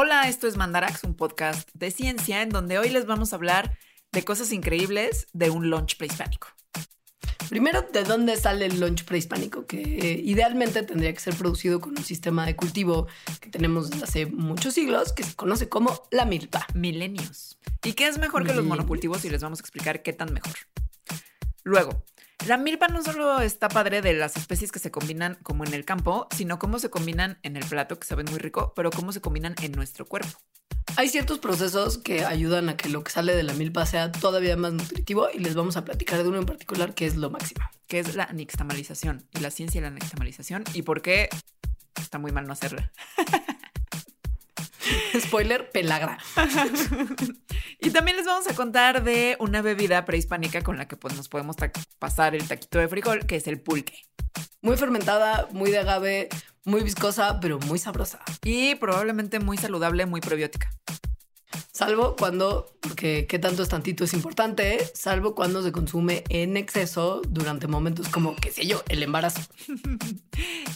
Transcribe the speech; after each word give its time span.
Hola, 0.00 0.28
esto 0.28 0.46
es 0.46 0.56
Mandarax, 0.56 1.02
un 1.02 1.14
podcast 1.16 1.68
de 1.74 1.90
ciencia 1.90 2.42
en 2.42 2.50
donde 2.50 2.78
hoy 2.78 2.88
les 2.88 3.04
vamos 3.04 3.32
a 3.32 3.36
hablar 3.36 3.76
de 4.12 4.24
cosas 4.24 4.52
increíbles 4.52 5.26
de 5.32 5.50
un 5.50 5.70
lunch 5.70 5.96
prehispánico. 5.96 6.46
Primero, 7.48 7.82
¿de 7.92 8.04
dónde 8.04 8.36
sale 8.36 8.66
el 8.66 8.78
lunch 8.78 9.04
prehispánico? 9.04 9.66
Que 9.66 9.80
eh, 9.82 10.22
idealmente 10.24 10.84
tendría 10.84 11.12
que 11.12 11.18
ser 11.18 11.34
producido 11.34 11.80
con 11.80 11.98
un 11.98 12.04
sistema 12.04 12.46
de 12.46 12.54
cultivo 12.54 13.08
que 13.40 13.50
tenemos 13.50 13.90
desde 13.90 14.04
hace 14.04 14.26
muchos 14.26 14.74
siglos, 14.74 15.12
que 15.12 15.24
se 15.24 15.34
conoce 15.34 15.68
como 15.68 16.00
la 16.12 16.24
milpa. 16.26 16.64
Milenios. 16.74 17.58
¿Y 17.82 17.94
qué 17.94 18.06
es 18.06 18.18
mejor 18.18 18.46
que 18.46 18.54
los 18.54 18.64
monocultivos? 18.64 19.24
Y 19.24 19.30
les 19.30 19.42
vamos 19.42 19.58
a 19.58 19.62
explicar 19.62 20.04
qué 20.04 20.12
tan 20.12 20.32
mejor. 20.32 20.54
Luego, 21.64 22.04
la 22.46 22.56
milpa 22.56 22.88
no 22.88 23.02
solo 23.02 23.40
está 23.40 23.68
padre 23.68 24.00
de 24.00 24.14
las 24.14 24.36
especies 24.36 24.72
que 24.72 24.78
se 24.78 24.90
combinan 24.90 25.36
como 25.42 25.64
en 25.64 25.74
el 25.74 25.84
campo, 25.84 26.28
sino 26.34 26.58
cómo 26.58 26.78
se 26.78 26.88
combinan 26.88 27.38
en 27.42 27.56
el 27.56 27.64
plato, 27.64 27.98
que 27.98 28.06
saben 28.06 28.26
muy 28.30 28.38
rico, 28.38 28.72
pero 28.76 28.90
cómo 28.90 29.12
se 29.12 29.20
combinan 29.20 29.54
en 29.62 29.72
nuestro 29.72 30.06
cuerpo. 30.06 30.38
Hay 30.96 31.08
ciertos 31.08 31.38
procesos 31.38 31.98
que 31.98 32.24
ayudan 32.24 32.68
a 32.68 32.76
que 32.76 32.88
lo 32.88 33.04
que 33.04 33.10
sale 33.10 33.34
de 33.34 33.42
la 33.42 33.52
milpa 33.52 33.84
sea 33.86 34.10
todavía 34.10 34.56
más 34.56 34.72
nutritivo 34.72 35.28
y 35.32 35.38
les 35.38 35.54
vamos 35.54 35.76
a 35.76 35.84
platicar 35.84 36.22
de 36.22 36.28
uno 36.28 36.38
en 36.38 36.46
particular 36.46 36.94
que 36.94 37.06
es 37.06 37.16
lo 37.16 37.30
máximo. 37.30 37.64
que 37.86 37.98
es 38.00 38.14
la 38.14 38.26
nixtamalización 38.32 39.26
y 39.32 39.40
la 39.40 39.50
ciencia 39.50 39.80
de 39.80 39.88
la 39.88 39.94
nixtamalización 39.94 40.64
y 40.74 40.82
por 40.82 41.00
qué 41.00 41.28
está 41.98 42.18
muy 42.18 42.32
mal 42.32 42.46
no 42.46 42.52
hacerla. 42.52 42.92
Spoiler, 45.20 45.70
pelagra. 45.70 46.18
y 47.80 47.90
también 47.90 48.16
les 48.16 48.26
vamos 48.26 48.48
a 48.48 48.54
contar 48.54 49.02
de 49.04 49.36
una 49.40 49.62
bebida 49.62 50.04
prehispánica 50.04 50.62
con 50.62 50.76
la 50.76 50.88
que 50.88 50.96
pues, 50.96 51.14
nos 51.16 51.28
podemos 51.28 51.56
pasar 51.98 52.34
el 52.34 52.46
taquito 52.46 52.78
de 52.78 52.88
frijol, 52.88 53.26
que 53.26 53.36
es 53.36 53.46
el 53.46 53.60
pulque. 53.60 54.06
Muy 54.60 54.76
fermentada, 54.76 55.48
muy 55.52 55.70
de 55.70 55.78
agave, 55.78 56.28
muy 56.64 56.82
viscosa, 56.82 57.40
pero 57.40 57.58
muy 57.60 57.78
sabrosa. 57.78 58.20
Y 58.42 58.74
probablemente 58.76 59.40
muy 59.40 59.56
saludable, 59.56 60.06
muy 60.06 60.20
probiótica. 60.20 60.70
Salvo 61.72 62.16
cuando, 62.16 62.66
porque 62.80 63.26
qué 63.26 63.38
tanto 63.38 63.62
es 63.62 63.68
tantito 63.68 64.04
es 64.04 64.12
importante, 64.12 64.74
¿eh? 64.74 64.90
salvo 64.94 65.34
cuando 65.34 65.62
se 65.62 65.72
consume 65.72 66.24
en 66.28 66.56
exceso 66.56 67.22
durante 67.28 67.66
momentos 67.66 68.08
como, 68.08 68.36
qué 68.36 68.50
sé 68.50 68.66
yo, 68.66 68.82
el 68.88 69.02
embarazo. 69.02 69.40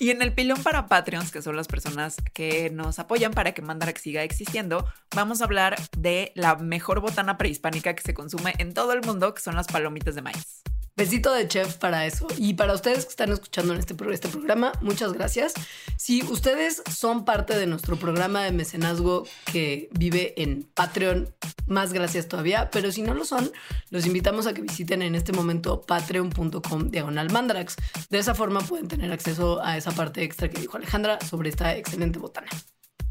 Y 0.00 0.10
en 0.10 0.20
el 0.20 0.32
pilón 0.32 0.60
para 0.60 0.86
Patreons, 0.86 1.30
que 1.30 1.42
son 1.42 1.54
las 1.54 1.68
personas 1.68 2.16
que 2.32 2.70
nos 2.70 2.98
apoyan 2.98 3.32
para 3.32 3.52
que 3.52 3.62
Mandarax 3.62 4.00
siga 4.00 4.24
existiendo, 4.24 4.84
vamos 5.14 5.40
a 5.40 5.44
hablar 5.44 5.76
de 5.96 6.32
la 6.34 6.56
mejor 6.56 7.00
botana 7.00 7.38
prehispánica 7.38 7.94
que 7.94 8.02
se 8.02 8.12
consume 8.12 8.54
en 8.58 8.74
todo 8.74 8.94
el 8.94 9.02
mundo, 9.02 9.32
que 9.32 9.40
son 9.40 9.54
las 9.54 9.68
palomitas 9.68 10.16
de 10.16 10.22
maíz. 10.22 10.62
Besito 10.94 11.32
de 11.32 11.48
chef 11.48 11.76
para 11.76 12.06
eso. 12.06 12.26
Y 12.36 12.54
para 12.54 12.74
ustedes 12.74 13.04
que 13.04 13.10
están 13.10 13.32
escuchando 13.32 13.72
en 13.72 13.80
este, 13.80 13.94
este 14.12 14.28
programa, 14.28 14.72
muchas 14.82 15.14
gracias. 15.14 15.54
Si 15.96 16.22
ustedes 16.22 16.82
son 16.94 17.24
parte 17.24 17.58
de 17.58 17.66
nuestro 17.66 17.96
programa 17.96 18.42
de 18.42 18.52
mecenazgo 18.52 19.26
que 19.46 19.88
vive 19.92 20.34
en 20.36 20.64
Patreon, 20.74 21.34
más 21.66 21.94
gracias 21.94 22.28
todavía. 22.28 22.70
Pero 22.70 22.92
si 22.92 23.00
no 23.00 23.14
lo 23.14 23.24
son, 23.24 23.50
los 23.88 24.04
invitamos 24.04 24.46
a 24.46 24.52
que 24.52 24.60
visiten 24.60 25.00
en 25.00 25.14
este 25.14 25.32
momento 25.32 25.80
patreon.com 25.80 26.90
diagonal 26.90 27.32
mandarax. 27.32 27.76
De 28.10 28.18
esa 28.18 28.34
forma 28.34 28.60
pueden 28.60 28.88
tener 28.88 29.12
acceso 29.12 29.64
a 29.64 29.78
esa 29.78 29.92
parte 29.92 30.22
extra 30.22 30.50
que 30.50 30.60
dijo 30.60 30.76
Alejandra 30.76 31.18
sobre 31.22 31.48
esta 31.48 31.74
excelente 31.74 32.18
botana. 32.18 32.48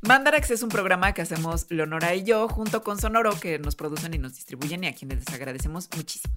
Mandarax 0.03 0.49
es 0.51 0.63
un 0.63 0.69
programa 0.69 1.13
que 1.13 1.21
hacemos 1.21 1.67
Leonora 1.69 2.15
y 2.15 2.23
yo 2.23 2.47
junto 2.47 2.81
con 2.81 2.99
Sonoro 2.99 3.39
que 3.39 3.59
nos 3.59 3.75
producen 3.75 4.13
y 4.13 4.17
nos 4.17 4.33
distribuyen 4.35 4.83
y 4.83 4.87
a 4.87 4.95
quienes 4.95 5.19
les 5.19 5.33
agradecemos 5.33 5.89
muchísimo. 5.95 6.35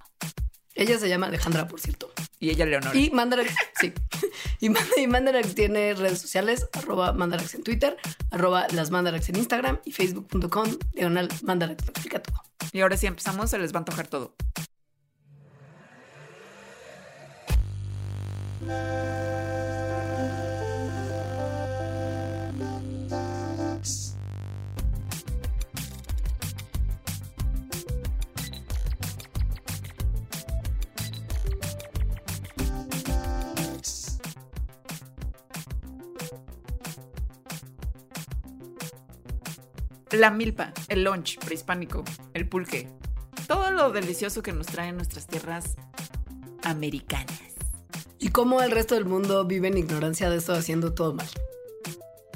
Ella 0.75 0.99
se 0.99 1.07
llama 1.07 1.27
Alejandra, 1.27 1.67
por 1.67 1.79
cierto. 1.79 2.11
Y 2.39 2.49
ella 2.49 2.65
Leonora. 2.65 2.95
Y 2.95 3.09
Mandarax, 3.09 3.53
sí. 3.79 3.93
Y, 4.59 4.69
y 5.01 5.07
Mandarax 5.07 5.55
tiene 5.55 5.93
redes 5.93 6.19
sociales, 6.19 6.67
arroba 6.73 7.13
Mandarax 7.13 7.55
en 7.55 7.63
Twitter, 7.63 7.97
arroba 8.31 8.67
las 8.71 8.91
Mandarax 8.91 9.29
en 9.29 9.37
Instagram 9.37 9.79
y 9.85 9.91
facebook.com, 9.91 10.77
diagonal 10.93 11.29
Mandarax, 11.43 11.85
lo 11.85 11.91
explica 11.91 12.21
todo. 12.21 12.43
Y 12.73 12.81
ahora 12.81 12.97
sí 12.97 13.07
empezamos, 13.07 13.49
se 13.49 13.57
les 13.57 13.73
va 13.73 13.77
a 13.77 13.79
antojar 13.79 14.07
todo. 14.07 14.35
La 40.11 40.29
milpa, 40.31 40.71
el 40.87 41.03
lunch 41.03 41.39
prehispánico, 41.39 42.03
el 42.33 42.47
pulque. 42.47 42.89
Todo 43.47 43.71
lo 43.71 43.91
delicioso 43.91 44.41
que 44.43 44.53
nos 44.53 44.67
traen 44.67 44.95
nuestras 44.95 45.27
tierras 45.27 45.75
americanas. 46.63 47.41
Y 48.19 48.29
cómo 48.29 48.61
el 48.61 48.71
resto 48.71 48.95
del 48.95 49.05
mundo 49.05 49.45
vive 49.45 49.67
en 49.67 49.77
ignorancia 49.77 50.29
de 50.29 50.37
esto 50.37 50.53
haciendo 50.53 50.93
todo 50.93 51.13
mal. 51.13 51.27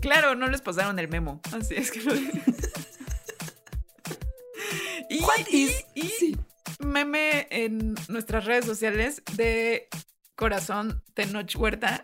Claro, 0.02 0.36
no 0.36 0.48
les 0.48 0.62
pasaron 0.62 0.98
el 1.00 1.08
memo. 1.10 1.42
Así 1.52 1.76
es 1.76 1.92
que 1.92 2.02
lo 2.02 2.14
y, 5.10 5.20
What 5.22 5.48
y- 5.50 5.64
is- 5.64 5.86
y 5.96 6.02
sí. 6.08 6.38
meme 6.80 7.48
en 7.50 7.96
nuestras 8.08 8.46
redes 8.46 8.66
sociales 8.66 9.22
de 9.36 9.88
Corazón 10.36 11.04
Tenoch 11.14 11.56
Huerta. 11.56 12.02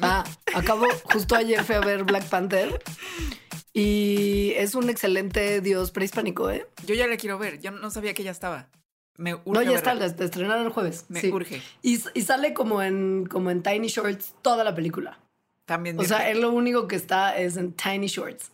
Ah, 0.00 0.24
acabo, 0.54 0.86
justo 1.04 1.34
ayer 1.36 1.62
fui 1.64 1.74
a 1.74 1.80
ver 1.80 2.04
Black 2.04 2.24
Panther 2.28 2.82
y 3.78 4.54
es 4.56 4.74
un 4.74 4.88
excelente 4.88 5.60
dios 5.60 5.90
prehispánico, 5.90 6.50
¿eh? 6.50 6.66
Yo 6.86 6.94
ya 6.94 7.06
la 7.06 7.18
quiero 7.18 7.38
ver. 7.38 7.60
Yo 7.60 7.72
no 7.72 7.90
sabía 7.90 8.14
que 8.14 8.22
ya 8.22 8.30
estaba. 8.30 8.68
Me 9.18 9.34
urge 9.34 9.50
No, 9.52 9.62
ya 9.62 9.76
está, 9.76 9.92
verla. 9.92 10.08
la 10.08 10.14
la 10.16 10.24
estrenaron 10.24 10.64
el 10.64 10.72
jueves. 10.72 11.04
Me 11.08 11.20
sí. 11.20 11.30
urge. 11.30 11.60
Y, 11.82 12.00
y 12.14 12.22
sale 12.22 12.54
como 12.54 12.82
en, 12.82 13.26
como 13.26 13.50
en 13.50 13.62
Tiny 13.62 13.88
Shorts 13.88 14.34
toda 14.40 14.64
la 14.64 14.74
película. 14.74 15.18
También. 15.66 16.00
O 16.00 16.04
sea, 16.04 16.30
él 16.30 16.40
lo 16.40 16.52
único 16.52 16.88
que 16.88 16.96
está 16.96 17.36
es 17.36 17.58
en 17.58 17.72
Tiny 17.72 18.06
Shorts. 18.06 18.50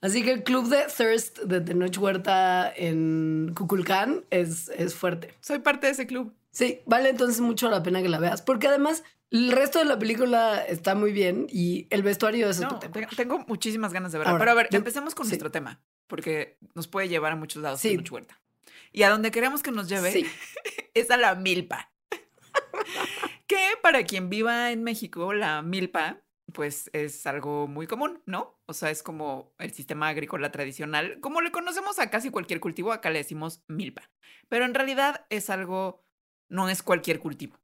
Así 0.00 0.22
que 0.24 0.32
el 0.32 0.42
club 0.42 0.68
de 0.68 0.84
Thirst 0.96 1.40
de 1.40 1.60
Tenoch 1.60 1.98
Huerta 1.98 2.72
en 2.74 3.52
Cuculcán 3.54 4.24
es, 4.30 4.70
es 4.70 4.94
fuerte. 4.94 5.34
soy 5.40 5.58
parte 5.58 5.86
de 5.86 5.92
ese 5.92 6.06
club. 6.06 6.32
Sí, 6.50 6.80
vale 6.86 7.10
entonces 7.10 7.40
mucho 7.40 7.68
la 7.68 7.82
pena 7.82 8.00
que 8.00 8.08
la 8.08 8.18
veas. 8.18 8.40
Porque 8.40 8.68
además 8.68 9.04
el 9.32 9.50
resto 9.52 9.78
de 9.78 9.84
la 9.86 9.98
película 9.98 10.62
está 10.64 10.94
muy 10.94 11.12
bien 11.12 11.46
y 11.50 11.86
el 11.90 12.02
vestuario 12.02 12.48
es 12.50 12.60
No, 12.60 12.68
otro 12.68 12.78
tema. 12.90 13.06
te- 13.08 13.16
tengo 13.16 13.38
muchísimas 13.48 13.92
ganas 13.92 14.12
de 14.12 14.18
verla. 14.18 14.32
Ahora, 14.32 14.42
Pero 14.42 14.50
a 14.52 14.54
ver, 14.54 14.68
yo- 14.70 14.78
empecemos 14.78 15.14
con 15.14 15.26
sí. 15.26 15.30
nuestro 15.32 15.50
tema, 15.50 15.82
porque 16.06 16.58
nos 16.74 16.86
puede 16.88 17.08
llevar 17.08 17.32
a 17.32 17.36
muchos 17.36 17.62
lados 17.62 17.80
Sí. 17.80 17.90
Tenoch 17.90 18.12
Huerta. 18.12 18.40
Y 18.92 19.02
a 19.04 19.10
donde 19.10 19.30
queremos 19.30 19.62
que 19.62 19.70
nos 19.72 19.88
lleve 19.88 20.12
Sí. 20.12 20.26
es 20.94 21.10
a 21.10 21.16
la 21.16 21.34
milpa. 21.34 21.90
que 23.46 23.58
para 23.82 24.04
quien 24.04 24.28
viva 24.30 24.70
en 24.70 24.82
México, 24.82 25.32
la 25.32 25.62
milpa, 25.62 26.22
pues 26.52 26.90
es 26.92 27.26
algo 27.26 27.66
muy 27.68 27.86
común, 27.86 28.22
¿no? 28.26 28.60
O 28.66 28.74
sea, 28.74 28.90
es 28.90 29.02
como 29.02 29.54
el 29.58 29.72
sistema 29.72 30.08
agrícola 30.08 30.52
tradicional. 30.52 31.18
Como 31.20 31.40
le 31.40 31.50
conocemos 31.52 31.98
a 31.98 32.10
casi 32.10 32.30
cualquier 32.30 32.60
cultivo, 32.60 32.92
acá 32.92 33.10
le 33.10 33.18
decimos 33.20 33.62
milpa. 33.68 34.10
Pero 34.48 34.64
en 34.64 34.74
realidad 34.74 35.24
es 35.30 35.48
algo, 35.50 36.04
no 36.48 36.68
es 36.68 36.82
cualquier 36.82 37.18
cultivo. 37.20 37.58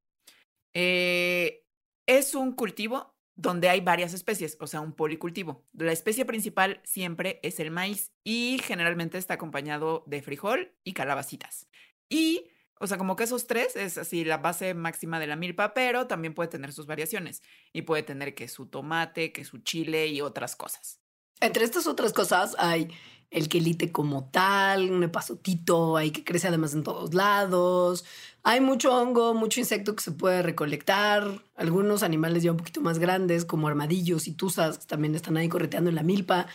Eh, 0.80 1.66
es 2.06 2.36
un 2.36 2.52
cultivo 2.52 3.16
donde 3.34 3.68
hay 3.68 3.80
varias 3.80 4.14
especies, 4.14 4.56
o 4.60 4.68
sea, 4.68 4.80
un 4.80 4.92
policultivo. 4.92 5.66
La 5.72 5.90
especie 5.90 6.24
principal 6.24 6.80
siempre 6.84 7.40
es 7.42 7.58
el 7.58 7.72
maíz 7.72 8.12
y 8.22 8.60
generalmente 8.62 9.18
está 9.18 9.34
acompañado 9.34 10.04
de 10.06 10.22
frijol 10.22 10.76
y 10.84 10.92
calabacitas. 10.92 11.66
Y, 12.08 12.48
o 12.78 12.86
sea, 12.86 12.96
como 12.96 13.16
que 13.16 13.24
esos 13.24 13.48
tres 13.48 13.74
es 13.74 13.98
así 13.98 14.24
la 14.24 14.38
base 14.38 14.72
máxima 14.74 15.18
de 15.18 15.26
la 15.26 15.34
milpa, 15.34 15.74
pero 15.74 16.06
también 16.06 16.32
puede 16.32 16.48
tener 16.48 16.72
sus 16.72 16.86
variaciones 16.86 17.42
y 17.72 17.82
puede 17.82 18.04
tener 18.04 18.36
que 18.36 18.46
su 18.46 18.66
tomate, 18.66 19.32
que 19.32 19.44
su 19.44 19.58
chile 19.58 20.06
y 20.06 20.20
otras 20.20 20.54
cosas. 20.54 21.00
Entre 21.40 21.64
estas 21.64 21.88
otras 21.88 22.12
cosas 22.12 22.54
hay 22.56 22.88
el 23.30 23.48
quelite 23.48 23.92
como 23.92 24.24
tal, 24.24 24.90
un 24.90 25.02
epazotito 25.02 25.96
ahí 25.96 26.10
que 26.10 26.24
crece 26.24 26.48
además 26.48 26.74
en 26.74 26.82
todos 26.82 27.14
lados. 27.14 28.04
Hay 28.42 28.60
mucho 28.60 28.94
hongo, 28.94 29.34
mucho 29.34 29.60
insecto 29.60 29.94
que 29.94 30.02
se 30.02 30.12
puede 30.12 30.42
recolectar. 30.42 31.42
Algunos 31.56 32.02
animales 32.02 32.42
ya 32.42 32.52
un 32.52 32.56
poquito 32.56 32.80
más 32.80 32.98
grandes, 32.98 33.44
como 33.44 33.68
armadillos 33.68 34.26
y 34.28 34.32
tuzas, 34.32 34.78
que 34.78 34.86
también 34.86 35.14
están 35.14 35.36
ahí 35.36 35.48
correteando 35.48 35.90
en 35.90 35.96
la 35.96 36.02
milpa, 36.02 36.46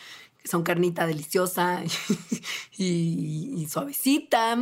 que 0.42 0.48
son 0.48 0.64
carnita 0.64 1.06
deliciosa 1.06 1.84
y, 2.78 3.54
y 3.56 3.68
suavecita. 3.70 4.58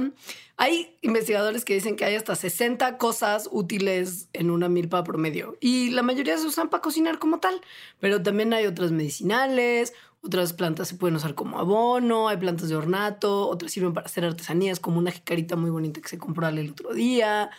Hay 0.58 0.96
investigadores 1.02 1.66
que 1.66 1.74
dicen 1.74 1.96
que 1.96 2.06
hay 2.06 2.16
hasta 2.16 2.36
60 2.36 2.98
cosas 2.98 3.50
útiles 3.52 4.28
en 4.34 4.52
una 4.52 4.70
milpa 4.70 5.04
promedio 5.04 5.58
y 5.60 5.90
la 5.90 6.04
mayoría 6.04 6.38
se 6.38 6.46
usan 6.46 6.70
para 6.70 6.82
cocinar 6.82 7.18
como 7.18 7.40
tal, 7.40 7.62
pero 8.00 8.22
también 8.22 8.54
hay 8.54 8.68
otras 8.68 8.92
medicinales, 8.92 9.94
otras 10.22 10.54
plantas 10.54 10.88
se 10.88 10.96
pueden 10.96 11.16
usar 11.16 11.36
como 11.36 11.60
abono, 11.60 12.28
hay 12.28 12.38
plantas 12.38 12.70
de 12.70 12.76
ornato, 12.76 13.48
otras 13.50 13.72
sirven 13.72 13.94
para 13.94 14.06
hacer 14.06 14.26
artesanías 14.26 14.80
como 14.80 15.00
una 15.00 15.12
jicarita 15.12 15.56
muy 15.56 15.70
bonita 15.70 16.02
que 16.02 16.10
se 16.10 16.18
compró 16.18 16.48
el 16.48 16.72
otro 16.72 16.94
día. 16.94 17.50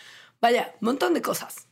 Vaya, 0.40 0.74
un 0.80 0.86
montón 0.86 1.14
de 1.14 1.22
cosas. 1.22 1.68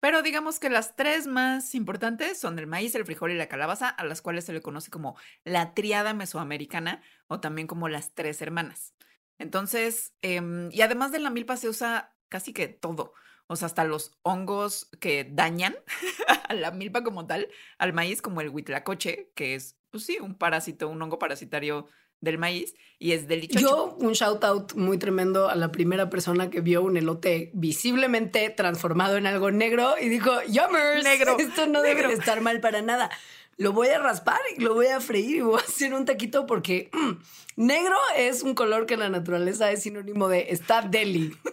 Pero 0.00 0.22
digamos 0.22 0.60
que 0.60 0.70
las 0.70 0.94
tres 0.94 1.26
más 1.26 1.74
importantes 1.74 2.38
son 2.38 2.58
el 2.58 2.66
maíz, 2.66 2.94
el 2.94 3.04
frijol 3.04 3.32
y 3.32 3.36
la 3.36 3.48
calabaza, 3.48 3.88
a 3.88 4.04
las 4.04 4.22
cuales 4.22 4.44
se 4.44 4.52
le 4.52 4.62
conoce 4.62 4.90
como 4.90 5.16
la 5.44 5.74
triada 5.74 6.14
mesoamericana 6.14 7.02
o 7.28 7.40
también 7.40 7.66
como 7.66 7.88
las 7.88 8.14
tres 8.14 8.40
hermanas. 8.42 8.94
Entonces, 9.38 10.14
em, 10.22 10.70
y 10.72 10.82
además 10.82 11.12
de 11.12 11.18
la 11.18 11.30
milpa 11.30 11.56
se 11.56 11.68
usa 11.68 12.14
casi 12.28 12.52
que 12.52 12.68
todo. 12.68 13.14
O 13.48 13.56
sea, 13.56 13.66
hasta 13.66 13.84
los 13.84 14.18
hongos 14.22 14.88
que 15.00 15.24
dañan 15.30 15.76
a 16.48 16.54
la 16.54 16.70
milpa 16.70 17.02
como 17.02 17.26
tal, 17.26 17.48
al 17.78 17.92
maíz 17.92 18.22
como 18.22 18.40
el 18.40 18.50
huitlacoche, 18.50 19.32
que 19.34 19.54
es, 19.54 19.75
pues 19.90 20.04
sí, 20.04 20.18
un 20.20 20.34
parásito, 20.34 20.88
un 20.88 21.00
hongo 21.02 21.18
parasitario 21.18 21.86
del 22.20 22.38
maíz 22.38 22.74
y 22.98 23.12
es 23.12 23.28
delicioso. 23.28 23.60
Yo, 23.60 23.96
un 23.98 24.12
shout 24.12 24.42
out 24.44 24.74
muy 24.74 24.98
tremendo 24.98 25.48
a 25.48 25.54
la 25.54 25.70
primera 25.70 26.08
persona 26.08 26.50
que 26.50 26.60
vio 26.60 26.82
un 26.82 26.96
elote 26.96 27.50
visiblemente 27.54 28.48
transformado 28.50 29.16
en 29.16 29.26
algo 29.26 29.50
negro 29.50 29.96
y 30.00 30.08
dijo, 30.08 30.30
yummers, 30.48 31.04
Negro, 31.04 31.36
esto 31.38 31.66
no 31.66 31.82
negro". 31.82 32.02
debe 32.02 32.14
de 32.14 32.20
estar 32.20 32.40
mal 32.40 32.60
para 32.60 32.82
nada. 32.82 33.10
Lo 33.58 33.72
voy 33.72 33.88
a 33.88 33.98
raspar 33.98 34.40
y 34.56 34.60
lo 34.60 34.74
voy 34.74 34.88
a 34.88 35.00
freír 35.00 35.36
y 35.36 35.40
voy 35.40 35.58
a 35.58 35.64
hacer 35.64 35.94
un 35.94 36.04
taquito 36.04 36.46
porque 36.46 36.90
mm, 36.92 37.12
negro 37.56 37.96
es 38.16 38.42
un 38.42 38.54
color 38.54 38.84
que 38.86 38.94
en 38.94 39.00
la 39.00 39.08
naturaleza 39.08 39.70
es 39.70 39.82
sinónimo 39.82 40.28
de 40.28 40.46
está 40.50 40.82
deli. 40.82 41.34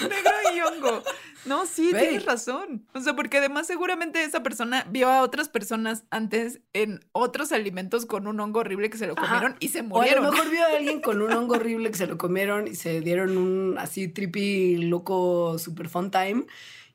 Negro 0.00 0.32
y 0.54 0.60
hongo. 0.60 1.02
No, 1.46 1.66
sí, 1.66 1.90
tienes 1.90 2.24
razón. 2.24 2.86
O 2.94 3.00
sea, 3.00 3.14
porque 3.14 3.38
además 3.38 3.66
seguramente 3.66 4.24
esa 4.24 4.42
persona 4.42 4.86
vio 4.90 5.08
a 5.08 5.22
otras 5.22 5.48
personas 5.48 6.04
antes 6.10 6.60
en 6.72 7.00
otros 7.12 7.52
alimentos 7.52 8.06
con 8.06 8.26
un 8.26 8.40
hongo 8.40 8.60
horrible 8.60 8.88
que 8.90 8.98
se 8.98 9.06
lo 9.06 9.14
Ajá. 9.16 9.26
comieron 9.26 9.56
y 9.60 9.68
se 9.68 9.80
O 9.80 9.82
a 9.82 9.84
murieron. 9.84 10.24
lo 10.24 10.32
mejor 10.32 10.50
vio 10.50 10.62
a 10.64 10.68
alguien 10.76 11.00
con 11.00 11.20
un 11.22 11.32
hongo 11.32 11.54
horrible 11.56 11.90
que 11.90 11.98
se 11.98 12.06
lo 12.06 12.16
comieron 12.18 12.66
y 12.68 12.74
se 12.74 13.00
dieron 13.00 13.36
un 13.36 13.76
así 13.78 14.08
trippy, 14.08 14.78
loco, 14.78 15.58
super 15.58 15.88
fun 15.88 16.10
time. 16.10 16.46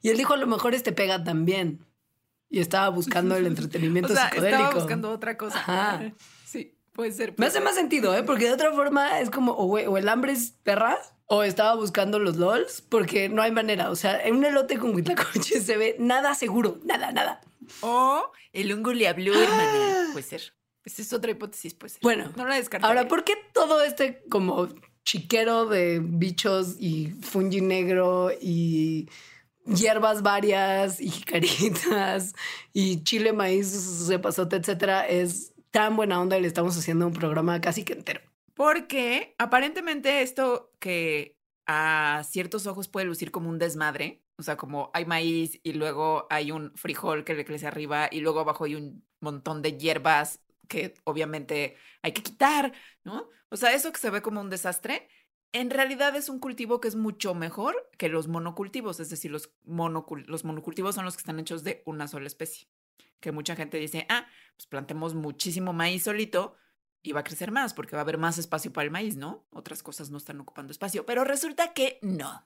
Y 0.01 0.09
él 0.09 0.17
dijo, 0.17 0.33
a 0.33 0.37
lo 0.37 0.47
mejor 0.47 0.73
este 0.73 0.91
pega 0.91 1.23
también. 1.23 1.85
Y 2.49 2.59
estaba 2.59 2.89
buscando 2.89 3.35
el 3.35 3.43
O 3.45 3.47
entretenimiento 3.47 4.13
sea, 4.13 4.29
psicodélico. 4.29 4.61
estaba 4.63 4.75
buscando 4.79 5.11
otra 5.11 5.37
cosa. 5.37 5.59
Ajá. 5.59 6.11
Sí, 6.45 6.75
puede 6.93 7.11
ser. 7.11 7.35
Me 7.37 7.45
hace 7.45 7.57
ser. 7.57 7.63
más 7.63 7.75
sentido, 7.75 8.15
¿eh? 8.15 8.23
Porque 8.23 8.45
de 8.45 8.53
otra 8.53 8.73
forma 8.73 9.19
es 9.19 9.29
como, 9.29 9.51
o 9.51 9.97
el 9.99 10.09
hambre 10.09 10.31
es 10.31 10.55
perra, 10.63 10.97
o 11.31 11.43
estaba 11.43 11.75
buscando 11.75 12.17
los 12.17 12.37
LOLs, 12.37 12.81
porque 12.81 13.29
no 13.29 13.43
hay 13.43 13.51
manera. 13.51 13.91
O 13.91 13.95
sea, 13.95 14.19
en 14.25 14.37
un 14.37 14.45
elote 14.45 14.79
con 14.79 14.95
huitlacoche 14.95 15.61
se 15.61 15.77
ve 15.77 15.95
nada 15.99 16.33
seguro, 16.33 16.79
nada, 16.83 17.11
nada. 17.11 17.39
O 17.81 18.31
el 18.51 18.71
hongo 18.71 18.93
le 18.93 19.07
habló, 19.07 19.39
hermana. 19.39 20.09
Puede 20.11 20.25
ser. 20.25 20.53
Esa 20.83 21.03
es 21.03 21.13
otra 21.13 21.29
hipótesis, 21.29 21.75
puede 21.75 21.91
ser. 21.91 22.01
Bueno, 22.01 22.31
no 22.35 22.47
la 22.47 22.55
descarto. 22.55 22.87
Ahora, 22.87 23.07
¿por 23.07 23.23
qué 23.23 23.35
todo 23.53 23.83
este 23.83 24.23
como 24.27 24.69
chiquero 25.05 25.67
de 25.67 25.99
bichos 26.03 26.75
y 26.79 27.09
fungi 27.21 27.61
negro 27.61 28.31
y 28.41 29.07
hierbas 29.67 30.23
varias 30.23 30.99
y 30.99 31.11
jicaritas 31.11 32.33
y 32.73 33.03
chile, 33.03 33.33
maíz, 33.33 34.07
cepazote, 34.07 34.55
etcétera, 34.55 35.07
es 35.07 35.53
tan 35.69 35.95
buena 35.95 36.19
onda 36.19 36.39
y 36.39 36.41
le 36.41 36.47
estamos 36.47 36.75
haciendo 36.75 37.05
un 37.05 37.13
programa 37.13 37.61
casi 37.61 37.83
que 37.83 37.93
entero? 37.93 38.21
Porque 38.59 39.35
aparentemente 39.37 40.21
esto 40.21 40.73
que 40.79 41.37
a 41.65 42.23
ciertos 42.29 42.67
ojos 42.67 42.89
puede 42.89 43.05
lucir 43.05 43.31
como 43.31 43.47
un 43.47 43.57
desmadre, 43.57 44.21
o 44.35 44.43
sea, 44.43 44.57
como 44.57 44.91
hay 44.93 45.05
maíz 45.05 45.61
y 45.63 45.71
luego 45.71 46.27
hay 46.29 46.51
un 46.51 46.75
frijol 46.75 47.23
que 47.23 47.35
le 47.35 47.45
crece 47.45 47.67
arriba 47.67 48.09
y 48.11 48.19
luego 48.19 48.41
abajo 48.41 48.65
hay 48.65 48.75
un 48.75 49.07
montón 49.21 49.61
de 49.61 49.77
hierbas 49.77 50.41
que 50.67 50.93
obviamente 51.05 51.77
hay 52.01 52.11
que 52.11 52.21
quitar, 52.21 52.73
¿no? 53.05 53.29
O 53.47 53.55
sea, 53.55 53.73
eso 53.73 53.93
que 53.93 53.99
se 54.01 54.09
ve 54.09 54.21
como 54.21 54.41
un 54.41 54.49
desastre, 54.49 55.07
en 55.53 55.69
realidad 55.69 56.13
es 56.17 56.27
un 56.27 56.39
cultivo 56.39 56.81
que 56.81 56.89
es 56.89 56.97
mucho 56.97 57.33
mejor 57.35 57.89
que 57.97 58.09
los 58.09 58.27
monocultivos, 58.27 58.99
es 58.99 59.09
decir, 59.09 59.31
los, 59.31 59.53
los 59.63 60.43
monocultivos 60.43 60.95
son 60.95 61.05
los 61.05 61.15
que 61.15 61.21
están 61.21 61.39
hechos 61.39 61.63
de 61.63 61.81
una 61.85 62.09
sola 62.09 62.27
especie. 62.27 62.67
Que 63.21 63.31
mucha 63.31 63.55
gente 63.55 63.77
dice, 63.77 64.05
ah, 64.09 64.27
pues 64.57 64.67
plantemos 64.67 65.15
muchísimo 65.15 65.71
maíz 65.71 66.03
solito 66.03 66.57
y 67.01 67.11
va 67.13 67.21
a 67.21 67.23
crecer 67.23 67.51
más 67.51 67.73
porque 67.73 67.95
va 67.95 68.01
a 68.01 68.03
haber 68.03 68.17
más 68.17 68.37
espacio 68.37 68.73
para 68.73 68.85
el 68.85 68.91
maíz, 68.91 69.15
¿no? 69.17 69.45
Otras 69.51 69.83
cosas 69.83 70.09
no 70.09 70.17
están 70.17 70.39
ocupando 70.39 70.71
espacio, 70.71 71.05
pero 71.05 71.23
resulta 71.23 71.73
que 71.73 71.99
no. 72.01 72.45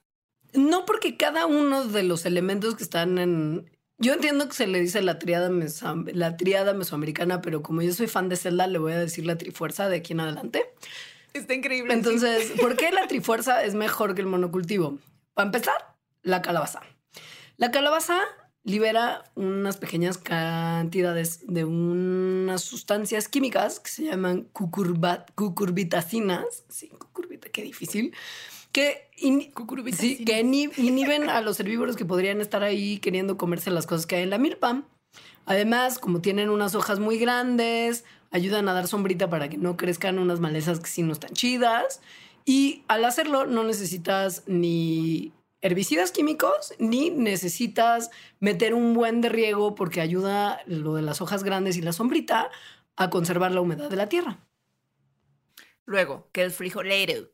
No 0.53 0.85
porque 0.85 1.17
cada 1.17 1.45
uno 1.47 1.85
de 1.85 2.03
los 2.03 2.25
elementos 2.25 2.75
que 2.75 2.83
están 2.83 3.17
en... 3.17 3.69
Yo 3.97 4.13
entiendo 4.13 4.47
que 4.47 4.53
se 4.53 4.67
le 4.67 4.79
dice 4.79 5.01
la 5.01 5.17
triada, 5.19 5.49
meso- 5.49 6.03
la 6.13 6.35
triada 6.37 6.73
mesoamericana, 6.73 7.41
pero 7.41 7.61
como 7.63 7.81
yo 7.81 7.93
soy 7.93 8.07
fan 8.07 8.29
de 8.29 8.35
Zelda, 8.35 8.67
le 8.67 8.77
voy 8.79 8.91
a 8.93 8.99
decir 8.99 9.25
la 9.25 9.37
trifuerza 9.37 9.87
de 9.89 9.97
aquí 9.97 10.13
en 10.13 10.19
adelante. 10.19 10.73
Está 11.33 11.53
increíble. 11.53 11.91
sí. 11.91 11.97
Entonces, 11.97 12.51
¿por 12.61 12.75
qué 12.75 12.91
la 12.91 13.07
trifuerza 13.07 13.63
es 13.63 13.73
mejor 13.75 14.13
que 14.13 14.21
el 14.21 14.27
monocultivo? 14.27 14.97
Para 15.33 15.47
empezar, 15.47 15.95
la 16.21 16.41
calabaza. 16.41 16.81
La 17.57 17.71
calabaza 17.71 18.19
libera 18.65 19.23
unas 19.35 19.77
pequeñas 19.77 20.17
cantidades 20.17 21.41
de 21.47 21.65
unas 21.65 22.61
sustancias 22.61 23.27
químicas 23.27 23.79
que 23.79 23.89
se 23.91 24.03
llaman 24.05 24.47
cucurbitacinas. 24.53 26.63
Sí, 26.69 26.89
cucurbita, 26.89 27.49
qué 27.49 27.61
difícil. 27.63 28.13
Que, 28.71 29.09
in- 29.17 29.41
sí, 29.41 29.51
Cucurbitacinas. 29.51 30.25
que 30.25 30.41
ini- 30.43 30.71
inhiben 30.77 31.29
a 31.29 31.41
los 31.41 31.59
herbívoros 31.59 31.95
que 31.95 32.05
podrían 32.05 32.41
estar 32.41 32.63
ahí 32.63 32.99
queriendo 32.99 33.37
comerse 33.37 33.69
las 33.69 33.85
cosas 33.85 34.07
que 34.07 34.15
hay 34.15 34.23
en 34.23 34.29
la 34.31 34.37
milpa. 34.37 34.83
Además, 35.45 35.99
como 35.99 36.21
tienen 36.21 36.49
unas 36.49 36.73
hojas 36.73 36.99
muy 36.99 37.17
grandes, 37.17 38.03
ayudan 38.31 38.67
a 38.69 38.73
dar 38.73 38.87
sombrita 38.87 39.29
para 39.29 39.49
que 39.49 39.57
no 39.57 39.77
crezcan 39.77 40.17
unas 40.17 40.39
malezas 40.39 40.79
que 40.79 40.89
sí 40.89 41.03
no 41.03 41.11
están 41.13 41.33
chidas. 41.33 42.01
Y 42.45 42.83
al 42.87 43.05
hacerlo 43.05 43.45
no 43.45 43.63
necesitas 43.63 44.43
ni 44.47 45.31
herbicidas 45.63 46.11
químicos, 46.11 46.75
ni 46.77 47.09
necesitas 47.09 48.11
meter 48.39 48.73
un 48.73 48.93
buen 48.93 49.21
de 49.21 49.29
riego 49.29 49.75
porque 49.75 50.01
ayuda 50.01 50.61
lo 50.65 50.93
de 50.93 51.01
las 51.01 51.21
hojas 51.21 51.43
grandes 51.43 51.77
y 51.77 51.81
la 51.81 51.93
sombrita 51.93 52.51
a 52.97 53.09
conservar 53.09 53.51
la 53.53 53.61
humedad 53.61 53.89
de 53.89 53.95
la 53.95 54.09
tierra. 54.09 54.45
Luego, 55.85 56.29
que 56.33 56.43
el 56.43 56.51
frijolero. 56.51 57.31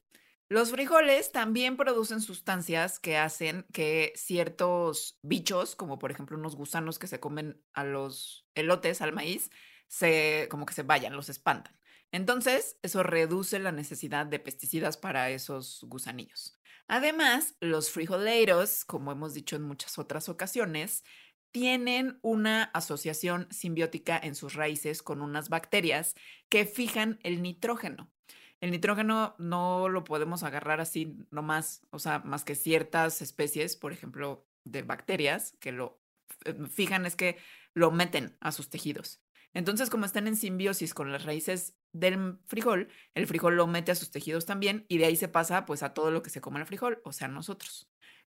Los 0.47 0.71
frijoles 0.71 1.31
también 1.31 1.75
producen 1.75 2.21
sustancias 2.21 2.99
que 2.99 3.17
hacen 3.17 3.65
que 3.73 4.13
ciertos 4.15 5.17
bichos, 5.23 5.75
como 5.75 5.97
por 5.97 6.11
ejemplo 6.11 6.37
unos 6.37 6.55
gusanos 6.55 6.99
que 6.99 7.07
se 7.07 7.19
comen 7.19 7.59
a 7.73 7.83
los 7.83 8.47
elotes, 8.53 9.01
al 9.01 9.11
maíz, 9.11 9.49
se 9.87 10.47
como 10.51 10.67
que 10.67 10.73
se 10.75 10.83
vayan, 10.83 11.15
los 11.15 11.29
espantan. 11.29 11.78
Entonces, 12.11 12.77
eso 12.81 13.03
reduce 13.03 13.59
la 13.59 13.71
necesidad 13.71 14.25
de 14.25 14.39
pesticidas 14.39 14.97
para 14.97 15.29
esos 15.29 15.85
gusanillos. 15.87 16.59
Además, 16.87 17.55
los 17.59 17.91
frijoleros, 17.91 18.83
como 18.83 19.11
hemos 19.11 19.35
dicho 19.35 19.55
en 19.55 19.61
muchas 19.61 19.99
otras 19.99 20.27
ocasiones, 20.27 21.03
tienen 21.51 22.19
una 22.21 22.63
asociación 22.63 23.47
simbiótica 23.51 24.19
en 24.21 24.35
sus 24.35 24.53
raíces 24.55 25.03
con 25.03 25.21
unas 25.21 25.49
bacterias 25.49 26.15
que 26.49 26.65
fijan 26.65 27.19
el 27.23 27.41
nitrógeno. 27.41 28.11
El 28.59 28.71
nitrógeno 28.71 29.35
no 29.37 29.87
lo 29.87 30.03
podemos 30.03 30.43
agarrar 30.43 30.81
así 30.81 31.15
nomás, 31.31 31.81
o 31.91 31.99
sea, 31.99 32.19
más 32.19 32.43
que 32.43 32.55
ciertas 32.55 33.21
especies, 33.21 33.75
por 33.75 33.93
ejemplo, 33.93 34.47
de 34.65 34.81
bacterias 34.81 35.55
que 35.59 35.71
lo 35.71 36.01
eh, 36.45 36.55
fijan 36.69 37.05
es 37.05 37.15
que 37.15 37.37
lo 37.73 37.91
meten 37.91 38.35
a 38.41 38.51
sus 38.51 38.69
tejidos. 38.69 39.21
Entonces, 39.53 39.89
como 39.89 40.05
están 40.05 40.27
en 40.27 40.35
simbiosis 40.35 40.93
con 40.93 41.11
las 41.11 41.25
raíces 41.25 41.75
del 41.91 42.37
frijol, 42.45 42.89
el 43.15 43.27
frijol 43.27 43.55
lo 43.55 43.67
mete 43.67 43.91
a 43.91 43.95
sus 43.95 44.11
tejidos 44.11 44.45
también 44.45 44.85
y 44.87 44.99
de 44.99 45.05
ahí 45.05 45.15
se 45.15 45.27
pasa 45.27 45.65
pues 45.65 45.81
a 45.83 45.93
todo 45.93 46.11
lo 46.11 46.21
que 46.21 46.29
se 46.29 46.41
come 46.41 46.59
el 46.59 46.65
frijol, 46.65 47.01
o 47.03 47.11
sea, 47.11 47.27
nosotros. 47.27 47.89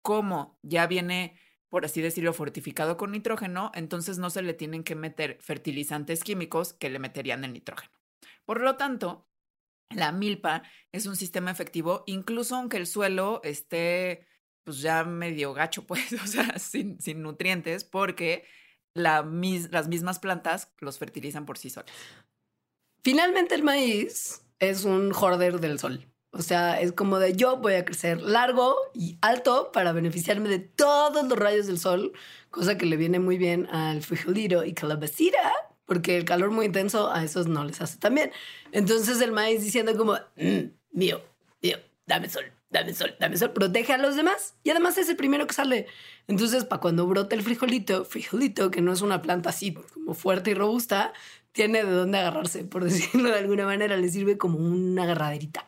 Como 0.01 0.59
ya 0.61 0.87
viene, 0.87 1.39
por 1.67 1.83
así 1.85 2.01
decirlo, 2.01 2.33
fortificado 2.33 2.95
con 2.95 3.11
nitrógeno, 3.11 3.71
entonces 3.73 4.17
no 4.17 4.29
se 4.29 4.43
le 4.43 4.53
tienen 4.53 4.83
que 4.83 4.95
meter 4.95 5.37
fertilizantes 5.41 6.23
químicos 6.23 6.73
que 6.73 6.89
le 6.89 6.99
meterían 6.99 7.43
el 7.43 7.53
nitrógeno. 7.53 7.91
Por 8.45 8.61
lo 8.61 8.77
tanto, 8.77 9.27
la 9.89 10.11
milpa 10.11 10.63
es 10.91 11.07
un 11.07 11.15
sistema 11.15 11.51
efectivo, 11.51 12.03
incluso 12.05 12.55
aunque 12.55 12.77
el 12.77 12.87
suelo 12.87 13.41
esté 13.43 14.27
pues 14.63 14.81
ya 14.81 15.03
medio 15.03 15.53
gacho, 15.53 15.83
pues, 15.87 16.13
o 16.13 16.27
sea, 16.27 16.59
sin, 16.59 16.99
sin 17.01 17.23
nutrientes, 17.23 17.83
porque 17.83 18.45
las 18.93 19.25
mismas 19.87 20.19
plantas 20.19 20.71
los 20.79 20.97
fertilizan 20.97 21.45
por 21.45 21.57
sí 21.57 21.69
solas. 21.69 21.91
Finalmente 23.03 23.55
el 23.55 23.63
maíz 23.63 24.41
es 24.59 24.83
un 24.83 25.13
hoarder 25.13 25.59
del 25.59 25.79
sol. 25.79 26.05
O 26.31 26.41
sea, 26.43 26.79
es 26.79 26.91
como 26.91 27.17
de 27.17 27.33
yo 27.35 27.57
voy 27.57 27.73
a 27.73 27.85
crecer 27.85 28.21
largo 28.21 28.75
y 28.93 29.17
alto 29.21 29.71
para 29.71 29.93
beneficiarme 29.93 30.47
de 30.47 30.59
todos 30.59 31.27
los 31.27 31.37
rayos 31.37 31.65
del 31.65 31.79
sol, 31.79 32.13
cosa 32.51 32.77
que 32.77 32.85
le 32.85 32.97
viene 32.97 33.19
muy 33.19 33.37
bien 33.37 33.67
al 33.71 34.03
frijolito 34.03 34.63
y 34.63 34.73
calabacita, 34.73 35.51
porque 35.85 36.17
el 36.17 36.25
calor 36.25 36.51
muy 36.51 36.67
intenso 36.67 37.11
a 37.11 37.23
esos 37.23 37.47
no 37.47 37.63
les 37.65 37.81
hace 37.81 37.97
tan 37.97 38.13
bien. 38.13 38.31
Entonces 38.71 39.19
el 39.21 39.31
maíz 39.31 39.63
diciendo 39.63 39.97
como, 39.97 40.13
"Mm, 40.35 40.69
mío, 40.91 41.19
mío, 41.63 41.77
dame 42.05 42.29
sol, 42.29 42.45
dame 42.69 42.93
sol, 42.93 43.15
dame 43.19 43.37
sol, 43.37 43.51
protege 43.51 43.93
a 43.93 43.97
los 43.97 44.15
demás 44.15 44.55
y 44.63 44.69
además 44.69 44.97
es 44.97 45.09
el 45.09 45.15
primero 45.15 45.47
que 45.47 45.53
sale. 45.53 45.87
Entonces, 46.27 46.65
para 46.65 46.81
cuando 46.81 47.07
brote 47.07 47.35
el 47.35 47.41
frijolito, 47.41 48.05
frijolito, 48.05 48.71
que 48.71 48.81
no 48.81 48.93
es 48.93 49.01
una 49.01 49.21
planta 49.21 49.49
así 49.49 49.73
como 49.73 50.13
fuerte 50.13 50.51
y 50.51 50.53
robusta, 50.53 51.13
tiene 51.51 51.83
de 51.83 51.91
dónde 51.91 52.19
agarrarse, 52.19 52.63
por 52.63 52.83
decirlo 52.85 53.29
de 53.29 53.39
alguna 53.39 53.65
manera, 53.65 53.97
le 53.97 54.09
sirve 54.09 54.37
como 54.37 54.59
una 54.59 55.03
agarraderita. 55.03 55.67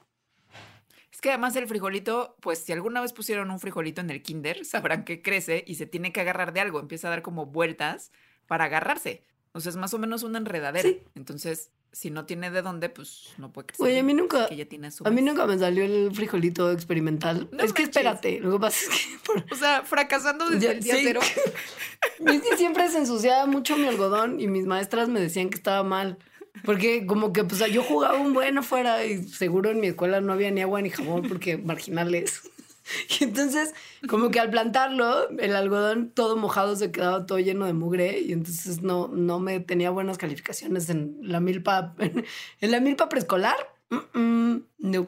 Es 0.51 1.17
Es 1.17 1.21
que 1.21 1.29
además 1.29 1.55
el 1.55 1.67
frijolito, 1.67 2.37
pues 2.39 2.59
si 2.59 2.71
alguna 2.71 3.01
vez 3.01 3.13
pusieron 3.13 3.51
un 3.51 3.59
frijolito 3.59 4.01
en 4.01 4.09
el 4.09 4.21
kinder, 4.21 4.65
sabrán 4.65 5.03
que 5.03 5.21
crece 5.21 5.63
y 5.65 5.75
se 5.75 5.87
tiene 5.87 6.13
que 6.13 6.21
agarrar 6.21 6.53
de 6.53 6.61
algo, 6.61 6.79
empieza 6.79 7.07
a 7.07 7.11
dar 7.11 7.21
como 7.21 7.47
vueltas 7.47 8.11
para 8.47 8.65
agarrarse. 8.65 9.23
O 9.53 9.59
sea, 9.59 9.71
es 9.71 9.75
más 9.75 9.93
o 9.93 9.99
menos 9.99 10.23
una 10.23 10.37
enredadera. 10.37 10.87
Sí. 10.87 11.01
Entonces, 11.15 11.71
si 11.93 12.09
no 12.09 12.25
tiene 12.25 12.51
de 12.51 12.61
dónde, 12.61 12.89
pues 12.89 13.33
no 13.37 13.51
puede 13.51 13.67
crecer. 13.67 13.85
Oye, 13.85 13.99
a 13.99 14.03
mí 14.03 14.13
nunca- 14.13 14.47
que 14.47 14.55
ya 14.55 14.65
tiene 14.65 14.91
su 14.91 15.05
A 15.05 15.09
mí 15.11 15.21
nunca 15.21 15.45
me 15.45 15.57
salió 15.57 15.83
el 15.83 16.11
frijolito 16.13 16.71
experimental. 16.71 17.49
No 17.51 17.63
es 17.63 17.73
que 17.73 17.83
espérate, 17.83 18.39
lo 18.39 18.53
que 18.53 18.59
pasa 18.59 18.77
es 18.79 18.89
que 18.89 19.17
por- 19.25 19.45
O 19.51 19.55
sea, 19.55 19.83
fracasando 19.83 20.49
desde 20.49 20.65
Ya, 20.67 20.71
el 20.71 20.79
día 20.81 20.95
sí. 20.95 21.01
cero. 21.03 21.19
es 22.25 22.41
que 22.41 22.57
siempre 22.57 22.89
se 22.89 22.97
ensuciaba 22.99 23.45
mucho 23.45 23.77
mi 23.77 23.87
algodón 23.87 24.39
y 24.39 24.47
mis 24.47 24.65
maestras 24.65 25.09
me 25.09 25.19
decían 25.19 25.49
que 25.49 25.57
estaba 25.57 25.83
mal. 25.83 26.17
Porque 26.65 27.05
como 27.05 27.31
que 27.33 27.43
pues 27.45 27.61
yo 27.71 27.81
jugaba 27.81 28.17
un 28.19 28.33
buen 28.33 28.57
afuera 28.57 29.03
y 29.05 29.23
seguro 29.23 29.69
en 29.69 29.79
mi 29.79 29.87
escuela 29.87 30.19
no 30.21 30.33
había 30.33 30.51
ni 30.51 30.61
agua 30.61 30.81
ni 30.81 30.89
jabón 30.89 31.27
porque 31.27 31.57
marginales. 31.57 32.41
Y 33.19 33.23
entonces 33.23 33.73
como 34.07 34.31
que 34.31 34.39
al 34.39 34.49
plantarlo 34.49 35.29
el 35.29 35.55
algodón 35.55 36.09
todo 36.09 36.35
mojado 36.37 36.75
se 36.75 36.91
quedaba 36.91 37.25
todo 37.25 37.39
lleno 37.39 37.65
de 37.65 37.73
mugre 37.73 38.19
y 38.19 38.33
entonces 38.33 38.81
no, 38.81 39.07
no 39.07 39.39
me 39.39 39.59
tenía 39.59 39.89
buenas 39.89 40.17
calificaciones 40.17 40.89
en 40.89 41.17
la 41.21 41.39
milpa. 41.39 41.95
En, 42.61 42.71
la 42.71 42.79
milpa 42.79 43.09
preescolar. 43.09 43.55
Mm, 43.89 44.19
mm, 44.19 44.65
no. 44.79 45.07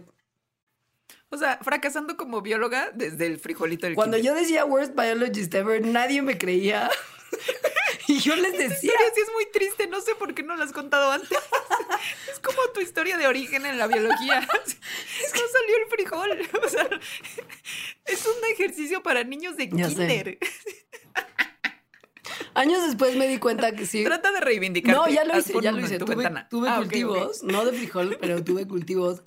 O 1.30 1.38
sea, 1.38 1.60
fracasando 1.62 2.16
como 2.16 2.42
bióloga 2.42 2.92
desde 2.94 3.26
el 3.26 3.40
frijolito 3.40 3.88
del 3.88 3.96
Cuando 3.96 4.18
kinder. 4.18 4.36
yo 4.36 4.40
decía 4.40 4.66
worst 4.66 4.94
biologist 4.96 5.54
ever, 5.56 5.86
nadie 5.86 6.22
me 6.22 6.38
creía. 6.38 6.90
y 8.08 8.20
yo 8.20 8.36
les 8.36 8.54
Esta 8.54 8.58
decía, 8.58 8.76
historia 8.92 9.12
sí 9.16 9.22
es 9.22 9.32
muy 9.34 9.46
triste, 9.52 9.88
no 9.88 10.02
sé 10.02 10.16
por 10.16 10.34
qué 10.34 10.44
no 10.44 10.56
la 10.56 10.66
has 10.66 10.74
contado 10.74 11.12
antes. 11.12 11.30
Es 12.32 12.40
como 12.40 12.58
tu 12.74 12.82
historia 12.82 13.18
de 13.18 13.28
origen 13.28 13.66
en 13.66 13.78
la 13.78 13.88
biología. 13.88 14.42
No 15.34 15.40
salió 15.52 15.78
el 15.84 15.90
frijol. 15.90 16.50
O 16.64 16.70
sea, 16.70 16.90
es 18.06 18.26
un 18.26 18.34
ejercicio 18.52 19.02
para 19.04 19.24
niños 19.24 19.56
de 19.58 19.70
Ya 19.70 19.90
sé. 19.90 19.96
kinder. 19.96 20.38
años 22.54 22.86
después 22.86 23.16
me 23.16 23.28
di 23.28 23.38
cuenta 23.40 23.74
que 23.74 23.86
sí. 23.86 24.04
Trata 24.04 24.32
de 24.32 24.40
reivindicar. 24.42 24.96
No, 24.96 25.08
ya 25.08 25.24
lo 25.26 25.38
hice, 25.38 25.54
ya 25.62 25.72
lo 25.72 25.80
hice. 25.80 26.00
Tu 26.00 26.06
Tuve, 26.06 26.70
Ah, 26.70 26.78
cultivos, 26.78 27.44
no 27.44 27.66
de 27.66 27.74
frijol, 27.74 28.18
pero 28.20 28.44
tuve 28.44 28.68
cultivos. 28.68 29.24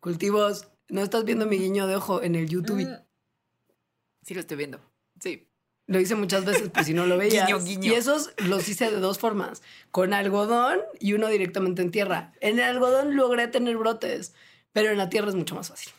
Cultivos. 0.00 0.68
No 0.88 1.02
estás 1.02 1.24
viendo 1.24 1.46
mi 1.46 1.58
guiño 1.58 1.86
de 1.86 1.96
ojo 1.96 2.22
en 2.22 2.34
el 2.34 2.48
YouTube. 2.48 2.82
Mm. 2.84 3.04
Sí, 4.22 4.34
lo 4.34 4.40
estoy 4.40 4.56
viendo. 4.56 4.80
Sí. 5.20 5.48
Lo 5.86 6.00
hice 6.00 6.14
muchas 6.14 6.44
veces, 6.44 6.70
pues 6.72 6.86
si 6.86 6.94
no 6.94 7.06
lo 7.06 7.18
veías. 7.18 7.46
Guiño, 7.46 7.62
guiño. 7.62 7.92
Y 7.92 7.94
esos 7.94 8.32
los 8.38 8.68
hice 8.68 8.90
de 8.90 9.00
dos 9.00 9.18
formas: 9.18 9.62
con 9.90 10.14
algodón 10.14 10.80
y 10.98 11.12
uno 11.12 11.28
directamente 11.28 11.82
en 11.82 11.90
tierra. 11.90 12.32
En 12.40 12.58
el 12.58 12.64
algodón 12.64 13.16
logré 13.16 13.48
tener 13.48 13.76
brotes, 13.76 14.34
pero 14.72 14.90
en 14.90 14.98
la 14.98 15.08
tierra 15.08 15.28
es 15.28 15.34
mucho 15.34 15.54
más 15.54 15.68
fácil. 15.68 15.92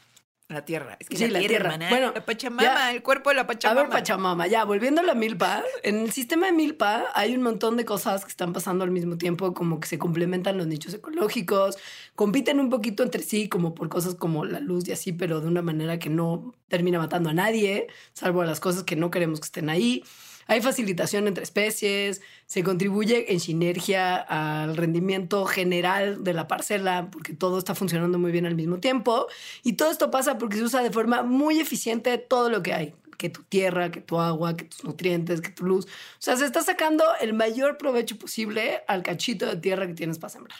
La 0.47 0.63
tierra. 0.63 0.95
Es 0.99 1.09
que 1.09 1.17
Sí, 1.17 1.27
la, 1.27 1.39
la 1.39 1.47
tierra. 1.47 1.75
Bueno, 1.89 2.11
la 2.13 2.23
Pachamama, 2.23 2.61
ya. 2.61 2.91
el 2.93 3.01
cuerpo 3.01 3.31
de 3.31 3.35
la 3.35 3.41
A 3.41 3.47
Pachamama. 3.47 3.81
ver, 3.81 3.89
Pachamama, 3.89 4.45
ya, 4.45 4.63
volviendo 4.63 5.01
a 5.01 5.03
la 5.03 5.15
milpa, 5.15 5.63
en 5.81 5.95
el 6.01 6.11
sistema 6.11 6.45
de 6.45 6.51
milpa 6.51 7.05
hay 7.15 7.35
un 7.35 7.41
montón 7.41 7.77
de 7.77 7.85
cosas 7.85 8.23
que 8.25 8.29
están 8.29 8.53
pasando 8.53 8.83
al 8.83 8.91
mismo 8.91 9.17
tiempo, 9.17 9.55
como 9.55 9.79
que 9.79 9.87
se 9.87 9.97
complementan 9.97 10.57
los 10.59 10.67
nichos 10.67 10.93
ecológicos, 10.93 11.77
compiten 12.13 12.59
un 12.59 12.69
poquito 12.69 13.01
entre 13.01 13.23
sí, 13.23 13.49
como 13.49 13.73
por 13.73 13.89
cosas 13.89 14.13
como 14.13 14.45
la 14.45 14.59
luz 14.59 14.87
y 14.87 14.91
así, 14.91 15.13
pero 15.13 15.41
de 15.41 15.47
una 15.47 15.63
manera 15.63 15.97
que 15.97 16.11
no 16.11 16.53
termina 16.67 16.99
matando 16.99 17.31
a 17.31 17.33
nadie, 17.33 17.87
salvo 18.13 18.43
a 18.43 18.45
las 18.45 18.59
cosas 18.59 18.83
que 18.83 18.95
no 18.95 19.09
queremos 19.09 19.39
que 19.39 19.45
estén 19.45 19.69
ahí. 19.69 20.03
Hay 20.47 20.61
facilitación 20.61 21.27
entre 21.27 21.43
especies, 21.43 22.21
se 22.45 22.63
contribuye 22.63 23.33
en 23.33 23.39
sinergia 23.39 24.17
al 24.17 24.77
rendimiento 24.77 25.45
general 25.45 26.23
de 26.23 26.33
la 26.33 26.47
parcela, 26.47 27.09
porque 27.11 27.33
todo 27.33 27.57
está 27.57 27.73
funcionando 27.73 28.19
muy 28.19 28.31
bien 28.31 28.45
al 28.45 28.55
mismo 28.55 28.79
tiempo. 28.79 29.27
Y 29.63 29.73
todo 29.73 29.91
esto 29.91 30.11
pasa 30.11 30.37
porque 30.37 30.57
se 30.57 30.63
usa 30.63 30.83
de 30.83 30.91
forma 30.91 31.23
muy 31.23 31.59
eficiente 31.59 32.17
todo 32.17 32.49
lo 32.49 32.61
que 32.61 32.73
hay. 32.73 32.95
Que 33.17 33.29
tu 33.29 33.43
tierra, 33.43 33.91
que 33.91 34.01
tu 34.01 34.19
agua, 34.19 34.57
que 34.57 34.65
tus 34.65 34.83
nutrientes, 34.83 35.41
que 35.41 35.49
tu 35.49 35.65
luz. 35.65 35.85
O 35.85 35.89
sea, 36.19 36.35
se 36.35 36.45
está 36.45 36.61
sacando 36.61 37.03
el 37.21 37.33
mayor 37.33 37.77
provecho 37.77 38.17
posible 38.17 38.83
al 38.87 39.03
cachito 39.03 39.45
de 39.45 39.55
tierra 39.55 39.87
que 39.87 39.93
tienes 39.93 40.19
para 40.19 40.31
sembrar. 40.31 40.59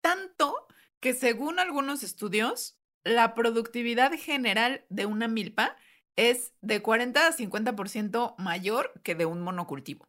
Tanto 0.00 0.66
que 0.98 1.12
según 1.12 1.58
algunos 1.58 2.02
estudios, 2.02 2.78
la 3.04 3.34
productividad 3.34 4.12
general 4.12 4.84
de 4.88 5.06
una 5.06 5.28
milpa 5.28 5.76
es 6.16 6.54
de 6.60 6.82
40 6.82 7.26
a 7.28 7.32
50% 7.32 8.34
mayor 8.38 8.92
que 9.02 9.14
de 9.14 9.26
un 9.26 9.40
monocultivo. 9.42 10.08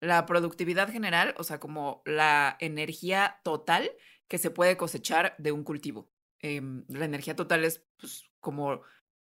La 0.00 0.24
productividad 0.26 0.90
general, 0.90 1.34
o 1.38 1.44
sea, 1.44 1.60
como 1.60 2.02
la 2.06 2.56
energía 2.60 3.40
total 3.44 3.90
que 4.28 4.38
se 4.38 4.50
puede 4.50 4.76
cosechar 4.76 5.34
de 5.38 5.52
un 5.52 5.64
cultivo. 5.64 6.10
Em, 6.40 6.84
la 6.88 7.04
energía 7.04 7.36
total 7.36 7.64
es 7.64 7.84
pues, 7.98 8.30
como 8.40 8.80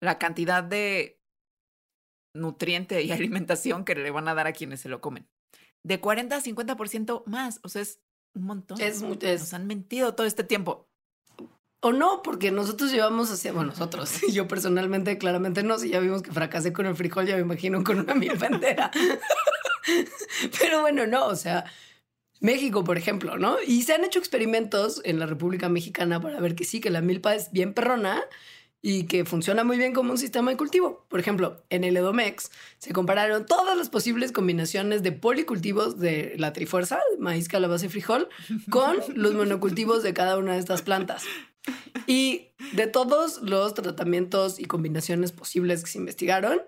la 0.01 0.19
cantidad 0.19 0.63
de 0.63 1.21
nutriente 2.35 3.03
y 3.03 3.11
alimentación 3.13 3.85
que 3.85 3.95
le 3.95 4.11
van 4.11 4.29
a 4.29 4.35
dar 4.35 4.47
a 4.47 4.53
quienes 4.53 4.81
se 4.81 4.89
lo 4.89 5.01
comen. 5.01 5.29
De 5.83 6.01
40 6.01 6.37
a 6.37 6.41
50% 6.41 7.25
más, 7.27 7.61
o 7.63 7.69
sea, 7.69 7.83
es 7.83 8.03
un 8.35 8.45
montón. 8.45 8.81
Es, 8.81 9.03
es- 9.23 9.41
Nos 9.41 9.55
han 9.55 9.67
mentido 9.67 10.15
todo 10.15 10.27
este 10.27 10.45
tiempo. 10.45 10.90
O 11.81 11.93
no, 11.93 12.23
porque 12.23 12.51
nosotros 12.51 12.93
llevamos 12.93 13.31
hacia, 13.31 13.53
bueno, 13.53 13.71
nosotros, 13.71 14.21
yo 14.33 14.47
personalmente 14.47 15.19
claramente 15.19 15.63
no, 15.63 15.79
si 15.79 15.89
ya 15.89 16.01
vimos 16.01 16.23
que 16.23 16.33
fracasé 16.33 16.73
con 16.73 16.87
el 16.87 16.95
frijol, 16.95 17.27
ya 17.27 17.37
me 17.37 17.43
imagino 17.43 17.83
con 17.83 18.01
una 18.01 18.15
milpa 18.15 18.47
entera. 18.47 18.91
Pero 20.61 20.83
bueno, 20.83 21.07
no, 21.07 21.27
o 21.27 21.37
sea, 21.37 21.65
México, 22.41 22.85
por 22.85 22.99
ejemplo, 22.99 23.39
¿no? 23.39 23.57
Y 23.67 23.83
se 23.83 23.95
han 23.95 24.05
hecho 24.05 24.19
experimentos 24.19 25.01
en 25.05 25.19
la 25.19 25.27
República 25.27 25.69
Mexicana 25.69 26.21
para 26.21 26.41
ver 26.41 26.55
que 26.55 26.65
sí, 26.65 26.81
que 26.81 26.91
la 26.91 27.01
milpa 27.01 27.35
es 27.35 27.51
bien 27.53 27.75
perrona 27.75 28.23
y 28.83 29.05
que 29.05 29.25
funciona 29.25 29.63
muy 29.63 29.77
bien 29.77 29.93
como 29.93 30.13
un 30.13 30.19
sistema 30.19 30.51
de 30.51 30.57
cultivo. 30.57 31.05
Por 31.09 31.21
ejemplo, 31.21 31.63
en 31.69 31.85
el 31.85 31.97
Edomex 31.97 32.51
se 32.79 32.93
compararon 32.93 33.45
todas 33.45 33.77
las 33.77 33.91
posibles 33.91 34.33
combinaciones 34.33 35.03
de 35.03 35.13
policultivos 35.13 35.99
de 35.99 36.35
la 36.39 36.53
trifuerza, 36.53 36.99
maíz, 37.19 37.49
calabaza 37.49 37.87
y 37.87 37.89
frijol, 37.91 38.29
con 38.71 38.97
los 39.15 39.35
monocultivos 39.35 40.03
de 40.03 40.15
cada 40.15 40.39
una 40.39 40.55
de 40.55 40.61
estas 40.61 40.83
plantas. 40.83 41.25
Y 42.07 42.49
de 42.73 42.87
todos 42.87 43.43
los 43.43 43.75
tratamientos 43.75 44.59
y 44.59 44.65
combinaciones 44.65 45.33
posibles 45.33 45.85
que 45.85 45.91
se 45.91 45.99
investigaron, 45.99 46.61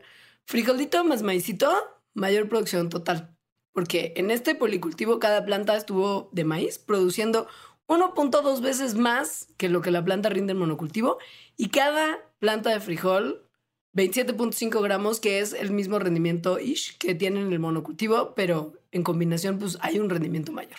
frijolito 0.44 1.04
más 1.04 1.22
maicito, 1.22 1.72
mayor 2.14 2.48
producción 2.48 2.88
total. 2.88 3.36
Porque 3.72 4.12
en 4.16 4.30
este 4.30 4.54
policultivo 4.54 5.18
cada 5.18 5.44
planta 5.44 5.76
estuvo 5.76 6.28
de 6.32 6.44
maíz 6.44 6.78
produciendo 6.78 7.46
1.2 7.88 8.60
veces 8.60 8.94
más 8.94 9.48
que 9.56 9.68
lo 9.68 9.80
que 9.80 9.90
la 9.90 10.04
planta 10.04 10.28
rinde 10.28 10.52
en 10.52 10.58
monocultivo 10.58 11.18
y 11.56 11.68
cada 11.68 12.18
planta 12.38 12.70
de 12.70 12.80
frijol 12.80 13.48
27.5 13.94 14.82
gramos, 14.82 15.20
que 15.20 15.40
es 15.40 15.52
el 15.52 15.70
mismo 15.70 15.98
rendimiento 15.98 16.58
ish 16.58 16.96
que 16.96 17.14
tiene 17.14 17.40
en 17.40 17.52
el 17.52 17.58
monocultivo, 17.58 18.34
pero 18.34 18.72
en 18.90 19.02
combinación 19.02 19.58
pues 19.58 19.76
hay 19.80 19.98
un 19.98 20.08
rendimiento 20.08 20.52
mayor. 20.52 20.78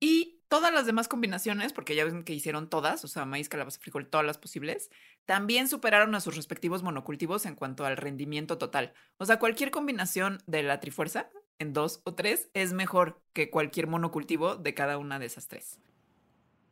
Y 0.00 0.31
todas 0.52 0.70
las 0.70 0.84
demás 0.84 1.08
combinaciones, 1.08 1.72
porque 1.72 1.94
ya 1.94 2.04
ven 2.04 2.24
que 2.24 2.34
hicieron 2.34 2.68
todas, 2.68 3.02
o 3.06 3.08
sea, 3.08 3.24
maíz, 3.24 3.48
calabaza, 3.48 3.80
frijol, 3.80 4.06
todas 4.06 4.26
las 4.26 4.36
posibles, 4.36 4.90
también 5.24 5.66
superaron 5.66 6.14
a 6.14 6.20
sus 6.20 6.36
respectivos 6.36 6.82
monocultivos 6.82 7.46
en 7.46 7.54
cuanto 7.54 7.86
al 7.86 7.96
rendimiento 7.96 8.58
total. 8.58 8.92
O 9.16 9.24
sea, 9.24 9.38
cualquier 9.38 9.70
combinación 9.70 10.42
de 10.46 10.62
la 10.62 10.78
trifuerza 10.78 11.30
en 11.58 11.72
dos 11.72 12.02
o 12.04 12.12
tres 12.12 12.50
es 12.52 12.74
mejor 12.74 13.22
que 13.32 13.48
cualquier 13.48 13.86
monocultivo 13.86 14.56
de 14.56 14.74
cada 14.74 14.98
una 14.98 15.18
de 15.18 15.24
esas 15.24 15.48
tres. 15.48 15.78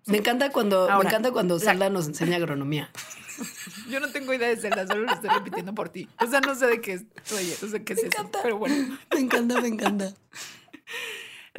Me 0.04 0.18
encanta 0.18 0.50
cuando, 0.52 0.84
me 0.86 0.92
Ahora, 0.92 1.08
encanta 1.08 1.30
cuando 1.30 1.54
la- 1.54 1.60
Zelda 1.60 1.88
nos 1.88 2.06
enseña 2.06 2.36
agronomía. 2.36 2.90
Yo 3.88 3.98
no 3.98 4.10
tengo 4.12 4.34
idea 4.34 4.48
de 4.48 4.56
Zelda, 4.58 4.86
solo 4.86 5.06
lo 5.06 5.12
estoy 5.14 5.30
repitiendo 5.30 5.74
por 5.74 5.88
ti. 5.88 6.06
O 6.20 6.26
sea, 6.26 6.40
no 6.42 6.54
sé 6.54 6.66
de 6.66 6.82
qué 6.82 6.92
es, 6.92 7.04
oye, 7.34 7.56
no 7.62 7.68
sé 7.68 7.82
qué 7.82 7.94
es 7.94 8.02
Me 8.02 8.08
eso, 8.08 8.18
encanta. 8.18 8.40
pero 8.42 8.58
bueno. 8.58 8.98
Me 9.14 9.20
encanta, 9.20 9.58
me 9.62 9.68
encanta. 9.68 10.12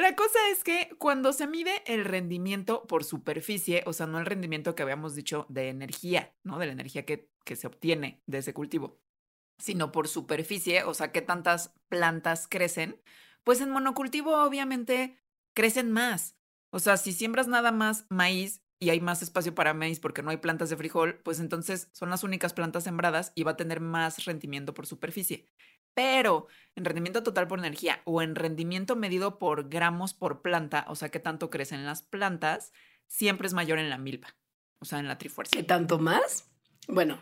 La 0.01 0.15
cosa 0.15 0.39
es 0.51 0.63
que 0.63 0.89
cuando 0.97 1.31
se 1.31 1.45
mide 1.45 1.83
el 1.85 2.05
rendimiento 2.05 2.87
por 2.87 3.03
superficie, 3.03 3.83
o 3.85 3.93
sea, 3.93 4.07
no 4.07 4.17
el 4.17 4.25
rendimiento 4.25 4.73
que 4.73 4.81
habíamos 4.81 5.13
dicho 5.13 5.45
de 5.47 5.69
energía, 5.69 6.33
¿no? 6.43 6.57
De 6.57 6.65
la 6.65 6.71
energía 6.71 7.05
que, 7.05 7.29
que 7.45 7.55
se 7.55 7.67
obtiene 7.67 8.23
de 8.25 8.39
ese 8.39 8.51
cultivo, 8.51 8.99
sino 9.59 9.91
por 9.91 10.07
superficie, 10.07 10.85
o 10.85 10.95
sea, 10.95 11.11
qué 11.11 11.21
tantas 11.21 11.75
plantas 11.87 12.47
crecen, 12.47 12.99
pues 13.43 13.61
en 13.61 13.69
monocultivo 13.69 14.43
obviamente 14.43 15.19
crecen 15.53 15.91
más. 15.91 16.35
O 16.71 16.79
sea, 16.79 16.97
si 16.97 17.13
siembras 17.13 17.47
nada 17.47 17.71
más 17.71 18.07
maíz 18.09 18.63
y 18.79 18.89
hay 18.89 19.01
más 19.01 19.21
espacio 19.21 19.53
para 19.53 19.75
maíz 19.75 19.99
porque 19.99 20.23
no 20.23 20.31
hay 20.31 20.37
plantas 20.37 20.71
de 20.71 20.77
frijol, 20.77 21.21
pues 21.23 21.39
entonces 21.39 21.89
son 21.91 22.09
las 22.09 22.23
únicas 22.23 22.53
plantas 22.53 22.85
sembradas 22.85 23.33
y 23.35 23.43
va 23.43 23.51
a 23.51 23.57
tener 23.57 23.81
más 23.81 24.25
rendimiento 24.25 24.73
por 24.73 24.87
superficie. 24.87 25.47
Pero 25.93 26.47
en 26.75 26.85
rendimiento 26.85 27.23
total 27.23 27.47
por 27.47 27.59
energía 27.59 28.01
o 28.05 28.21
en 28.21 28.35
rendimiento 28.35 28.95
medido 28.95 29.39
por 29.39 29.69
gramos 29.69 30.13
por 30.13 30.41
planta, 30.41 30.85
o 30.87 30.95
sea, 30.95 31.09
qué 31.09 31.19
tanto 31.19 31.49
crecen 31.49 31.85
las 31.85 32.01
plantas, 32.01 32.71
siempre 33.07 33.47
es 33.47 33.53
mayor 33.53 33.79
en 33.79 33.89
la 33.89 33.97
milpa, 33.97 34.35
o 34.79 34.85
sea, 34.85 34.99
en 34.99 35.07
la 35.07 35.17
trifuerza. 35.17 35.51
¿Qué 35.51 35.63
tanto 35.63 35.99
más? 35.99 36.49
Bueno, 36.87 37.19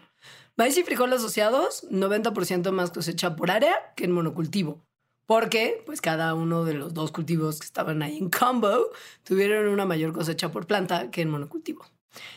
maíz 0.56 0.78
y 0.78 0.84
frijol 0.84 1.12
asociados, 1.14 1.84
90% 1.90 2.72
más 2.72 2.92
cosecha 2.92 3.36
por 3.36 3.52
área 3.52 3.94
que 3.96 4.06
en 4.06 4.12
monocultivo. 4.12 4.86
Porque, 5.26 5.84
pues, 5.86 6.02
cada 6.02 6.34
uno 6.34 6.66
de 6.66 6.74
los 6.74 6.96
dos 6.96 7.12
cultivos 7.12 7.60
que 7.60 7.66
estaban 7.66 8.02
ahí 8.02 8.18
en 8.18 8.32
combo 8.32 8.90
tuvieron 9.24 9.68
una 9.68 9.86
mayor 9.86 10.12
cosecha 10.12 10.52
por 10.52 10.66
planta 10.66 11.12
que 11.12 11.22
en 11.22 11.30
monocultivo. 11.30 11.86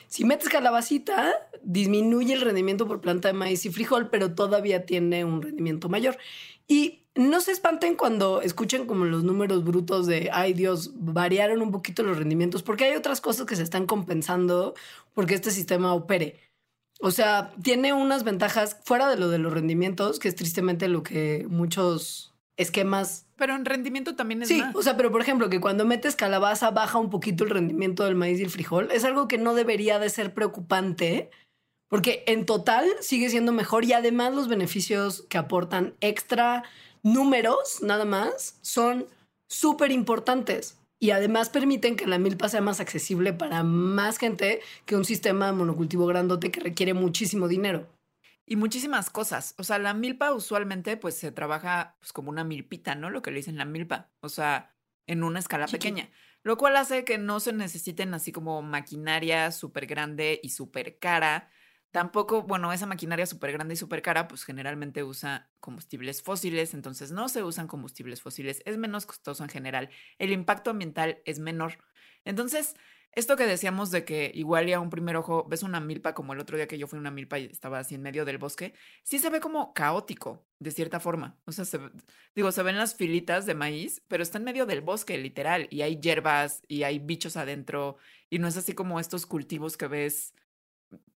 Si 0.08 0.24
metes 0.24 0.48
calabacita, 0.48 1.32
disminuye 1.62 2.34
el 2.34 2.42
rendimiento 2.42 2.86
por 2.86 3.00
planta 3.00 3.28
de 3.28 3.34
maíz 3.34 3.64
y 3.64 3.70
frijol, 3.70 4.10
pero 4.10 4.34
todavía 4.34 4.84
tiene 4.84 5.24
un 5.24 5.42
rendimiento 5.42 5.88
mayor. 5.88 6.18
Y 6.68 7.02
no 7.14 7.40
se 7.40 7.52
espanten 7.52 7.96
cuando 7.96 8.40
escuchen 8.42 8.86
como 8.86 9.04
los 9.04 9.24
números 9.24 9.64
brutos 9.64 10.06
de, 10.06 10.30
ay 10.32 10.52
Dios, 10.54 10.92
variaron 10.94 11.62
un 11.62 11.70
poquito 11.70 12.02
los 12.02 12.18
rendimientos, 12.18 12.62
porque 12.62 12.84
hay 12.84 12.96
otras 12.96 13.20
cosas 13.20 13.46
que 13.46 13.56
se 13.56 13.62
están 13.62 13.86
compensando 13.86 14.74
porque 15.14 15.34
este 15.34 15.50
sistema 15.50 15.94
opere. 15.94 16.40
O 17.00 17.10
sea, 17.10 17.52
tiene 17.62 17.92
unas 17.92 18.24
ventajas 18.24 18.78
fuera 18.84 19.08
de 19.08 19.16
lo 19.16 19.28
de 19.28 19.38
los 19.38 19.52
rendimientos, 19.52 20.18
que 20.18 20.28
es 20.28 20.36
tristemente 20.36 20.88
lo 20.88 21.02
que 21.02 21.46
muchos 21.48 22.31
esquemas. 22.56 23.26
Pero 23.36 23.54
en 23.54 23.64
rendimiento 23.64 24.14
también 24.14 24.42
es 24.42 24.48
Sí, 24.48 24.60
más. 24.60 24.74
o 24.74 24.82
sea, 24.82 24.96
pero 24.96 25.10
por 25.10 25.20
ejemplo, 25.20 25.48
que 25.50 25.60
cuando 25.60 25.84
metes 25.84 26.16
calabaza 26.16 26.70
baja 26.70 26.98
un 26.98 27.10
poquito 27.10 27.44
el 27.44 27.50
rendimiento 27.50 28.04
del 28.04 28.14
maíz 28.14 28.38
y 28.40 28.44
el 28.44 28.50
frijol, 28.50 28.90
es 28.92 29.04
algo 29.04 29.28
que 29.28 29.38
no 29.38 29.54
debería 29.54 29.98
de 29.98 30.10
ser 30.10 30.34
preocupante, 30.34 31.30
porque 31.88 32.24
en 32.26 32.46
total 32.46 32.86
sigue 33.00 33.28
siendo 33.30 33.52
mejor 33.52 33.84
y 33.84 33.92
además 33.92 34.34
los 34.34 34.48
beneficios 34.48 35.26
que 35.28 35.38
aportan 35.38 35.94
extra 36.00 36.64
números, 37.02 37.82
nada 37.82 38.04
más, 38.04 38.58
son 38.62 39.06
súper 39.50 39.90
importantes. 39.90 40.78
Y 41.00 41.10
además 41.10 41.50
permiten 41.50 41.96
que 41.96 42.06
la 42.06 42.18
milpa 42.18 42.48
sea 42.48 42.60
más 42.60 42.78
accesible 42.78 43.32
para 43.32 43.64
más 43.64 44.18
gente 44.18 44.60
que 44.86 44.94
un 44.94 45.04
sistema 45.04 45.46
de 45.46 45.52
monocultivo 45.52 46.06
grandote 46.06 46.52
que 46.52 46.60
requiere 46.60 46.94
muchísimo 46.94 47.48
dinero. 47.48 47.88
Y 48.44 48.56
muchísimas 48.56 49.10
cosas. 49.10 49.54
O 49.58 49.64
sea, 49.64 49.78
la 49.78 49.94
milpa 49.94 50.32
usualmente 50.32 50.96
pues 50.96 51.16
se 51.16 51.32
trabaja 51.32 51.96
pues, 52.00 52.12
como 52.12 52.30
una 52.30 52.44
milpita, 52.44 52.94
¿no? 52.94 53.10
Lo 53.10 53.22
que 53.22 53.30
le 53.30 53.38
dicen 53.38 53.56
la 53.56 53.64
milpa. 53.64 54.10
O 54.20 54.28
sea, 54.28 54.74
en 55.06 55.22
una 55.22 55.38
escala 55.38 55.66
Chiqui. 55.66 55.78
pequeña. 55.78 56.10
Lo 56.42 56.56
cual 56.56 56.76
hace 56.76 57.04
que 57.04 57.18
no 57.18 57.38
se 57.40 57.52
necesiten 57.52 58.14
así 58.14 58.32
como 58.32 58.62
maquinaria 58.62 59.52
súper 59.52 59.86
grande 59.86 60.40
y 60.42 60.50
súper 60.50 60.98
cara. 60.98 61.50
Tampoco, 61.92 62.42
bueno, 62.42 62.72
esa 62.72 62.86
maquinaria 62.86 63.26
súper 63.26 63.52
grande 63.52 63.74
y 63.74 63.76
súper 63.76 64.00
cara, 64.02 64.26
pues 64.26 64.44
generalmente 64.44 65.04
usa 65.04 65.50
combustibles 65.60 66.22
fósiles, 66.22 66.72
entonces 66.72 67.12
no 67.12 67.28
se 67.28 67.42
usan 67.42 67.68
combustibles 67.68 68.22
fósiles, 68.22 68.62
es 68.64 68.78
menos 68.78 69.04
costoso 69.04 69.42
en 69.44 69.50
general, 69.50 69.90
el 70.18 70.32
impacto 70.32 70.70
ambiental 70.70 71.20
es 71.26 71.38
menor. 71.38 71.84
Entonces, 72.24 72.74
esto 73.14 73.36
que 73.36 73.46
decíamos 73.46 73.90
de 73.90 74.06
que 74.06 74.30
igual 74.34 74.68
y 74.70 74.72
a 74.72 74.80
un 74.80 74.88
primer 74.88 75.16
ojo 75.16 75.46
ves 75.46 75.62
una 75.62 75.80
milpa 75.80 76.14
como 76.14 76.32
el 76.32 76.40
otro 76.40 76.56
día 76.56 76.66
que 76.66 76.78
yo 76.78 76.86
fui 76.86 76.96
a 76.96 77.00
una 77.00 77.10
milpa 77.10 77.38
y 77.38 77.44
estaba 77.44 77.78
así 77.78 77.94
en 77.94 78.02
medio 78.02 78.24
del 78.24 78.38
bosque, 78.38 78.72
sí 79.02 79.18
se 79.18 79.28
ve 79.28 79.38
como 79.38 79.74
caótico, 79.74 80.46
de 80.58 80.70
cierta 80.70 80.98
forma. 80.98 81.38
O 81.44 81.52
sea, 81.52 81.66
se 81.66 81.78
digo, 82.34 82.50
se 82.52 82.62
ven 82.62 82.78
las 82.78 82.94
filitas 82.94 83.44
de 83.44 83.54
maíz, 83.54 84.02
pero 84.08 84.22
está 84.22 84.38
en 84.38 84.44
medio 84.44 84.64
del 84.64 84.80
bosque, 84.80 85.18
literal, 85.18 85.68
y 85.70 85.82
hay 85.82 86.00
hierbas 86.00 86.62
y 86.68 86.84
hay 86.84 86.98
bichos 87.00 87.36
adentro, 87.36 87.98
y 88.30 88.38
no 88.38 88.48
es 88.48 88.56
así 88.56 88.72
como 88.72 88.98
estos 88.98 89.26
cultivos 89.26 89.76
que 89.76 89.88
ves 89.88 90.32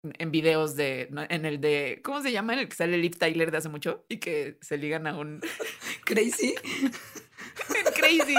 en 0.02 0.30
videos 0.30 0.76
de, 0.76 1.08
en 1.30 1.44
el 1.46 1.60
de, 1.60 2.00
¿cómo 2.04 2.20
se 2.22 2.32
llama? 2.32 2.52
En 2.54 2.60
el 2.60 2.68
que 2.68 2.76
sale 2.76 2.98
Liv 2.98 3.16
Tyler 3.18 3.50
de 3.50 3.58
hace 3.58 3.68
mucho 3.68 4.04
y 4.08 4.18
que 4.18 4.58
se 4.60 4.76
ligan 4.76 5.06
a 5.06 5.18
un 5.18 5.40
Crazy. 6.04 6.54
crazy. 7.94 8.34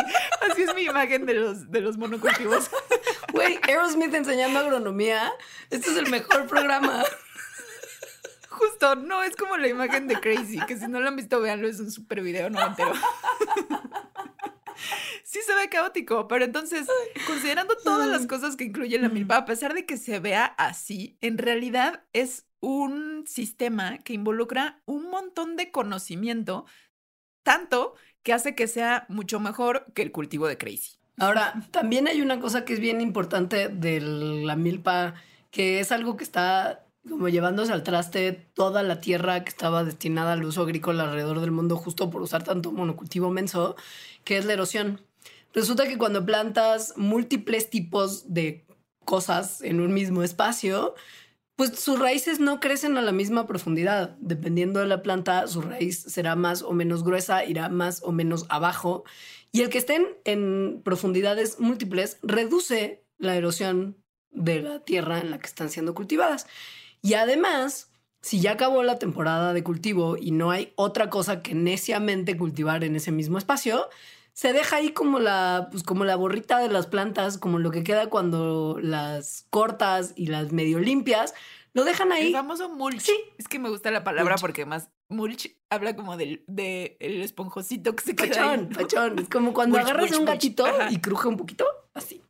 Así 0.49 0.63
es 0.63 0.75
mi 0.75 0.83
imagen 0.83 1.25
de 1.25 1.33
los, 1.33 1.71
de 1.71 1.81
los 1.81 1.97
monocultivos. 1.97 2.69
Güey, 3.33 3.59
Aerosmith 3.67 4.13
enseñando 4.13 4.59
agronomía. 4.59 5.31
Este 5.69 5.91
es 5.91 5.97
el 5.97 6.09
mejor 6.09 6.47
programa. 6.47 7.03
Justo, 8.49 8.95
no, 8.95 9.21
es 9.21 9.35
como 9.35 9.57
la 9.57 9.67
imagen 9.67 10.07
de 10.07 10.19
Crazy, 10.19 10.59
que 10.65 10.77
si 10.77 10.87
no 10.87 10.99
lo 10.99 11.09
han 11.09 11.15
visto, 11.15 11.39
véanlo, 11.39 11.67
es 11.67 11.79
un 11.79 11.91
super 11.91 12.21
video 12.21 12.49
noventero. 12.49 12.93
Sí 15.23 15.39
se 15.45 15.55
ve 15.55 15.69
caótico, 15.69 16.27
pero 16.27 16.45
entonces, 16.45 16.87
considerando 17.25 17.75
todas 17.83 18.07
las 18.07 18.27
cosas 18.27 18.55
que 18.55 18.63
incluye 18.63 18.97
la 18.99 19.09
milpa, 19.09 19.35
a 19.35 19.45
pesar 19.45 19.73
de 19.73 19.85
que 19.85 19.97
se 19.97 20.19
vea 20.19 20.45
así, 20.45 21.17
en 21.19 21.37
realidad 21.37 22.05
es 22.13 22.47
un 22.59 23.25
sistema 23.27 23.97
que 23.99 24.13
involucra 24.13 24.81
un 24.85 25.09
montón 25.09 25.55
de 25.55 25.71
conocimiento, 25.71 26.65
tanto 27.43 27.95
que 28.27 28.33
hace 28.33 28.55
que 28.55 28.67
sea 28.67 29.05
mucho 29.07 29.39
mejor 29.39 29.85
que 29.93 30.01
el 30.01 30.11
cultivo 30.11 30.49
de 30.49 30.57
Crazy. 30.57 30.97
Ahora, 31.17 31.65
también 31.71 32.09
hay 32.09 32.19
una 32.19 32.41
cosa 32.41 32.65
que 32.65 32.73
es 32.73 32.81
bien 32.81 32.99
importante 32.99 33.69
de 33.69 34.01
la 34.01 34.57
milpa, 34.57 35.13
que 35.49 35.79
es 35.79 35.93
algo 35.93 36.17
que 36.17 36.25
está 36.25 36.83
como 37.07 37.29
llevándose 37.29 37.71
al 37.71 37.83
traste 37.83 38.33
toda 38.33 38.83
la 38.83 38.99
tierra 38.99 39.45
que 39.45 39.49
estaba 39.49 39.85
destinada 39.85 40.33
al 40.33 40.43
uso 40.43 40.63
agrícola 40.63 41.05
alrededor 41.05 41.39
del 41.39 41.51
mundo 41.51 41.77
justo 41.77 42.09
por 42.09 42.21
usar 42.21 42.43
tanto 42.43 42.73
monocultivo 42.73 43.29
menso, 43.29 43.77
que 44.25 44.37
es 44.37 44.43
la 44.43 44.51
erosión. 44.51 44.99
Resulta 45.53 45.87
que 45.87 45.97
cuando 45.97 46.25
plantas 46.25 46.95
múltiples 46.97 47.69
tipos 47.69 48.33
de 48.33 48.65
cosas 49.05 49.61
en 49.61 49.79
un 49.79 49.93
mismo 49.93 50.21
espacio, 50.21 50.95
pues 51.57 51.79
sus 51.79 51.99
raíces 51.99 52.39
no 52.39 52.59
crecen 52.59 52.97
a 52.97 53.01
la 53.01 53.11
misma 53.11 53.47
profundidad. 53.47 54.15
Dependiendo 54.19 54.79
de 54.79 54.85
la 54.85 55.01
planta, 55.01 55.47
su 55.47 55.61
raíz 55.61 56.03
será 56.03 56.35
más 56.35 56.61
o 56.61 56.71
menos 56.71 57.03
gruesa, 57.03 57.43
irá 57.43 57.67
más 57.67 58.01
o 58.03 58.11
menos 58.11 58.45
abajo. 58.49 59.03
Y 59.51 59.61
el 59.61 59.69
que 59.69 59.79
estén 59.79 60.05
en 60.23 60.83
profundidades 60.85 61.59
múltiples 61.59 62.19
reduce 62.21 63.03
la 63.17 63.35
erosión 63.35 63.97
de 64.29 64.61
la 64.61 64.85
tierra 64.85 65.19
en 65.19 65.31
la 65.31 65.39
que 65.39 65.47
están 65.47 65.71
siendo 65.71 65.95
cultivadas. 65.95 66.45
Y 67.01 67.15
además, 67.15 67.91
si 68.21 68.39
ya 68.39 68.51
acabó 68.51 68.83
la 68.83 68.99
temporada 68.99 69.51
de 69.51 69.63
cultivo 69.63 70.15
y 70.15 70.29
no 70.29 70.51
hay 70.51 70.73
otra 70.75 71.09
cosa 71.09 71.41
que 71.41 71.55
neciamente 71.55 72.37
cultivar 72.37 72.83
en 72.83 72.95
ese 72.95 73.11
mismo 73.11 73.39
espacio, 73.39 73.89
se 74.37 74.53
deja 74.53 74.75
ahí 74.75 74.91
como 74.91 75.17
la, 75.17 75.67
pues 75.71 75.81
como 75.81 76.05
la 76.05 76.15
borrita 76.15 76.59
de 76.59 76.69
las 76.69 76.85
plantas, 76.85 77.39
como 77.39 77.57
lo 77.57 77.71
que 77.71 77.83
queda 77.83 78.07
cuando 78.07 78.77
las 78.79 79.47
cortas 79.49 80.13
y 80.15 80.27
las 80.27 80.51
medio 80.51 80.77
limpias, 80.77 81.33
lo 81.73 81.83
dejan 81.83 82.11
El 82.11 82.17
ahí. 82.17 82.33
famoso 82.33 82.69
mulch. 82.69 82.99
Sí. 82.99 83.15
Es 83.39 83.47
que 83.47 83.57
me 83.57 83.67
gusta 83.69 83.89
la 83.89 84.03
palabra 84.03 84.33
Mulch. 84.35 84.41
porque 84.41 84.67
más 84.67 84.91
mulch 85.09 85.55
habla 85.71 85.95
como 85.95 86.17
del 86.17 86.43
de 86.45 86.97
el 86.99 87.23
esponjosito 87.23 87.95
que 87.95 88.03
se 88.03 88.15
queda 88.15 88.51
ahí. 88.51 88.57
Pachón, 88.59 88.69
pachón. 88.75 89.19
Es 89.19 89.27
como 89.27 89.53
cuando 89.53 89.75
Mulch, 89.79 89.89
agarras 89.89 90.11
mulch, 90.11 90.19
un 90.19 90.25
gatito 90.27 90.67
Ajá. 90.67 90.91
y 90.91 90.99
cruje 90.99 91.27
un 91.27 91.37
poquito, 91.37 91.65
así. 91.95 92.21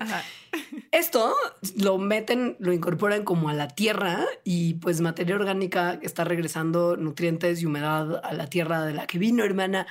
Ajá. 0.00 0.24
Esto 0.92 1.36
lo 1.76 1.98
meten, 1.98 2.56
lo 2.58 2.72
incorporan 2.72 3.22
como 3.22 3.50
a 3.50 3.52
la 3.52 3.68
tierra 3.68 4.24
y 4.44 4.74
pues 4.74 5.02
materia 5.02 5.34
orgánica 5.34 5.98
está 6.00 6.24
regresando 6.24 6.96
nutrientes 6.96 7.60
y 7.60 7.66
humedad 7.66 8.18
a 8.24 8.32
la 8.32 8.46
tierra 8.46 8.82
de 8.86 8.94
la 8.94 9.06
que 9.06 9.18
vino, 9.18 9.44
hermana. 9.44 9.86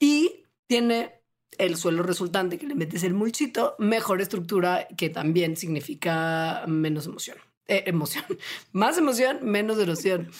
Y 0.00 0.41
tiene 0.72 1.20
el 1.58 1.76
suelo 1.76 2.02
resultante 2.02 2.56
que 2.56 2.66
le 2.66 2.74
metes 2.74 3.04
el 3.04 3.12
mulchito, 3.12 3.74
mejor 3.78 4.22
estructura 4.22 4.88
que 4.96 5.10
también 5.10 5.54
significa 5.54 6.64
menos 6.66 7.04
emoción. 7.04 7.36
Eh, 7.66 7.84
emoción. 7.88 8.24
Más 8.72 8.96
emoción, 8.96 9.40
menos 9.42 9.78
erosión. 9.78 10.30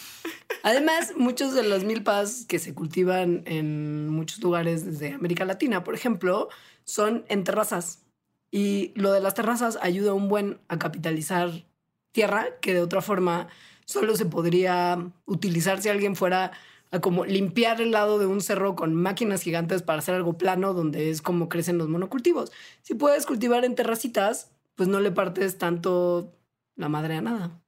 Además, 0.62 1.12
muchos 1.18 1.52
de 1.52 1.64
las 1.64 1.84
milpas 1.84 2.46
que 2.46 2.58
se 2.58 2.72
cultivan 2.72 3.42
en 3.44 4.08
muchos 4.08 4.42
lugares 4.42 4.86
desde 4.86 5.12
América 5.12 5.44
Latina, 5.44 5.84
por 5.84 5.94
ejemplo, 5.94 6.48
son 6.84 7.26
en 7.28 7.44
terrazas. 7.44 8.06
Y 8.50 8.92
lo 8.94 9.12
de 9.12 9.20
las 9.20 9.34
terrazas 9.34 9.78
ayuda 9.82 10.14
un 10.14 10.30
buen 10.30 10.60
a 10.68 10.78
capitalizar 10.78 11.66
tierra 12.10 12.58
que 12.62 12.72
de 12.72 12.80
otra 12.80 13.02
forma 13.02 13.48
solo 13.84 14.16
se 14.16 14.24
podría 14.24 15.12
utilizar 15.26 15.82
si 15.82 15.90
alguien 15.90 16.16
fuera 16.16 16.52
a 16.92 17.00
como 17.00 17.24
limpiar 17.24 17.80
el 17.80 17.90
lado 17.90 18.18
de 18.18 18.26
un 18.26 18.42
cerro 18.42 18.76
con 18.76 18.94
máquinas 18.94 19.42
gigantes 19.42 19.82
para 19.82 19.98
hacer 19.98 20.14
algo 20.14 20.36
plano 20.36 20.74
donde 20.74 21.10
es 21.10 21.22
como 21.22 21.48
crecen 21.48 21.78
los 21.78 21.88
monocultivos. 21.88 22.52
Si 22.82 22.94
puedes 22.94 23.26
cultivar 23.26 23.64
en 23.64 23.74
terracitas, 23.74 24.52
pues 24.74 24.88
no 24.88 25.00
le 25.00 25.10
partes 25.10 25.56
tanto 25.56 26.36
la 26.76 26.90
madre 26.90 27.16
a 27.16 27.22
nada. 27.22 27.62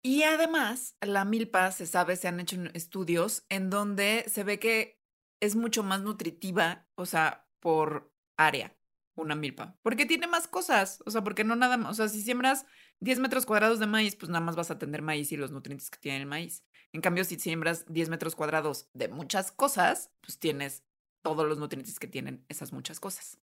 Y 0.00 0.22
además, 0.22 0.96
la 1.00 1.24
milpa, 1.24 1.72
se 1.72 1.86
sabe, 1.86 2.16
se 2.16 2.28
han 2.28 2.38
hecho 2.38 2.56
estudios 2.72 3.44
en 3.48 3.68
donde 3.68 4.24
se 4.28 4.44
ve 4.44 4.58
que 4.58 5.00
es 5.40 5.56
mucho 5.56 5.82
más 5.82 6.02
nutritiva, 6.02 6.86
o 6.94 7.04
sea, 7.04 7.48
por 7.58 8.12
área, 8.36 8.76
una 9.16 9.34
milpa. 9.34 9.76
Porque 9.82 10.06
tiene 10.06 10.26
más 10.26 10.46
cosas, 10.46 11.02
o 11.06 11.10
sea, 11.10 11.24
porque 11.24 11.42
no 11.42 11.56
nada 11.56 11.78
más, 11.78 11.90
o 11.90 11.94
sea, 11.94 12.08
si 12.08 12.22
siembras 12.22 12.66
10 13.04 13.18
metros 13.18 13.44
cuadrados 13.44 13.78
de 13.80 13.86
maíz, 13.86 14.16
pues 14.16 14.30
nada 14.30 14.42
más 14.42 14.56
vas 14.56 14.70
a 14.70 14.78
tener 14.78 15.02
maíz 15.02 15.30
y 15.30 15.36
los 15.36 15.50
nutrientes 15.50 15.90
que 15.90 15.98
tiene 15.98 16.18
el 16.18 16.26
maíz. 16.26 16.64
En 16.90 17.02
cambio, 17.02 17.24
si 17.24 17.38
siembras 17.38 17.84
10 17.86 18.08
metros 18.08 18.34
cuadrados 18.34 18.88
de 18.94 19.08
muchas 19.08 19.52
cosas, 19.52 20.10
pues 20.22 20.38
tienes 20.38 20.84
todos 21.20 21.46
los 21.46 21.58
nutrientes 21.58 21.98
que 21.98 22.06
tienen 22.06 22.46
esas 22.48 22.72
muchas 22.72 23.00
cosas. 23.00 23.38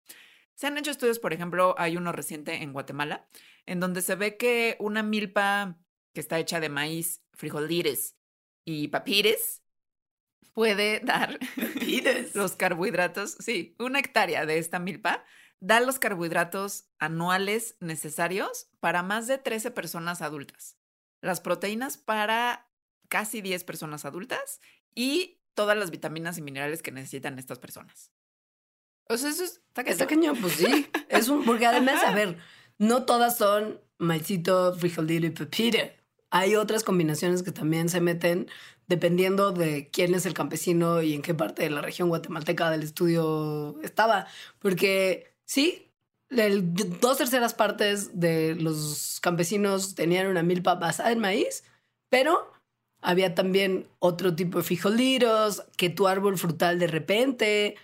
Se 0.54 0.68
han 0.68 0.78
hecho 0.78 0.92
estudios, 0.92 1.18
por 1.18 1.32
ejemplo, 1.32 1.74
hay 1.76 1.96
uno 1.96 2.12
reciente 2.12 2.62
en 2.62 2.72
Guatemala, 2.72 3.28
en 3.66 3.80
donde 3.80 4.00
se 4.00 4.14
ve 4.14 4.36
que 4.36 4.76
una 4.78 5.02
milpa 5.02 5.76
que 6.12 6.20
está 6.20 6.38
hecha 6.38 6.60
de 6.60 6.68
maíz, 6.68 7.24
frijolires 7.32 8.16
y 8.64 8.88
papires, 8.88 9.64
puede 10.52 11.00
dar 11.04 11.36
los 12.34 12.54
carbohidratos, 12.54 13.36
sí, 13.40 13.74
una 13.80 13.98
hectárea 13.98 14.46
de 14.46 14.58
esta 14.58 14.78
milpa 14.78 15.24
da 15.60 15.80
los 15.80 15.98
carbohidratos 15.98 16.86
anuales 16.98 17.76
necesarios 17.80 18.68
para 18.80 19.02
más 19.02 19.26
de 19.26 19.38
13 19.38 19.70
personas 19.70 20.22
adultas, 20.22 20.76
las 21.20 21.40
proteínas 21.40 21.96
para 21.96 22.70
casi 23.08 23.40
10 23.40 23.64
personas 23.64 24.04
adultas 24.04 24.60
y 24.94 25.40
todas 25.54 25.76
las 25.76 25.90
vitaminas 25.90 26.38
y 26.38 26.42
minerales 26.42 26.82
que 26.82 26.92
necesitan 26.92 27.38
estas 27.38 27.58
personas. 27.58 28.12
O 29.08 29.16
sea, 29.16 29.30
eso 29.30 29.44
está 29.44 29.82
Está 29.82 30.06
cañón. 30.06 30.36
cañón, 30.36 30.42
pues 30.42 30.54
sí. 30.54 30.86
Es 31.08 31.28
un, 31.28 31.44
porque 31.44 31.66
además, 31.66 32.04
a 32.04 32.14
ver, 32.14 32.38
no 32.78 33.04
todas 33.04 33.38
son 33.38 33.80
maicito, 33.98 34.74
frijolito 34.76 35.26
y 35.26 35.30
pepita. 35.30 35.92
Hay 36.30 36.56
otras 36.56 36.84
combinaciones 36.84 37.42
que 37.42 37.52
también 37.52 37.88
se 37.88 38.00
meten 38.02 38.48
dependiendo 38.86 39.52
de 39.52 39.90
quién 39.90 40.14
es 40.14 40.26
el 40.26 40.34
campesino 40.34 41.02
y 41.02 41.14
en 41.14 41.22
qué 41.22 41.34
parte 41.34 41.62
de 41.62 41.70
la 41.70 41.80
región 41.80 42.08
guatemalteca 42.08 42.70
del 42.70 42.82
estudio 42.82 43.80
estaba. 43.82 44.26
Porque 44.58 45.34
sí, 45.48 45.90
dos 46.30 47.18
terceras 47.18 47.54
partes 47.54 48.20
de 48.20 48.54
los 48.54 49.18
campesinos 49.20 49.94
tenían 49.94 50.26
una 50.26 50.42
milpa 50.42 50.74
basada 50.74 51.10
en 51.10 51.18
maíz, 51.18 51.64
pero 52.10 52.52
había 53.00 53.34
también 53.34 53.88
otro 53.98 54.34
tipo 54.34 54.58
de 54.58 54.64
frijolitos, 54.64 55.64
que 55.76 55.88
tu 55.88 56.06
árbol 56.06 56.36
frutal 56.36 56.78
de 56.78 56.86
repente. 56.86 57.76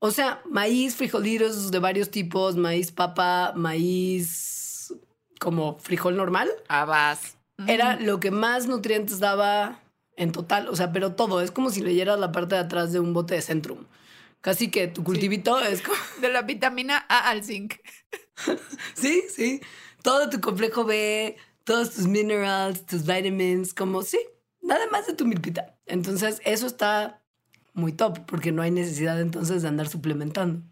O 0.00 0.10
sea, 0.10 0.40
maíz, 0.48 0.96
frijolitos 0.96 1.70
de 1.70 1.78
varios 1.78 2.10
tipos, 2.10 2.56
maíz 2.56 2.90
papa, 2.90 3.52
maíz 3.54 4.94
como 5.40 5.78
frijol 5.78 6.16
normal. 6.16 6.48
Habas. 6.68 7.36
Era 7.66 7.98
lo 7.98 8.20
que 8.20 8.30
más 8.30 8.66
nutrientes 8.66 9.18
daba 9.18 9.80
en 10.16 10.30
total. 10.30 10.68
O 10.68 10.76
sea, 10.76 10.92
pero 10.92 11.14
todo. 11.16 11.40
Es 11.40 11.50
como 11.50 11.70
si 11.70 11.82
leyeras 11.82 12.18
la 12.18 12.32
parte 12.32 12.54
de 12.54 12.60
atrás 12.60 12.92
de 12.92 13.00
un 13.00 13.12
bote 13.12 13.34
de 13.34 13.42
Centrum. 13.42 13.86
Casi 14.40 14.70
que 14.70 14.88
tu 14.88 15.02
cultivito 15.04 15.58
es 15.60 15.82
como... 15.82 15.98
De 16.20 16.28
la 16.28 16.42
vitamina 16.42 17.04
A 17.08 17.28
al 17.30 17.44
zinc. 17.44 17.74
sí, 18.94 19.24
sí. 19.34 19.60
Todo 20.02 20.30
tu 20.30 20.40
complejo 20.40 20.84
B, 20.84 21.36
todos 21.64 21.94
tus 21.94 22.06
minerals, 22.06 22.86
tus 22.86 23.04
vitamins, 23.04 23.74
como 23.74 24.02
sí, 24.02 24.18
nada 24.62 24.86
más 24.90 25.06
de 25.06 25.14
tu 25.14 25.26
milpita. 25.26 25.76
Entonces, 25.86 26.40
eso 26.44 26.66
está 26.66 27.22
muy 27.74 27.92
top 27.92 28.24
porque 28.26 28.52
no 28.52 28.62
hay 28.62 28.70
necesidad 28.70 29.20
entonces 29.20 29.62
de 29.62 29.68
andar 29.68 29.88
suplementando. 29.88 30.62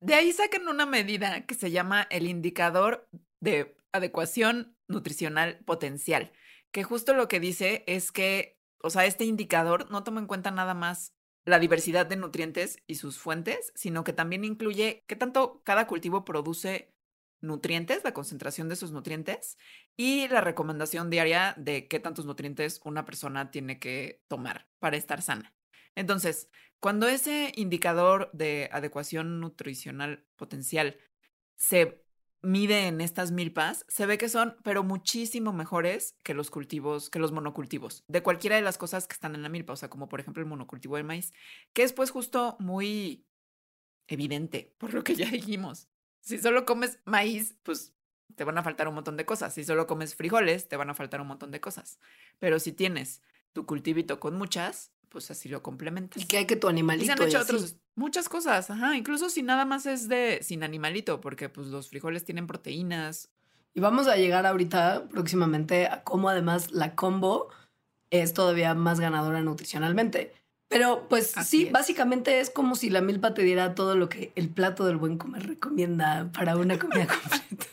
De 0.00 0.14
ahí 0.14 0.32
sacan 0.32 0.66
una 0.68 0.86
medida 0.86 1.44
que 1.46 1.54
se 1.54 1.70
llama 1.70 2.06
el 2.10 2.26
indicador 2.26 3.08
de 3.40 3.76
adecuación 3.92 4.74
nutricional 4.88 5.58
potencial, 5.64 6.32
que 6.70 6.84
justo 6.84 7.14
lo 7.14 7.28
que 7.28 7.40
dice 7.40 7.84
es 7.86 8.12
que, 8.12 8.58
o 8.82 8.90
sea, 8.90 9.04
este 9.04 9.24
indicador 9.24 9.90
no 9.90 10.02
toma 10.04 10.20
en 10.20 10.26
cuenta 10.26 10.50
nada 10.50 10.74
más 10.74 11.14
la 11.44 11.58
diversidad 11.58 12.06
de 12.06 12.16
nutrientes 12.16 12.78
y 12.86 12.96
sus 12.96 13.18
fuentes, 13.18 13.72
sino 13.74 14.04
que 14.04 14.12
también 14.12 14.44
incluye 14.44 15.04
qué 15.06 15.16
tanto 15.16 15.62
cada 15.64 15.86
cultivo 15.86 16.24
produce 16.24 16.92
nutrientes, 17.40 18.04
la 18.04 18.12
concentración 18.12 18.68
de 18.68 18.76
sus 18.76 18.92
nutrientes 18.92 19.56
y 19.96 20.28
la 20.28 20.40
recomendación 20.40 21.10
diaria 21.10 21.54
de 21.56 21.88
qué 21.88 21.98
tantos 21.98 22.26
nutrientes 22.26 22.80
una 22.84 23.04
persona 23.04 23.50
tiene 23.50 23.78
que 23.78 24.22
tomar 24.28 24.68
para 24.78 24.96
estar 24.96 25.22
sana. 25.22 25.54
Entonces, 25.94 26.50
cuando 26.80 27.08
ese 27.08 27.52
indicador 27.56 28.30
de 28.32 28.68
adecuación 28.72 29.40
nutricional 29.40 30.26
potencial 30.36 30.98
se 31.56 31.99
mide 32.42 32.86
en 32.86 33.00
estas 33.00 33.32
milpas, 33.32 33.84
se 33.88 34.06
ve 34.06 34.18
que 34.18 34.28
son, 34.28 34.56
pero 34.62 34.82
muchísimo 34.82 35.52
mejores 35.52 36.16
que 36.22 36.34
los 36.34 36.50
cultivos, 36.50 37.10
que 37.10 37.18
los 37.18 37.32
monocultivos, 37.32 38.04
de 38.08 38.22
cualquiera 38.22 38.56
de 38.56 38.62
las 38.62 38.78
cosas 38.78 39.06
que 39.06 39.14
están 39.14 39.34
en 39.34 39.42
la 39.42 39.48
milpa, 39.48 39.72
o 39.72 39.76
sea, 39.76 39.90
como 39.90 40.08
por 40.08 40.20
ejemplo 40.20 40.42
el 40.42 40.48
monocultivo 40.48 40.96
de 40.96 41.02
maíz, 41.02 41.32
que 41.72 41.82
es 41.82 41.92
pues 41.92 42.10
justo 42.10 42.56
muy 42.58 43.26
evidente, 44.08 44.74
por 44.78 44.94
lo 44.94 45.04
que 45.04 45.14
ya 45.14 45.26
dijimos. 45.30 45.88
Si 46.20 46.38
solo 46.38 46.66
comes 46.66 46.98
maíz, 47.04 47.56
pues 47.62 47.94
te 48.36 48.44
van 48.44 48.58
a 48.58 48.62
faltar 48.62 48.88
un 48.88 48.94
montón 48.94 49.16
de 49.16 49.24
cosas. 49.24 49.54
Si 49.54 49.64
solo 49.64 49.86
comes 49.86 50.14
frijoles, 50.14 50.68
te 50.68 50.76
van 50.76 50.90
a 50.90 50.94
faltar 50.94 51.20
un 51.20 51.26
montón 51.26 51.50
de 51.50 51.60
cosas. 51.60 51.98
Pero 52.38 52.58
si 52.58 52.72
tienes 52.72 53.22
tu 53.52 53.66
cultivito 53.66 54.20
con 54.20 54.36
muchas, 54.36 54.92
pues 55.10 55.30
así 55.30 55.48
lo 55.48 55.62
complementas. 55.62 56.22
Y 56.22 56.26
que 56.26 56.38
hay 56.38 56.46
que 56.46 56.56
tu 56.56 56.68
animalito. 56.68 57.04
Y 57.04 57.06
se 57.06 57.12
han 57.12 57.22
hecho 57.22 57.40
otros, 57.40 57.76
muchas 57.94 58.28
cosas, 58.28 58.70
ajá. 58.70 58.96
Incluso 58.96 59.28
si 59.28 59.42
nada 59.42 59.64
más 59.64 59.84
es 59.86 60.08
de 60.08 60.40
sin 60.42 60.62
animalito, 60.62 61.20
porque 61.20 61.48
pues 61.48 61.66
los 61.66 61.88
frijoles 61.88 62.24
tienen 62.24 62.46
proteínas. 62.46 63.30
Y 63.74 63.80
vamos 63.80 64.06
a 64.06 64.16
llegar 64.16 64.46
ahorita 64.46 65.08
próximamente 65.10 65.86
a 65.86 66.02
cómo 66.02 66.28
además 66.28 66.70
la 66.72 66.94
combo 66.94 67.50
es 68.10 68.32
todavía 68.32 68.74
más 68.74 69.00
ganadora 69.00 69.42
nutricionalmente. 69.42 70.32
Pero 70.68 71.08
pues 71.08 71.32
sí, 71.44 71.68
básicamente 71.70 72.38
es 72.38 72.48
como 72.48 72.76
si 72.76 72.90
la 72.90 73.00
milpa 73.00 73.34
te 73.34 73.42
diera 73.42 73.74
todo 73.74 73.96
lo 73.96 74.08
que 74.08 74.32
el 74.36 74.48
plato 74.48 74.86
del 74.86 74.96
buen 74.96 75.18
comer 75.18 75.46
recomienda 75.46 76.30
para 76.32 76.56
una 76.56 76.78
comida 76.78 77.06
completa. 77.08 77.66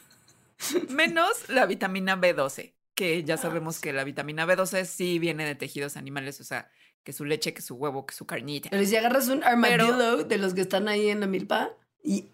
Menos 0.89 1.47
la 1.49 1.67
vitamina 1.67 2.19
B12, 2.19 2.73
que 2.95 3.23
ya 3.23 3.35
ah, 3.35 3.37
sabemos 3.37 3.79
que 3.79 3.93
la 3.93 4.03
vitamina 4.03 4.47
B12 4.47 4.85
sí 4.85 5.19
viene 5.19 5.45
de 5.45 5.53
tejidos 5.53 5.95
animales, 5.95 6.41
o 6.41 6.43
sea, 6.43 6.71
que 7.07 7.13
su 7.13 7.23
leche, 7.23 7.53
que 7.53 7.61
su 7.61 7.75
huevo, 7.75 8.05
que 8.05 8.13
su 8.13 8.25
carnita. 8.25 8.69
Pero 8.69 8.85
si 8.85 8.93
agarras 8.97 9.29
un 9.29 9.41
armadillo 9.41 10.25
de 10.25 10.37
los 10.37 10.53
que 10.53 10.59
están 10.59 10.89
ahí 10.89 11.07
en 11.07 11.21
la 11.21 11.27
milpa 11.27 11.71
y... 12.03 12.25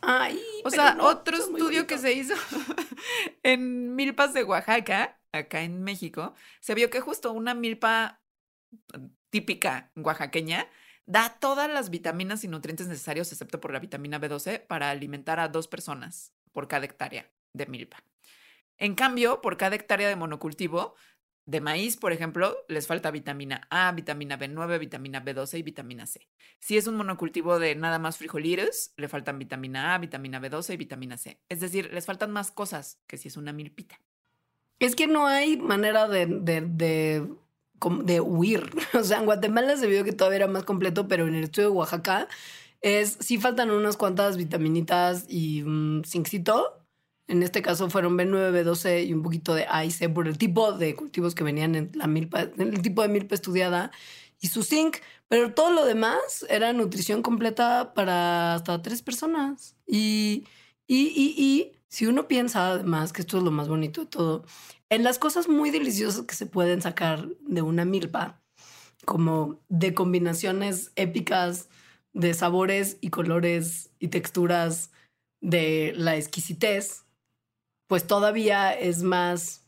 Ay, 0.00 0.40
o 0.64 0.70
sea, 0.70 0.96
otro 0.98 1.36
estudio 1.36 1.86
que 1.86 1.98
se 1.98 2.14
hizo 2.14 2.32
en 3.42 3.94
milpas 3.94 4.32
de 4.32 4.44
Oaxaca, 4.44 5.20
acá 5.30 5.60
en 5.60 5.82
México, 5.82 6.32
se 6.60 6.74
vio 6.74 6.88
que 6.88 7.02
justo 7.02 7.32
una 7.32 7.52
milpa 7.52 8.22
típica 9.28 9.90
oaxaqueña, 9.94 10.66
da 11.04 11.36
todas 11.38 11.70
las 11.70 11.90
vitaminas 11.90 12.44
y 12.44 12.48
nutrientes 12.48 12.86
necesarios, 12.86 13.30
excepto 13.30 13.60
por 13.60 13.74
la 13.74 13.78
vitamina 13.78 14.18
B12, 14.18 14.66
para 14.66 14.88
alimentar 14.88 15.38
a 15.38 15.48
dos 15.48 15.68
personas 15.68 16.32
por 16.52 16.66
cada 16.66 16.86
hectárea 16.86 17.30
de 17.52 17.66
milpa. 17.66 18.02
En 18.78 18.94
cambio, 18.94 19.42
por 19.42 19.58
cada 19.58 19.76
hectárea 19.76 20.08
de 20.08 20.16
monocultivo, 20.16 20.94
de 21.46 21.60
maíz, 21.60 21.96
por 21.96 22.12
ejemplo, 22.12 22.56
les 22.68 22.86
falta 22.86 23.10
vitamina 23.10 23.66
A, 23.70 23.92
vitamina 23.92 24.38
B9, 24.38 24.78
vitamina 24.78 25.24
B12 25.24 25.58
y 25.58 25.62
vitamina 25.62 26.06
C. 26.06 26.28
Si 26.58 26.76
es 26.76 26.86
un 26.86 26.96
monocultivo 26.96 27.58
de 27.58 27.74
nada 27.74 27.98
más 27.98 28.18
frijolitos, 28.18 28.92
le 28.96 29.08
faltan 29.08 29.38
vitamina 29.38 29.94
A, 29.94 29.98
vitamina 29.98 30.40
B12 30.40 30.74
y 30.74 30.76
vitamina 30.76 31.16
C. 31.16 31.40
Es 31.48 31.60
decir, 31.60 31.90
les 31.92 32.04
faltan 32.04 32.32
más 32.32 32.50
cosas 32.50 33.00
que 33.06 33.16
si 33.16 33.28
es 33.28 33.36
una 33.36 33.52
milpita. 33.52 34.00
Es 34.78 34.94
que 34.94 35.06
no 35.06 35.26
hay 35.26 35.56
manera 35.56 36.08
de 36.08 36.26
de 38.04 38.20
huir. 38.20 38.70
O 38.94 39.04
sea, 39.04 39.18
en 39.18 39.26
Guatemala 39.26 39.76
se 39.76 39.86
vio 39.86 40.04
que 40.04 40.12
todavía 40.12 40.36
era 40.36 40.46
más 40.48 40.64
completo, 40.64 41.08
pero 41.08 41.26
en 41.26 41.34
el 41.34 41.44
estudio 41.44 41.70
de 41.70 41.76
Oaxaca 41.76 42.28
es, 42.80 43.16
sí 43.20 43.38
faltan 43.38 43.70
unas 43.70 43.96
cuantas 43.96 44.36
vitaminitas 44.36 45.26
y 45.28 45.62
un 45.62 46.02
zincito. 46.06 46.85
En 47.28 47.42
este 47.42 47.62
caso 47.62 47.90
fueron 47.90 48.16
B9, 48.16 48.52
B12 48.52 49.06
y 49.06 49.12
un 49.12 49.22
poquito 49.22 49.54
de 49.54 49.66
A 49.68 49.84
y 49.84 49.90
C 49.90 50.08
por 50.08 50.28
el 50.28 50.38
tipo 50.38 50.72
de 50.72 50.94
cultivos 50.94 51.34
que 51.34 51.44
venían 51.44 51.74
en 51.74 51.90
la 51.94 52.06
milpa, 52.06 52.42
en 52.42 52.74
el 52.74 52.82
tipo 52.82 53.02
de 53.02 53.08
milpa 53.08 53.34
estudiada 53.34 53.90
y 54.40 54.48
su 54.48 54.62
zinc. 54.62 54.98
Pero 55.28 55.52
todo 55.52 55.70
lo 55.70 55.84
demás 55.84 56.46
era 56.48 56.72
nutrición 56.72 57.22
completa 57.22 57.94
para 57.94 58.54
hasta 58.54 58.80
tres 58.82 59.02
personas. 59.02 59.76
Y, 59.86 60.44
y, 60.86 61.08
y, 61.08 61.34
y 61.36 61.72
si 61.88 62.06
uno 62.06 62.28
piensa 62.28 62.68
además 62.70 63.12
que 63.12 63.22
esto 63.22 63.38
es 63.38 63.44
lo 63.44 63.50
más 63.50 63.68
bonito 63.68 64.02
de 64.02 64.06
todo, 64.06 64.44
en 64.88 65.02
las 65.02 65.18
cosas 65.18 65.48
muy 65.48 65.70
deliciosas 65.70 66.26
que 66.26 66.34
se 66.34 66.46
pueden 66.46 66.80
sacar 66.80 67.28
de 67.40 67.62
una 67.62 67.84
milpa, 67.84 68.40
como 69.04 69.60
de 69.68 69.94
combinaciones 69.94 70.92
épicas 70.96 71.68
de 72.12 72.34
sabores 72.34 72.98
y 73.00 73.10
colores 73.10 73.90
y 73.98 74.08
texturas 74.08 74.90
de 75.40 75.92
la 75.96 76.16
exquisitez, 76.16 77.05
pues 77.86 78.06
todavía 78.06 78.72
es 78.72 79.02
más 79.02 79.66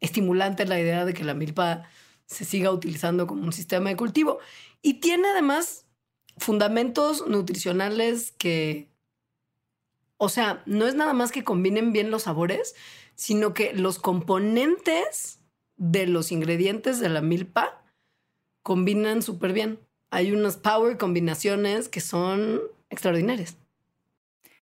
estimulante 0.00 0.66
la 0.66 0.80
idea 0.80 1.04
de 1.04 1.14
que 1.14 1.24
la 1.24 1.34
milpa 1.34 1.84
se 2.26 2.44
siga 2.44 2.70
utilizando 2.70 3.26
como 3.26 3.44
un 3.44 3.52
sistema 3.52 3.90
de 3.90 3.96
cultivo. 3.96 4.38
Y 4.82 4.94
tiene 4.94 5.28
además 5.28 5.86
fundamentos 6.36 7.26
nutricionales 7.26 8.32
que, 8.32 8.90
o 10.18 10.28
sea, 10.28 10.62
no 10.66 10.86
es 10.86 10.94
nada 10.94 11.12
más 11.12 11.32
que 11.32 11.44
combinen 11.44 11.92
bien 11.92 12.10
los 12.10 12.24
sabores, 12.24 12.74
sino 13.14 13.54
que 13.54 13.72
los 13.72 13.98
componentes 13.98 15.40
de 15.76 16.06
los 16.06 16.32
ingredientes 16.32 17.00
de 17.00 17.08
la 17.08 17.22
milpa 17.22 17.82
combinan 18.62 19.22
súper 19.22 19.52
bien. 19.52 19.80
Hay 20.10 20.32
unas 20.32 20.56
power 20.56 20.98
combinaciones 20.98 21.88
que 21.88 22.00
son 22.00 22.60
extraordinarias. 22.90 23.56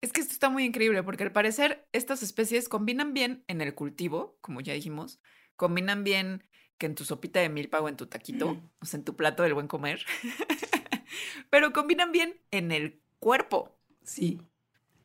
Es 0.01 0.11
que 0.11 0.21
esto 0.21 0.33
está 0.33 0.49
muy 0.49 0.65
increíble 0.65 1.03
porque 1.03 1.23
al 1.23 1.31
parecer 1.31 1.87
estas 1.91 2.23
especies 2.23 2.67
combinan 2.67 3.13
bien 3.13 3.43
en 3.47 3.61
el 3.61 3.75
cultivo, 3.75 4.37
como 4.41 4.59
ya 4.59 4.73
dijimos, 4.73 5.21
combinan 5.55 6.03
bien 6.03 6.43
que 6.79 6.87
en 6.87 6.95
tu 6.95 7.05
sopita 7.05 7.39
de 7.39 7.49
milpa 7.49 7.79
o 7.79 7.87
en 7.87 7.95
tu 7.95 8.07
taquito, 8.07 8.59
o 8.79 8.85
sea, 8.85 8.97
en 8.97 9.03
tu 9.03 9.15
plato 9.15 9.43
del 9.43 9.53
buen 9.53 9.67
comer, 9.67 10.03
pero 11.51 11.71
combinan 11.71 12.11
bien 12.11 12.41
en 12.49 12.71
el 12.71 12.99
cuerpo. 13.19 13.79
Sí. 14.03 14.41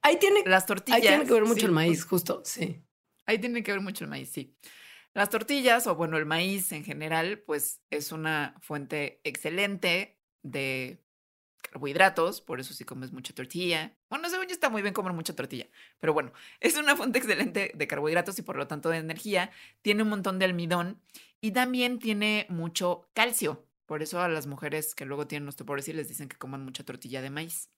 Ahí 0.01 0.19
tiene, 0.19 0.43
las 0.47 0.65
tortillas. 0.65 1.03
Ahí 1.03 1.07
tiene 1.07 1.27
que 1.27 1.33
ver 1.35 1.45
mucho 1.45 1.67
el 1.67 1.73
maíz, 1.73 2.05
justo, 2.05 2.41
sí. 2.45 2.83
Ahí 3.27 3.39
tiene 3.39 3.63
que 3.63 3.73
ver 3.73 3.83
mucho 3.83 4.05
el 4.05 4.11
maíz, 4.11 4.31
sí. 4.31 4.57
Las 5.13 5.29
tortillas, 5.29 5.87
o 5.87 5.95
bueno, 5.95 6.17
el 6.17 6.25
maíz 6.25 6.73
en 6.73 6.85
general, 6.85 7.41
pues 7.41 7.83
es 7.91 8.13
una 8.13 8.55
fuente 8.63 9.21
excelente 9.25 10.19
de 10.43 11.05
carbohidratos, 11.69 12.41
por 12.41 12.61
eso 12.61 12.75
si 12.75 12.85
comes 12.85 13.13
mucha 13.13 13.35
tortilla. 13.35 13.97
Bueno, 14.09 14.29
según 14.29 14.47
yo 14.47 14.53
está 14.53 14.71
muy 14.71 14.83
bien 14.83 14.95
comer 14.95 15.13
mucha 15.13 15.35
tortilla, 15.35 15.69
pero 15.99 16.13
bueno, 16.13 16.33
es 16.61 16.77
una 16.77 16.97
fuente 16.97 17.19
excelente 17.19 17.73
de 17.75 17.87
carbohidratos 17.87 18.39
y 18.39 18.43
por 18.43 18.57
lo 18.57 18.67
tanto 18.67 18.89
de 18.89 18.99
energía. 18.99 19.51
Tiene 19.83 20.03
un 20.03 20.09
montón 20.09 20.39
de 20.39 20.45
almidón 20.45 21.01
y 21.41 21.53
también 21.53 21.99
tiene 21.99 22.47
mucho 22.49 23.09
calcio. 23.15 23.67
Por 23.87 24.03
eso 24.03 24.21
a 24.21 24.29
las 24.29 24.47
mujeres 24.47 24.95
que 24.95 25.05
luego 25.05 25.27
tienen 25.27 25.49
osteoporosis 25.49 25.95
les 25.95 26.09
dicen 26.09 26.29
que 26.29 26.37
coman 26.37 26.65
mucha 26.65 26.85
tortilla 26.85 27.23
de 27.23 27.31
maíz. 27.31 27.71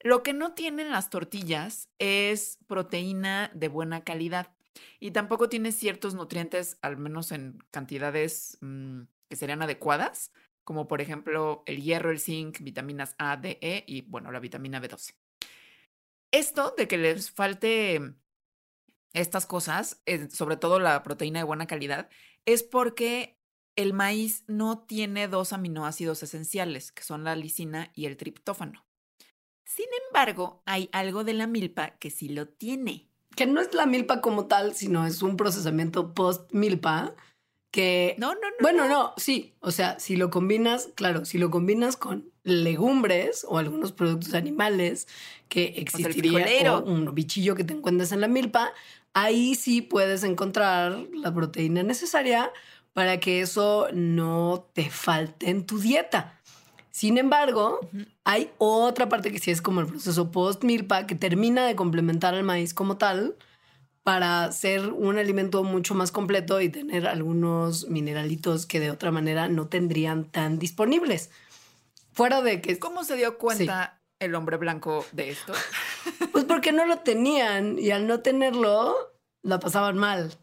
Lo 0.00 0.22
que 0.22 0.34
no 0.34 0.52
tienen 0.52 0.90
las 0.90 1.08
tortillas 1.08 1.88
es 1.98 2.58
proteína 2.66 3.50
de 3.54 3.68
buena 3.68 4.04
calidad 4.04 4.52
y 5.00 5.12
tampoco 5.12 5.48
tiene 5.48 5.72
ciertos 5.72 6.14
nutrientes, 6.14 6.78
al 6.82 6.98
menos 6.98 7.32
en 7.32 7.58
cantidades 7.70 8.58
mm, 8.60 9.02
que 9.28 9.36
serían 9.36 9.62
adecuadas, 9.62 10.32
como 10.66 10.88
por 10.88 11.00
ejemplo 11.00 11.62
el 11.64 11.80
hierro, 11.80 12.10
el 12.10 12.18
zinc, 12.18 12.58
vitaminas 12.60 13.14
A, 13.18 13.36
D, 13.36 13.58
E 13.62 13.84
y 13.86 14.02
bueno, 14.02 14.32
la 14.32 14.40
vitamina 14.40 14.82
B12. 14.82 15.14
Esto 16.32 16.74
de 16.76 16.88
que 16.88 16.98
les 16.98 17.30
falte 17.30 18.16
estas 19.12 19.46
cosas, 19.46 20.02
eh, 20.06 20.28
sobre 20.28 20.56
todo 20.56 20.80
la 20.80 21.04
proteína 21.04 21.38
de 21.38 21.44
buena 21.44 21.68
calidad, 21.68 22.10
es 22.46 22.64
porque 22.64 23.38
el 23.76 23.92
maíz 23.92 24.42
no 24.48 24.80
tiene 24.80 25.28
dos 25.28 25.52
aminoácidos 25.52 26.24
esenciales, 26.24 26.90
que 26.90 27.04
son 27.04 27.22
la 27.22 27.36
lisina 27.36 27.92
y 27.94 28.06
el 28.06 28.16
triptófano. 28.16 28.84
Sin 29.64 29.86
embargo, 30.08 30.64
hay 30.66 30.88
algo 30.90 31.22
de 31.22 31.34
la 31.34 31.46
milpa 31.46 31.96
que 31.98 32.10
sí 32.10 32.28
lo 32.28 32.48
tiene. 32.48 33.08
Que 33.36 33.46
no 33.46 33.60
es 33.60 33.72
la 33.72 33.86
milpa 33.86 34.20
como 34.20 34.48
tal, 34.48 34.74
sino 34.74 35.06
es 35.06 35.22
un 35.22 35.36
procesamiento 35.36 36.12
post-milpa 36.12 37.14
que... 37.76 38.16
No, 38.16 38.28
no, 38.28 38.40
no. 38.40 38.56
Bueno, 38.62 38.88
no. 38.88 39.12
sí. 39.18 39.52
O 39.60 39.70
sea, 39.70 40.00
si 40.00 40.16
lo 40.16 40.30
combinas, 40.30 40.88
claro, 40.94 41.26
si 41.26 41.36
lo 41.36 41.50
combinas 41.50 41.98
con 41.98 42.30
legumbres 42.42 43.44
o 43.46 43.58
algunos 43.58 43.92
productos 43.92 44.32
animales 44.32 45.06
que 45.50 45.74
existiría 45.76 46.78
un 46.78 47.14
bichillo 47.14 47.54
que 47.54 47.64
te 47.64 47.74
encuentres 47.74 48.12
en 48.12 48.22
la 48.22 48.28
milpa, 48.28 48.72
ahí 49.12 49.54
sí 49.56 49.82
puedes 49.82 50.24
encontrar 50.24 51.04
la 51.12 51.34
proteína 51.34 51.82
necesaria 51.82 52.50
para 52.94 53.20
que 53.20 53.42
eso 53.42 53.88
no 53.92 54.66
te 54.72 54.88
falte 54.88 55.50
en 55.50 55.66
tu 55.66 55.78
dieta. 55.78 56.40
Sin 56.92 57.18
embargo, 57.18 57.80
hay 58.24 58.52
otra 58.56 59.10
parte 59.10 59.30
que 59.30 59.38
sí 59.38 59.50
es 59.50 59.60
como 59.60 59.82
el 59.82 59.86
proceso 59.86 60.30
post-milpa 60.30 61.06
que 61.06 61.14
termina 61.14 61.66
de 61.66 61.76
complementar 61.76 62.32
al 62.32 62.42
maíz 62.42 62.72
como 62.72 62.96
tal 62.96 63.36
para 64.06 64.52
ser 64.52 64.90
un 64.90 65.18
alimento 65.18 65.64
mucho 65.64 65.96
más 65.96 66.12
completo 66.12 66.60
y 66.60 66.68
tener 66.68 67.08
algunos 67.08 67.88
mineralitos 67.88 68.64
que 68.64 68.78
de 68.78 68.92
otra 68.92 69.10
manera 69.10 69.48
no 69.48 69.66
tendrían 69.66 70.26
tan 70.26 70.60
disponibles. 70.60 71.32
Fuera 72.12 72.40
de 72.40 72.60
que... 72.60 72.78
¿Cómo 72.78 73.02
se 73.02 73.16
dio 73.16 73.36
cuenta 73.36 74.00
el 74.20 74.36
hombre 74.36 74.58
blanco 74.58 75.04
de 75.10 75.30
esto? 75.30 75.52
Pues 76.30 76.44
porque 76.44 76.70
no 76.70 76.86
lo 76.86 76.98
tenían 76.98 77.80
y 77.80 77.90
al 77.90 78.06
no 78.06 78.20
tenerlo, 78.20 78.94
la 79.42 79.58
pasaban 79.58 79.98
mal. 79.98 80.38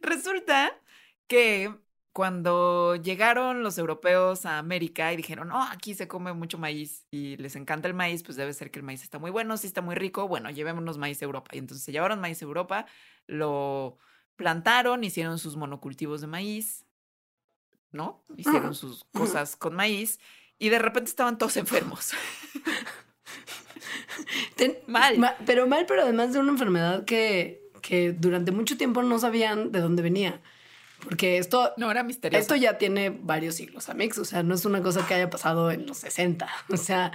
Resulta 0.00 0.80
que 1.26 1.74
cuando 2.12 2.96
llegaron 2.96 3.62
los 3.62 3.78
europeos 3.78 4.44
a 4.44 4.58
América 4.58 5.12
y 5.12 5.16
dijeron, 5.16 5.52
oh, 5.52 5.66
aquí 5.70 5.94
se 5.94 6.08
come 6.08 6.32
mucho 6.32 6.58
maíz 6.58 7.06
y 7.10 7.36
les 7.36 7.54
encanta 7.54 7.86
el 7.86 7.94
maíz, 7.94 8.22
pues 8.22 8.36
debe 8.36 8.52
ser 8.52 8.70
que 8.70 8.80
el 8.80 8.84
maíz 8.84 9.02
está 9.02 9.18
muy 9.18 9.30
bueno, 9.30 9.56
si 9.56 9.66
está 9.66 9.80
muy 9.80 9.94
rico, 9.94 10.26
bueno, 10.26 10.50
llevémonos 10.50 10.98
maíz 10.98 11.22
a 11.22 11.24
Europa. 11.24 11.50
Y 11.52 11.58
entonces 11.58 11.84
se 11.84 11.92
llevaron 11.92 12.20
maíz 12.20 12.42
a 12.42 12.44
Europa, 12.44 12.86
lo 13.26 13.98
plantaron, 14.36 15.04
hicieron 15.04 15.38
sus 15.38 15.56
monocultivos 15.56 16.20
de 16.20 16.26
maíz, 16.26 16.84
¿no? 17.92 18.24
Hicieron 18.36 18.74
sus 18.74 19.04
cosas 19.12 19.54
con 19.54 19.74
maíz 19.74 20.18
y 20.58 20.68
de 20.68 20.78
repente 20.78 21.10
estaban 21.10 21.38
todos 21.38 21.56
enfermos. 21.56 22.12
mal. 24.86 25.36
Pero 25.46 25.66
mal, 25.66 25.86
pero 25.86 26.02
además 26.02 26.32
de 26.32 26.40
una 26.40 26.52
enfermedad 26.52 27.04
que, 27.04 27.70
que 27.82 28.12
durante 28.12 28.50
mucho 28.50 28.76
tiempo 28.76 29.02
no 29.02 29.18
sabían 29.18 29.72
de 29.72 29.80
dónde 29.80 30.02
venía. 30.02 30.40
Porque 31.02 31.38
esto. 31.38 31.72
No 31.76 31.90
era 31.90 32.02
misterioso. 32.02 32.40
Esto 32.40 32.56
ya 32.56 32.78
tiene 32.78 33.10
varios 33.10 33.54
siglos, 33.54 33.88
Amix. 33.88 34.18
O 34.18 34.24
sea, 34.24 34.42
no 34.42 34.54
es 34.54 34.64
una 34.64 34.82
cosa 34.82 35.06
que 35.06 35.14
haya 35.14 35.30
pasado 35.30 35.70
en 35.70 35.86
los 35.86 35.98
60. 35.98 36.48
O 36.70 36.76
sea, 36.76 37.12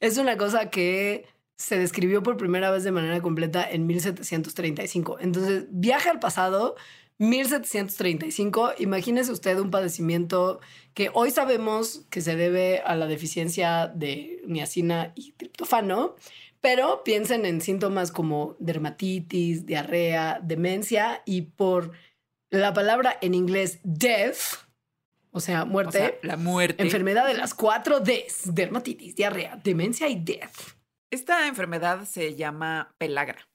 es 0.00 0.18
una 0.18 0.36
cosa 0.36 0.70
que 0.70 1.26
se 1.56 1.78
describió 1.78 2.22
por 2.22 2.36
primera 2.36 2.70
vez 2.70 2.84
de 2.84 2.90
manera 2.90 3.20
completa 3.20 3.68
en 3.68 3.86
1735. 3.86 5.18
Entonces, 5.20 5.66
viaja 5.70 6.10
al 6.10 6.18
pasado, 6.18 6.74
1735. 7.18 8.72
Imagínese 8.78 9.32
usted 9.32 9.58
un 9.58 9.70
padecimiento 9.70 10.60
que 10.94 11.10
hoy 11.14 11.30
sabemos 11.30 12.06
que 12.10 12.20
se 12.20 12.36
debe 12.36 12.80
a 12.80 12.96
la 12.96 13.06
deficiencia 13.06 13.86
de 13.88 14.42
niacina 14.46 15.12
y 15.14 15.32
triptofano, 15.32 16.16
pero 16.60 17.02
piensen 17.04 17.46
en 17.46 17.60
síntomas 17.60 18.10
como 18.10 18.56
dermatitis, 18.58 19.66
diarrea, 19.66 20.40
demencia 20.42 21.22
y 21.24 21.42
por 21.42 21.92
la 22.60 22.72
palabra 22.72 23.18
en 23.20 23.34
inglés 23.34 23.80
death, 23.82 24.36
o 25.30 25.40
sea, 25.40 25.64
muerte. 25.64 26.18
la 26.22 26.36
muerte. 26.36 26.82
Enfermedad 26.82 27.26
de 27.26 27.34
las 27.34 27.54
cuatro 27.54 28.00
Ds: 28.00 28.54
dermatitis, 28.54 29.16
diarrea, 29.16 29.56
demencia 29.56 30.08
y 30.08 30.22
death. 30.22 30.76
Esta 31.10 31.46
enfermedad 31.46 32.04
se 32.04 32.34
llama 32.34 32.94
pelagra. 32.98 33.48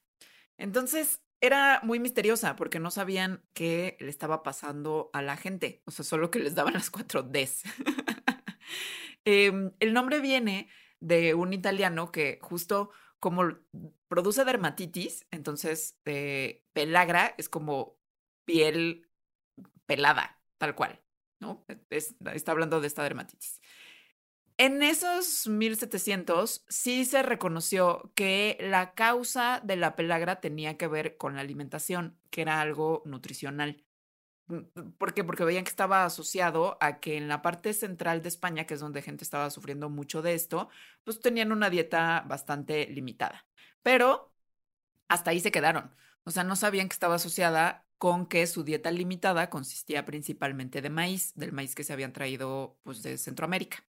Entonces, 0.58 1.22
era 1.42 1.80
muy 1.84 2.00
misteriosa 2.00 2.56
porque 2.56 2.80
no 2.80 2.92
sabían 2.92 3.44
qué 3.54 3.98
le 4.00 4.10
estaba 4.10 4.44
pasando 4.44 5.10
a 5.14 5.22
la 5.22 5.38
gente. 5.38 5.82
O 5.86 5.92
sea, 5.92 6.04
solo 6.04 6.32
que 6.32 6.40
les 6.40 6.56
daban 6.56 6.74
las 6.74 6.90
cuatro 6.90 7.24
Ds. 7.24 7.64
Em, 9.26 9.74
el 9.80 9.94
nombre 9.94 10.22
viene 10.22 10.70
de 11.02 11.34
un 11.34 11.52
italiano 11.54 12.12
que 12.12 12.40
justo 12.42 12.92
como 13.20 13.44
produce 14.08 14.46
dermatitis, 14.46 15.28
entonces 15.30 16.00
eh, 16.06 16.64
pelagra 16.74 17.36
es 17.38 17.50
como 17.50 17.99
piel 18.50 19.08
pelada, 19.86 20.42
tal 20.58 20.74
cual, 20.74 21.00
¿no? 21.40 21.64
está 21.92 22.52
hablando 22.52 22.82
de 22.82 22.88
esta 22.88 23.04
dermatitis. 23.04 23.62
En 24.58 24.82
esos 24.82 25.48
1700 25.48 26.66
sí 26.68 27.06
se 27.06 27.22
reconoció 27.22 28.12
que 28.16 28.58
la 28.60 28.96
causa 28.96 29.62
de 29.64 29.76
la 29.76 29.96
pelagra 29.96 30.42
tenía 30.42 30.78
que 30.78 30.88
ver 30.88 31.16
con 31.16 31.36
la 31.36 31.42
alimentación, 31.42 32.18
que 32.32 32.42
era 32.42 32.60
algo 32.60 33.04
nutricional. 33.06 33.86
Mm, 34.48 34.94
¿Por 34.98 35.14
qué? 35.14 35.24
Porque 35.24 35.46
veían 35.46 35.64
que 35.64 35.70
estaba 35.70 36.06
asociado 36.06 36.78
a 36.82 37.00
que 37.00 37.18
en 37.18 37.28
la 37.28 37.42
parte 37.44 37.74
central 37.74 38.24
de 38.24 38.30
España, 38.30 38.66
que 38.66 38.74
es 38.74 38.80
donde 38.80 39.04
gente 39.04 39.24
estaba 39.24 39.52
sufriendo 39.52 39.90
mucho 39.90 40.22
de 40.24 40.34
esto, 40.34 40.70
pues 41.04 41.22
tenían 41.22 41.52
una 41.52 41.70
dieta 41.70 42.24
bastante 42.28 42.88
limitada. 42.88 43.46
Pero 43.84 44.34
hasta 45.08 45.32
ahí 45.32 45.40
se 45.40 45.52
quedaron. 45.52 45.96
O 46.24 46.32
sea, 46.32 46.44
no 46.44 46.56
sabían 46.56 46.90
que 46.90 46.94
estaba 46.94 47.16
asociada 47.16 47.86
con 48.00 48.26
que 48.26 48.48
su 48.48 48.64
dieta 48.64 48.92
limitada 48.92 49.50
consistía 49.50 50.06
principalmente 50.06 50.82
de 50.82 50.90
maíz, 50.90 51.34
del 51.36 51.52
maíz 51.52 51.76
que 51.76 51.84
se 51.84 51.94
habían 51.94 52.14
traído 52.14 52.80
pues, 52.84 53.04
de 53.04 53.18
Centroamérica. 53.18 53.84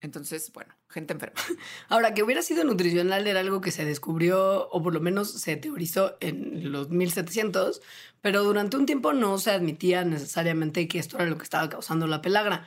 Entonces, 0.00 0.50
bueno, 0.52 0.74
gente 0.88 1.12
enferma. 1.12 1.40
Ahora, 1.88 2.14
que 2.14 2.22
hubiera 2.22 2.42
sido 2.42 2.64
nutricional 2.64 3.26
era 3.26 3.40
algo 3.40 3.60
que 3.60 3.70
se 3.70 3.84
descubrió, 3.84 4.68
o 4.70 4.82
por 4.82 4.94
lo 4.94 5.00
menos 5.00 5.30
se 5.30 5.56
teorizó 5.56 6.16
en 6.20 6.72
los 6.72 6.90
1700, 6.90 7.80
pero 8.20 8.42
durante 8.42 8.76
un 8.76 8.86
tiempo 8.86 9.12
no 9.12 9.38
se 9.38 9.50
admitía 9.50 10.04
necesariamente 10.04 10.88
que 10.88 10.98
esto 10.98 11.16
era 11.16 11.26
lo 11.26 11.36
que 11.36 11.44
estaba 11.44 11.68
causando 11.68 12.06
la 12.06 12.22
pelagra. 12.22 12.66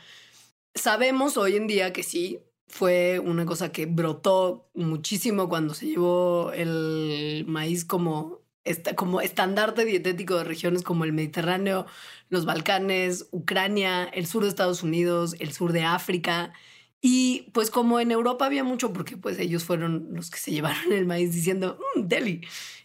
Sabemos 0.75 1.37
hoy 1.37 1.55
en 1.55 1.67
día 1.67 1.93
que 1.93 2.03
sí, 2.03 2.39
fue 2.67 3.19
una 3.19 3.45
cosa 3.45 3.71
que 3.71 3.85
brotó 3.85 4.69
muchísimo 4.73 5.49
cuando 5.49 5.73
se 5.73 5.87
llevó 5.87 6.51
el 6.53 7.45
maíz 7.47 7.85
como 7.85 8.46
como 8.95 9.21
estandarte 9.21 9.85
dietético 9.85 10.37
de 10.37 10.43
regiones 10.43 10.83
como 10.83 11.03
el 11.03 11.13
Mediterráneo, 11.13 11.85
los 12.29 12.45
Balcanes, 12.45 13.27
Ucrania, 13.31 14.05
el 14.05 14.25
sur 14.27 14.43
de 14.43 14.49
Estados 14.49 14.83
Unidos, 14.83 15.35
el 15.39 15.53
sur 15.53 15.71
de 15.73 15.83
África. 15.83 16.53
Y 17.01 17.51
pues 17.53 17.69
como 17.69 17.99
en 17.99 18.11
Europa 18.11 18.45
había 18.45 18.63
mucho, 18.63 18.91
porque 18.93 19.17
pues 19.17 19.39
ellos 19.39 19.63
fueron 19.63 20.09
los 20.13 20.29
que 20.29 20.39
se 20.39 20.51
llevaron 20.51 20.91
el 20.91 21.05
maíz 21.05 21.33
diciendo, 21.33 21.79
mmm, 21.95 22.07
deli, 22.07 22.41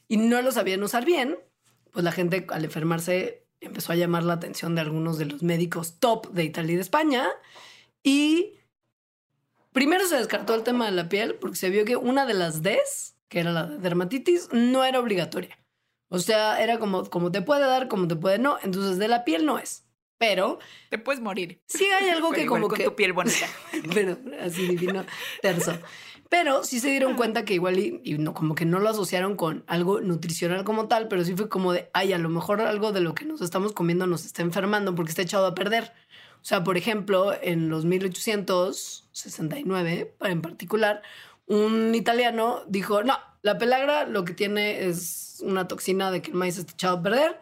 y 0.09 0.17
no 0.19 0.43
lo 0.43 0.53
sabían 0.53 0.83
usar 0.83 1.05
bien, 1.05 1.39
pues 1.91 2.05
la 2.05 2.13
gente 2.13 2.47
al 2.51 2.65
enfermarse 2.65 3.47
empezó 3.61 3.93
a 3.93 3.97
llamar 3.97 4.25
la 4.25 4.35
atención 4.35 4.75
de 4.75 4.81
algunos 4.81 5.19
de 5.19 5.27
los 5.27 5.43
médicos 5.43 5.99
top 5.99 6.33
de 6.33 6.45
Italia 6.45 6.73
y 6.73 6.77
de 6.77 6.83
España. 6.83 7.27
Y 8.03 8.59
primero 9.73 10.07
se 10.07 10.17
descartó 10.17 10.55
el 10.55 10.65
tema 10.65 10.87
de 10.87 10.93
la 10.93 11.09
piel 11.09 11.37
porque 11.37 11.57
se 11.57 11.71
vio 11.71 11.85
que 11.85 11.97
una 11.97 12.27
de 12.27 12.35
las 12.35 12.63
Ds, 12.63 13.15
que 13.29 13.41
era 13.41 13.53
la 13.53 13.67
dermatitis, 13.67 14.49
no 14.53 14.85
era 14.85 15.01
obligatoria. 15.01 15.62
O 16.13 16.19
sea, 16.19 16.63
era 16.63 16.79
como, 16.79 17.09
como 17.09 17.33
te 17.33 17.41
puede 17.41 17.63
dar, 17.63 17.89
como 17.89 18.07
te 18.07 18.17
puede 18.17 18.39
no. 18.39 18.59
Entonces, 18.63 18.99
de 18.99 19.09
la 19.09 19.25
piel 19.25 19.47
no 19.47 19.59
es. 19.59 19.87
Pero. 20.19 20.59
Te 20.91 20.99
puedes 20.99 21.23
morir. 21.23 21.63
Sí 21.67 21.87
hay 21.87 22.11
algo 22.11 22.33
que 22.33 22.45
como 22.45 22.69
con 22.69 22.77
que. 22.77 22.85
tu 22.85 22.95
piel 22.95 23.15
bonita. 23.15 23.47
pero 23.95 24.19
así 24.43 24.69
divino, 24.69 25.07
terso. 25.41 25.73
Pero 26.29 26.65
sí 26.65 26.81
se 26.81 26.91
dieron 26.91 27.17
cuenta 27.17 27.47
que 27.47 27.55
igual 27.55 27.79
y, 27.79 28.19
no, 28.19 28.35
como 28.35 28.55
que 28.55 28.67
no 28.67 28.79
lo 28.79 28.91
asociaron 28.91 29.37
con 29.37 29.65
algo 29.67 30.03
nutricional 30.03 30.65
como 30.65 30.87
tal, 30.87 31.09
pero 31.09 31.25
sí 31.25 31.35
fue 31.35 31.49
como 31.49 31.73
de, 31.73 31.89
ay, 31.95 32.13
a 32.13 32.19
lo 32.19 32.29
mejor 32.29 32.61
algo 32.61 32.93
de 32.93 33.01
lo 33.01 33.15
que 33.15 33.25
nos 33.25 33.41
estamos 33.41 33.73
comiendo 33.73 34.07
nos 34.07 34.27
está 34.27 34.43
enfermando 34.43 34.95
porque 34.95 35.09
está 35.11 35.23
echado 35.23 35.47
a 35.47 35.55
perder. 35.55 35.95
O 36.43 36.45
sea, 36.45 36.63
por 36.63 36.77
ejemplo, 36.77 37.33
en 37.41 37.71
los 37.71 37.87
1869, 37.87 40.15
en 40.21 40.43
particular, 40.43 41.01
un 41.47 41.95
italiano 41.95 42.65
dijo, 42.69 43.03
no, 43.03 43.17
la 43.43 43.59
pelagra 43.59 44.07
lo 44.07 44.25
que 44.25 44.35
tiene 44.35 44.87
es 44.87 45.39
una 45.43 45.69
toxina 45.69 46.11
de 46.11 46.23
que 46.23 46.31
el 46.31 46.37
maíz 46.37 46.59
está 46.59 46.73
echado 46.73 46.99
a 46.99 47.03
perder. 47.03 47.41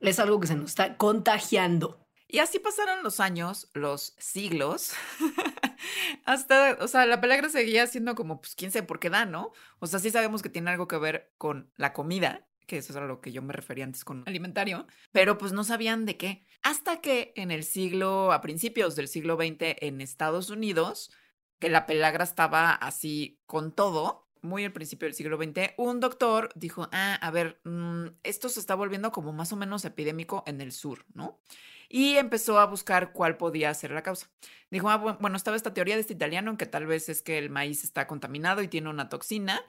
Es 0.00 0.18
algo 0.18 0.40
que 0.40 0.46
se 0.46 0.56
nos 0.56 0.70
está 0.70 0.96
contagiando. 0.96 2.00
Y 2.26 2.38
así 2.38 2.58
pasaron 2.58 3.02
los 3.02 3.20
años, 3.20 3.68
los 3.74 4.14
siglos, 4.18 4.92
Hasta, 6.24 6.78
o 6.80 6.88
sea, 6.88 7.06
la 7.06 7.20
pelagra 7.20 7.48
seguía 7.48 7.86
siendo 7.86 8.14
como, 8.14 8.40
pues, 8.40 8.54
quién 8.54 8.70
sabe 8.70 8.86
por 8.86 9.00
qué 9.00 9.10
da, 9.10 9.24
¿no? 9.24 9.52
O 9.78 9.86
sea, 9.86 9.98
sí 9.98 10.10
sabemos 10.10 10.42
que 10.42 10.48
tiene 10.48 10.70
algo 10.70 10.88
que 10.88 10.98
ver 10.98 11.32
con 11.38 11.72
la 11.76 11.92
comida, 11.92 12.46
que 12.66 12.78
eso 12.78 12.92
es 12.92 12.96
a 12.96 13.00
lo 13.00 13.20
que 13.20 13.32
yo 13.32 13.42
me 13.42 13.52
refería 13.52 13.84
antes 13.84 14.04
con 14.04 14.22
alimentario, 14.26 14.86
pero 15.12 15.38
pues 15.38 15.52
no 15.52 15.64
sabían 15.64 16.06
de 16.06 16.16
qué. 16.16 16.46
Hasta 16.62 17.00
que 17.00 17.32
en 17.36 17.50
el 17.50 17.64
siglo, 17.64 18.32
a 18.32 18.40
principios 18.40 18.96
del 18.96 19.08
siglo 19.08 19.36
XX 19.36 19.76
en 19.80 20.00
Estados 20.00 20.50
Unidos, 20.50 21.10
que 21.58 21.68
la 21.68 21.86
pelagra 21.86 22.24
estaba 22.24 22.72
así 22.72 23.40
con 23.46 23.74
todo, 23.74 24.29
muy 24.42 24.64
al 24.64 24.72
principio 24.72 25.06
del 25.06 25.14
siglo 25.14 25.36
XX, 25.36 25.72
un 25.76 26.00
doctor 26.00 26.50
dijo, 26.54 26.88
ah, 26.92 27.14
a 27.14 27.30
ver, 27.30 27.60
mm, 27.64 28.06
esto 28.22 28.48
se 28.48 28.60
está 28.60 28.74
volviendo 28.74 29.12
como 29.12 29.32
más 29.32 29.52
o 29.52 29.56
menos 29.56 29.84
epidémico 29.84 30.42
en 30.46 30.60
el 30.60 30.72
sur, 30.72 31.04
¿no? 31.14 31.40
Y 31.88 32.16
empezó 32.16 32.60
a 32.60 32.66
buscar 32.66 33.12
cuál 33.12 33.36
podía 33.36 33.74
ser 33.74 33.90
la 33.90 34.02
causa. 34.02 34.28
Dijo, 34.70 34.88
ah, 34.88 34.96
bueno, 35.18 35.36
estaba 35.36 35.56
esta 35.56 35.74
teoría 35.74 35.96
de 35.96 36.02
este 36.02 36.12
italiano 36.12 36.52
en 36.52 36.56
que 36.56 36.66
tal 36.66 36.86
vez 36.86 37.08
es 37.08 37.20
que 37.20 37.36
el 37.38 37.50
maíz 37.50 37.82
está 37.82 38.06
contaminado 38.06 38.62
y 38.62 38.68
tiene 38.68 38.88
una 38.88 39.08
toxina, 39.08 39.60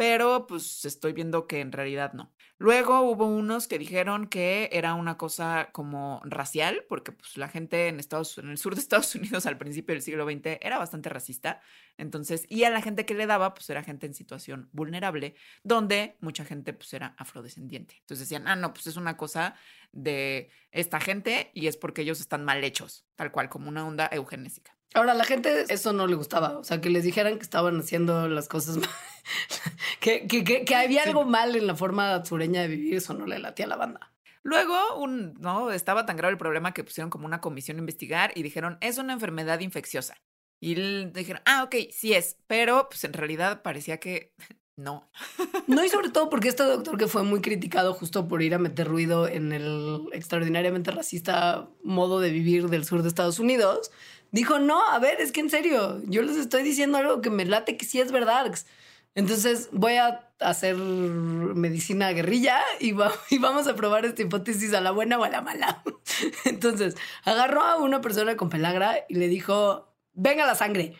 pero 0.00 0.46
pues 0.46 0.86
estoy 0.86 1.12
viendo 1.12 1.46
que 1.46 1.60
en 1.60 1.72
realidad 1.72 2.14
no. 2.14 2.34
Luego 2.56 3.02
hubo 3.02 3.26
unos 3.26 3.68
que 3.68 3.78
dijeron 3.78 4.28
que 4.28 4.70
era 4.72 4.94
una 4.94 5.18
cosa 5.18 5.68
como 5.72 6.22
racial, 6.24 6.86
porque 6.88 7.12
pues 7.12 7.36
la 7.36 7.48
gente 7.48 7.88
en 7.88 8.00
Estados 8.00 8.38
en 8.38 8.48
el 8.48 8.56
sur 8.56 8.74
de 8.74 8.80
Estados 8.80 9.14
Unidos 9.14 9.44
al 9.44 9.58
principio 9.58 9.94
del 9.94 10.00
siglo 10.02 10.24
XX 10.24 10.58
era 10.62 10.78
bastante 10.78 11.10
racista, 11.10 11.60
entonces 11.98 12.46
y 12.48 12.64
a 12.64 12.70
la 12.70 12.80
gente 12.80 13.04
que 13.04 13.12
le 13.14 13.26
daba 13.26 13.52
pues 13.52 13.68
era 13.68 13.82
gente 13.82 14.06
en 14.06 14.14
situación 14.14 14.70
vulnerable, 14.72 15.34
donde 15.64 16.16
mucha 16.20 16.46
gente 16.46 16.72
pues 16.72 16.94
era 16.94 17.14
afrodescendiente. 17.18 17.96
Entonces 18.00 18.26
decían, 18.26 18.48
"Ah, 18.48 18.56
no, 18.56 18.72
pues 18.72 18.86
es 18.86 18.96
una 18.96 19.18
cosa 19.18 19.54
de 19.92 20.50
esta 20.70 20.98
gente 21.00 21.50
y 21.52 21.66
es 21.66 21.76
porque 21.76 22.00
ellos 22.02 22.20
están 22.20 22.46
mal 22.46 22.64
hechos", 22.64 23.06
tal 23.16 23.32
cual 23.32 23.50
como 23.50 23.68
una 23.68 23.86
onda 23.86 24.08
eugenésica. 24.10 24.79
Ahora, 24.94 25.12
a 25.12 25.14
la 25.14 25.24
gente 25.24 25.66
eso 25.68 25.92
no 25.92 26.06
le 26.06 26.16
gustaba. 26.16 26.58
O 26.58 26.64
sea, 26.64 26.80
que 26.80 26.90
les 26.90 27.04
dijeran 27.04 27.36
que 27.36 27.42
estaban 27.42 27.78
haciendo 27.78 28.28
las 28.28 28.48
cosas 28.48 28.76
mal. 28.78 28.90
que, 30.00 30.26
que, 30.26 30.44
que, 30.44 30.64
que, 30.64 30.74
había 30.74 31.04
algo 31.04 31.24
mal 31.24 31.54
en 31.56 31.66
la 31.66 31.76
forma 31.76 32.24
sureña 32.24 32.62
de 32.62 32.68
vivir, 32.68 32.96
eso 32.96 33.14
no 33.14 33.26
le 33.26 33.38
latía 33.38 33.66
a 33.66 33.68
la 33.68 33.76
banda. 33.76 34.12
Luego, 34.42 34.96
un, 34.96 35.34
no, 35.34 35.70
estaba 35.70 36.06
tan 36.06 36.16
grave 36.16 36.32
el 36.32 36.38
problema 36.38 36.72
que 36.72 36.84
pusieron 36.84 37.10
como 37.10 37.26
una 37.26 37.40
comisión 37.40 37.76
a 37.76 37.80
investigar 37.80 38.32
y 38.34 38.42
dijeron, 38.42 38.78
es 38.80 38.98
una 38.98 39.12
enfermedad 39.12 39.60
infecciosa. 39.60 40.16
Y 40.60 40.74
dijeron, 41.06 41.42
ah, 41.46 41.62
ok, 41.64 41.74
sí 41.90 42.14
es, 42.14 42.36
pero 42.46 42.88
pues 42.88 43.04
en 43.04 43.12
realidad 43.12 43.62
parecía 43.62 43.98
que 43.98 44.34
no. 44.76 45.10
No, 45.66 45.84
y 45.84 45.88
sobre 45.88 46.10
todo 46.10 46.30
porque 46.30 46.48
este 46.48 46.62
doctor 46.62 46.96
que 46.96 47.06
fue 47.06 47.22
muy 47.22 47.40
criticado 47.40 47.92
justo 47.94 48.28
por 48.28 48.42
ir 48.42 48.54
a 48.54 48.58
meter 48.58 48.88
ruido 48.88 49.28
en 49.28 49.52
el 49.52 50.06
extraordinariamente 50.12 50.90
racista 50.90 51.68
modo 51.82 52.20
de 52.20 52.30
vivir 52.30 52.68
del 52.68 52.84
sur 52.84 53.02
de 53.02 53.08
Estados 53.08 53.38
Unidos, 53.38 53.90
dijo, 54.32 54.58
no, 54.58 54.84
a 54.86 54.98
ver, 54.98 55.20
es 55.20 55.32
que 55.32 55.40
en 55.40 55.50
serio, 55.50 56.00
yo 56.04 56.22
les 56.22 56.36
estoy 56.36 56.62
diciendo 56.62 56.98
algo 56.98 57.20
que 57.20 57.30
me 57.30 57.44
late 57.44 57.76
que 57.76 57.84
sí 57.84 58.00
es 58.00 58.12
verdad. 58.12 58.52
Entonces 59.14 59.68
voy 59.72 59.96
a 59.96 60.30
hacer 60.38 60.76
medicina 60.76 62.10
guerrilla 62.12 62.60
y, 62.78 62.92
va, 62.92 63.12
y, 63.30 63.38
vamos 63.38 63.66
a 63.66 63.74
probar 63.74 64.04
esta 64.04 64.22
hipótesis 64.22 64.72
a 64.72 64.80
la 64.80 64.90
buena 64.90 65.18
o 65.18 65.24
a 65.24 65.28
la 65.28 65.42
mala. 65.42 65.82
Entonces 66.44 66.96
agarró 67.24 67.62
a 67.62 67.76
una 67.76 68.00
persona 68.00 68.36
con 68.36 68.50
pelagra 68.50 69.04
y 69.08 69.14
le 69.14 69.28
dijo, 69.28 69.92
venga 70.12 70.46
la 70.46 70.54
sangre. 70.54 70.94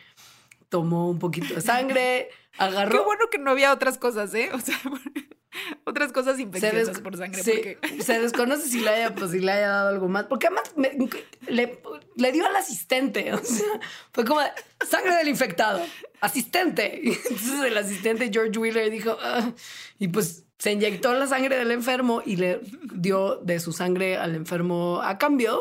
Tomó 0.69 1.09
un 1.09 1.19
poquito 1.19 1.53
de 1.55 1.61
sangre, 1.61 2.29
agarró... 2.57 2.99
Qué 2.99 3.05
bueno 3.05 3.25
que 3.31 3.37
no 3.37 3.51
había 3.51 3.73
otras 3.73 3.97
cosas, 3.97 4.33
¿eh? 4.33 4.49
O 4.53 4.59
sea, 4.59 4.79
otras 5.85 6.11
cosas 6.11 6.39
infecciosas 6.39 6.99
por 6.99 7.17
sangre. 7.17 7.43
Sí, 7.43 8.01
Se 8.03 8.19
desconoce 8.19 8.67
si 8.67 8.79
le, 8.81 8.89
haya, 8.89 9.15
pues, 9.15 9.31
si 9.31 9.39
le 9.39 9.51
haya 9.51 9.67
dado 9.69 9.89
algo 9.89 10.07
más. 10.07 10.25
Porque 10.25 10.47
además 10.47 10.73
le, 11.47 11.79
le, 12.15 12.31
dio 12.31 12.45
al 12.45 12.55
asistente. 12.55 13.33
O 13.33 13.43
sea, 13.43 13.79
fue 14.11 14.25
como 14.25 14.41
sangre 14.87 15.15
del 15.15 15.27
infectado. 15.27 15.81
Asistente. 16.19 16.99
Y 17.03 17.09
entonces 17.29 17.63
el 17.63 17.77
asistente 17.77 18.29
George 18.31 18.57
Wheeler 18.57 18.89
dijo, 18.91 19.17
ah", 19.21 19.51
y 19.99 20.07
pues 20.07 20.45
se 20.57 20.71
inyectó 20.71 21.13
la 21.13 21.25
sangre 21.27 21.57
del 21.57 21.71
enfermo 21.71 22.21
y 22.23 22.35
le 22.35 22.61
dio 22.93 23.37
de 23.37 23.59
su 23.59 23.73
sangre 23.73 24.17
al 24.17 24.35
enfermo 24.35 25.01
a 25.01 25.17
cambio. 25.17 25.59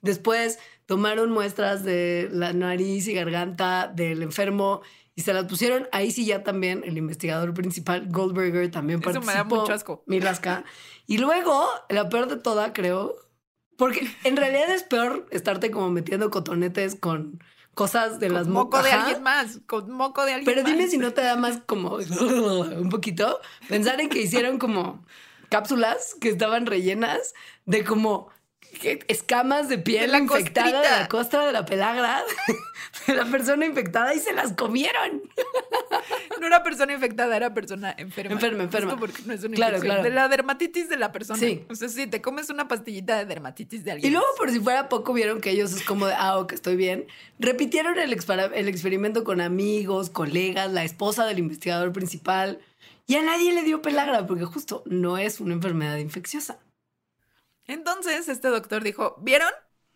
Después 0.00 0.58
tomaron 0.86 1.30
muestras 1.30 1.84
de 1.84 2.28
la 2.32 2.52
nariz 2.52 3.06
y 3.06 3.14
garganta 3.14 3.86
del 3.94 4.22
enfermo 4.22 4.82
y 5.14 5.22
se 5.22 5.32
las 5.32 5.44
pusieron. 5.44 5.88
Ahí 5.92 6.10
sí 6.10 6.24
ya 6.24 6.42
también 6.42 6.82
el 6.84 6.96
investigador 6.98 7.52
principal, 7.54 8.06
Goldberger, 8.08 8.70
también 8.70 9.00
Eso 9.00 9.04
participó. 9.12 9.26
me 9.32 9.38
da 9.38 9.44
mucho 9.44 9.72
asco. 9.72 10.02
Mirasca. 10.06 10.64
Y 11.06 11.18
luego, 11.18 11.66
la 11.88 12.08
peor 12.08 12.28
de 12.28 12.36
toda, 12.36 12.72
creo, 12.72 13.16
porque 13.76 14.08
en 14.24 14.36
realidad 14.36 14.70
es 14.70 14.82
peor 14.84 15.26
estarte 15.30 15.70
como 15.70 15.90
metiendo 15.90 16.30
cotonetes 16.30 16.94
con 16.94 17.42
cosas 17.74 18.20
de 18.20 18.28
con 18.28 18.34
las 18.36 18.48
moco 18.48 18.82
de 18.82 18.92
alguien 18.92 19.22
más, 19.22 19.60
con 19.66 19.90
moco 19.90 20.24
de 20.24 20.34
alguien 20.34 20.44
Pero 20.44 20.62
más. 20.62 20.72
dime 20.72 20.88
si 20.88 20.98
no 20.98 21.12
te 21.12 21.22
da 21.22 21.36
más 21.36 21.60
como 21.66 21.96
un 22.76 22.88
poquito 22.90 23.40
pensar 23.68 23.98
en 24.00 24.10
que 24.10 24.20
hicieron 24.20 24.58
como 24.58 25.04
cápsulas 25.48 26.14
que 26.20 26.28
estaban 26.28 26.66
rellenas 26.66 27.32
de 27.64 27.82
como 27.84 28.28
escamas 29.08 29.68
de 29.68 29.78
piel 29.78 30.02
de 30.02 30.08
la 30.08 30.18
infectada 30.18 30.70
costrita. 30.70 30.94
de 30.94 31.00
la 31.02 31.08
costra 31.08 31.46
de 31.46 31.52
la 31.52 31.64
pelagra 31.64 32.22
de 33.06 33.14
la 33.14 33.24
persona 33.26 33.66
infectada 33.66 34.14
y 34.14 34.18
se 34.18 34.32
las 34.32 34.52
comieron. 34.52 35.22
No 36.40 36.48
era 36.48 36.64
persona 36.64 36.92
infectada, 36.92 37.36
era 37.36 37.54
persona 37.54 37.94
enferma. 37.96 38.32
Enferma, 38.32 38.64
enferma. 38.64 38.96
porque 38.98 39.22
no 39.26 39.32
es 39.32 39.44
una 39.44 39.54
claro, 39.54 39.78
claro. 39.78 40.02
De 40.02 40.10
la 40.10 40.26
dermatitis 40.26 40.88
de 40.88 40.96
la 40.96 41.12
persona. 41.12 41.38
Sí. 41.38 41.64
O 41.70 41.76
sea, 41.76 41.88
sí, 41.88 42.08
te 42.08 42.20
comes 42.20 42.50
una 42.50 42.66
pastillita 42.66 43.16
de 43.16 43.26
dermatitis 43.26 43.84
de 43.84 43.92
alguien. 43.92 44.10
Y 44.10 44.12
luego, 44.12 44.26
por 44.36 44.50
si 44.50 44.58
fuera 44.58 44.88
poco, 44.88 45.12
vieron 45.12 45.40
que 45.40 45.50
ellos 45.50 45.72
es 45.72 45.84
como 45.84 46.06
de, 46.06 46.14
ah, 46.16 46.38
ok, 46.38 46.52
estoy 46.52 46.74
bien. 46.74 47.06
Repitieron 47.38 47.96
el, 47.96 48.12
el 48.12 48.68
experimento 48.68 49.22
con 49.22 49.40
amigos, 49.40 50.10
colegas, 50.10 50.72
la 50.72 50.82
esposa 50.82 51.26
del 51.26 51.38
investigador 51.38 51.92
principal. 51.92 52.58
Y 53.06 53.14
a 53.14 53.22
nadie 53.22 53.52
le 53.52 53.62
dio 53.62 53.82
pelagra 53.82 54.26
porque 54.26 54.44
justo 54.44 54.82
no 54.86 55.16
es 55.16 55.38
una 55.38 55.54
enfermedad 55.54 55.98
infecciosa. 55.98 56.58
Entonces, 57.66 58.28
este 58.28 58.48
doctor 58.48 58.82
dijo, 58.82 59.16
¿vieron? 59.20 59.50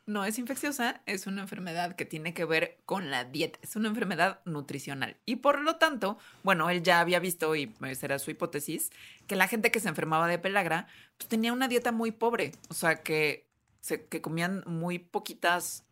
No 0.07 0.25
es 0.25 0.39
infecciosa, 0.39 1.03
es 1.07 1.27
una 1.27 1.43
enfermedad 1.43 1.97
que 1.97 2.05
tiene 2.05 2.33
que 2.33 2.45
ver 2.45 2.79
con 2.87 3.11
la 3.11 3.25
dieta, 3.25 3.59
es 3.63 3.75
una 3.75 3.89
enfermedad 3.89 4.41
nutricional. 4.45 5.17
Y 5.27 5.37
por 5.37 5.61
lo 5.61 5.77
tanto, 5.77 6.17
bueno, 6.45 6.71
él 6.71 6.85
ya 6.85 7.01
había 7.01 7.19
visto, 7.19 7.57
y 7.57 7.75
esa 7.85 8.07
era 8.07 8.19
su 8.21 8.31
hipótesis, 8.31 8.91
que 9.27 9.35
la 9.35 9.49
gente 9.49 9.73
que 9.73 9.81
se 9.81 9.89
enfermaba 9.89 10.29
de 10.29 10.39
pelagra, 10.39 10.87
pues 11.19 11.29
tenía 11.29 11.53
una 11.53 11.67
dieta 11.67 11.91
muy 11.91 12.13
pobre, 12.13 12.53
o 12.69 12.75
sea, 12.75 13.03
que, 13.03 13.49
se, 13.81 14.05
que 14.07 14.21
comían 14.21 14.63
muy 14.67 15.01
poquitas 15.01 15.86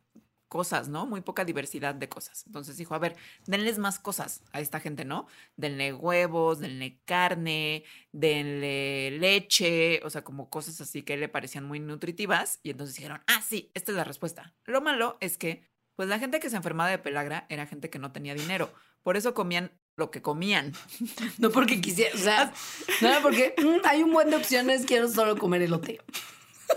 cosas, 0.54 0.88
¿no? 0.88 1.04
Muy 1.04 1.20
poca 1.20 1.44
diversidad 1.44 1.96
de 1.96 2.08
cosas. 2.08 2.44
Entonces 2.46 2.76
dijo, 2.76 2.94
a 2.94 3.00
ver, 3.00 3.16
denles 3.44 3.78
más 3.78 3.98
cosas 3.98 4.40
a 4.52 4.60
esta 4.60 4.78
gente, 4.78 5.04
¿no? 5.04 5.26
Denle 5.56 5.92
huevos, 5.92 6.60
denle 6.60 7.00
carne, 7.04 7.82
denle 8.12 9.10
leche, 9.18 10.00
o 10.04 10.10
sea, 10.10 10.22
como 10.22 10.50
cosas 10.50 10.80
así 10.80 11.02
que 11.02 11.16
le 11.16 11.28
parecían 11.28 11.64
muy 11.64 11.80
nutritivas. 11.80 12.60
Y 12.62 12.70
entonces 12.70 12.94
dijeron, 12.94 13.20
ah, 13.26 13.42
sí, 13.42 13.72
esta 13.74 13.90
es 13.90 13.96
la 13.96 14.04
respuesta. 14.04 14.54
Lo 14.64 14.80
malo 14.80 15.18
es 15.18 15.38
que, 15.38 15.68
pues 15.96 16.08
la 16.08 16.20
gente 16.20 16.38
que 16.38 16.50
se 16.50 16.56
enfermaba 16.56 16.88
de 16.88 16.98
pelagra 16.98 17.46
era 17.48 17.66
gente 17.66 17.90
que 17.90 17.98
no 17.98 18.12
tenía 18.12 18.36
dinero. 18.36 18.72
Por 19.02 19.16
eso 19.16 19.34
comían 19.34 19.72
lo 19.96 20.12
que 20.12 20.22
comían. 20.22 20.72
No 21.38 21.50
porque 21.50 21.80
quisiera, 21.80 22.14
o 22.14 22.18
sea, 22.18 22.52
no, 23.00 23.10
porque 23.22 23.56
mmm, 23.58 23.84
hay 23.86 24.04
un 24.04 24.12
buen 24.12 24.30
de 24.30 24.36
opciones, 24.36 24.86
quiero 24.86 25.08
solo 25.08 25.36
comer 25.36 25.62
elote. 25.62 25.98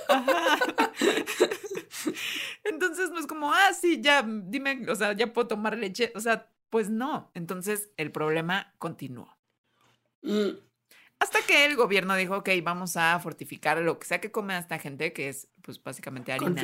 Ajá. 0.07 0.59
Entonces 2.63 3.09
no 3.11 3.19
es 3.19 3.27
como, 3.27 3.53
ah, 3.53 3.73
sí, 3.73 4.01
ya, 4.01 4.23
dime, 4.23 4.85
o 4.89 4.95
sea, 4.95 5.13
ya 5.13 5.31
puedo 5.33 5.47
tomar 5.47 5.77
leche. 5.77 6.11
O 6.15 6.19
sea, 6.19 6.51
pues 6.69 6.89
no. 6.89 7.31
Entonces 7.33 7.89
el 7.97 8.11
problema 8.11 8.73
continuó. 8.77 9.37
Mm. 10.21 10.57
Hasta 11.19 11.41
que 11.41 11.65
el 11.65 11.75
gobierno 11.75 12.15
dijo, 12.15 12.37
ok, 12.37 12.49
vamos 12.63 12.95
a 12.95 13.19
fortificar 13.19 13.79
lo 13.79 13.97
que 13.97 14.05
sea 14.05 14.21
que 14.21 14.31
come 14.31 14.53
a 14.53 14.59
esta 14.59 14.77
gente, 14.77 15.13
que 15.13 15.29
es, 15.29 15.47
pues, 15.63 15.81
básicamente 15.81 16.31
harina. 16.31 16.63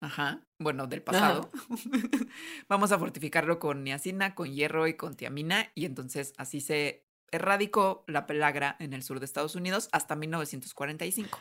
Ajá, 0.00 0.44
bueno, 0.58 0.88
del 0.88 1.02
pasado. 1.02 1.50
vamos 2.68 2.90
a 2.90 2.98
fortificarlo 2.98 3.60
con 3.60 3.84
niacina, 3.84 4.34
con 4.34 4.52
hierro 4.52 4.88
y 4.88 4.94
con 4.94 5.14
tiamina. 5.14 5.70
Y 5.76 5.84
entonces 5.84 6.32
así 6.38 6.60
se 6.60 7.06
erradicó 7.32 8.04
la 8.06 8.26
pelagra 8.26 8.76
en 8.78 8.92
el 8.92 9.02
sur 9.02 9.18
de 9.18 9.26
Estados 9.26 9.56
Unidos 9.56 9.88
hasta 9.90 10.14
1945. 10.14 11.38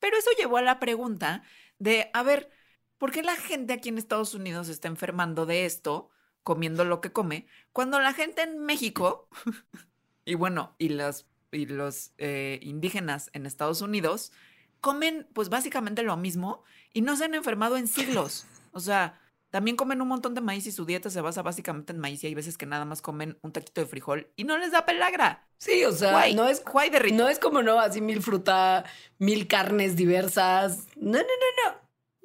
Pero 0.00 0.16
eso 0.16 0.30
llevó 0.36 0.56
a 0.56 0.62
la 0.62 0.80
pregunta 0.80 1.44
de, 1.78 2.10
a 2.14 2.22
ver, 2.22 2.50
¿por 2.98 3.12
qué 3.12 3.22
la 3.22 3.36
gente 3.36 3.74
aquí 3.74 3.90
en 3.90 3.98
Estados 3.98 4.34
Unidos 4.34 4.68
está 4.68 4.88
enfermando 4.88 5.46
de 5.46 5.66
esto, 5.66 6.10
comiendo 6.42 6.84
lo 6.84 7.00
que 7.00 7.12
come, 7.12 7.46
cuando 7.72 8.00
la 8.00 8.14
gente 8.14 8.42
en 8.42 8.58
México, 8.58 9.28
y 10.24 10.34
bueno, 10.34 10.74
y 10.78 10.88
los, 10.88 11.26
y 11.52 11.66
los 11.66 12.12
eh, 12.18 12.58
indígenas 12.62 13.30
en 13.34 13.46
Estados 13.46 13.82
Unidos, 13.82 14.32
comen 14.80 15.28
pues 15.32 15.50
básicamente 15.50 16.02
lo 16.02 16.16
mismo 16.16 16.64
y 16.92 17.02
no 17.02 17.16
se 17.16 17.24
han 17.24 17.34
enfermado 17.34 17.76
en 17.76 17.86
siglos? 17.86 18.46
O 18.72 18.80
sea, 18.80 19.20
también 19.54 19.76
comen 19.76 20.02
un 20.02 20.08
montón 20.08 20.34
de 20.34 20.40
maíz 20.40 20.66
y 20.66 20.72
su 20.72 20.84
dieta 20.84 21.10
se 21.10 21.20
basa 21.20 21.40
básicamente 21.40 21.92
en 21.92 22.00
maíz 22.00 22.24
y 22.24 22.26
hay 22.26 22.34
veces 22.34 22.58
que 22.58 22.66
nada 22.66 22.84
más 22.84 23.00
comen 23.00 23.38
un 23.40 23.52
taquito 23.52 23.80
de 23.80 23.86
frijol 23.86 24.28
y 24.34 24.42
no 24.42 24.58
les 24.58 24.72
da 24.72 24.84
pelagra. 24.84 25.46
Sí, 25.58 25.84
o 25.84 25.92
sea, 25.92 26.10
no 26.34 26.48
es 26.48 26.64
no 27.12 27.28
es 27.28 27.38
como 27.38 27.62
no 27.62 27.78
así 27.78 28.00
mil 28.00 28.20
fruta, 28.20 28.84
mil 29.20 29.46
carnes 29.46 29.94
diversas. 29.94 30.88
No, 30.96 31.12
no, 31.12 31.18
no, 31.18 31.70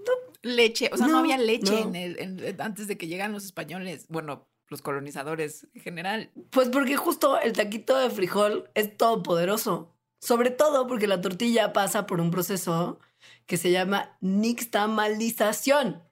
no. 0.06 0.12
leche. 0.42 0.90
O 0.92 0.98
sea, 0.98 1.06
no, 1.06 1.14
No, 1.14 1.20
había 1.20 1.38
leche 1.38 1.72
no. 1.72 1.90
en 1.90 1.96
el, 1.96 2.18
en- 2.20 2.60
antes 2.64 2.88
de 2.88 2.98
que 2.98 3.06
llegan 3.06 3.32
los 3.32 3.46
españoles. 3.46 4.08
Bueno, 4.10 4.50
los 4.68 4.82
colonizadores 4.82 5.68
en 5.76 5.82
general. 5.84 6.32
Pues 6.50 6.70
porque 6.70 6.96
justo 6.98 7.40
el 7.40 7.54
taquito 7.54 7.96
de 7.96 8.10
frijol 8.10 8.72
es 8.74 8.98
todopoderoso. 8.98 9.94
Sobre 10.20 10.50
todo 10.50 10.88
porque 10.88 11.06
la 11.06 11.22
tortilla 11.22 11.74
pasa 11.74 12.08
por 12.08 12.22
un 12.22 12.32
proceso 12.32 13.00
que 13.46 13.58
se 13.58 13.70
llama 13.70 14.18
nixtamalización. 14.20 16.09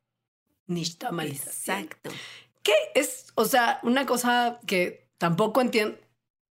Nixtamalización. 0.68 1.78
Exacto. 1.80 2.12
Que 2.64 2.74
es, 2.96 3.28
o 3.36 3.46
sea, 3.46 3.80
una 3.84 4.06
cosa 4.06 4.60
que 4.68 5.08
tampoco 5.18 5.62
entiendo, 5.62 5.98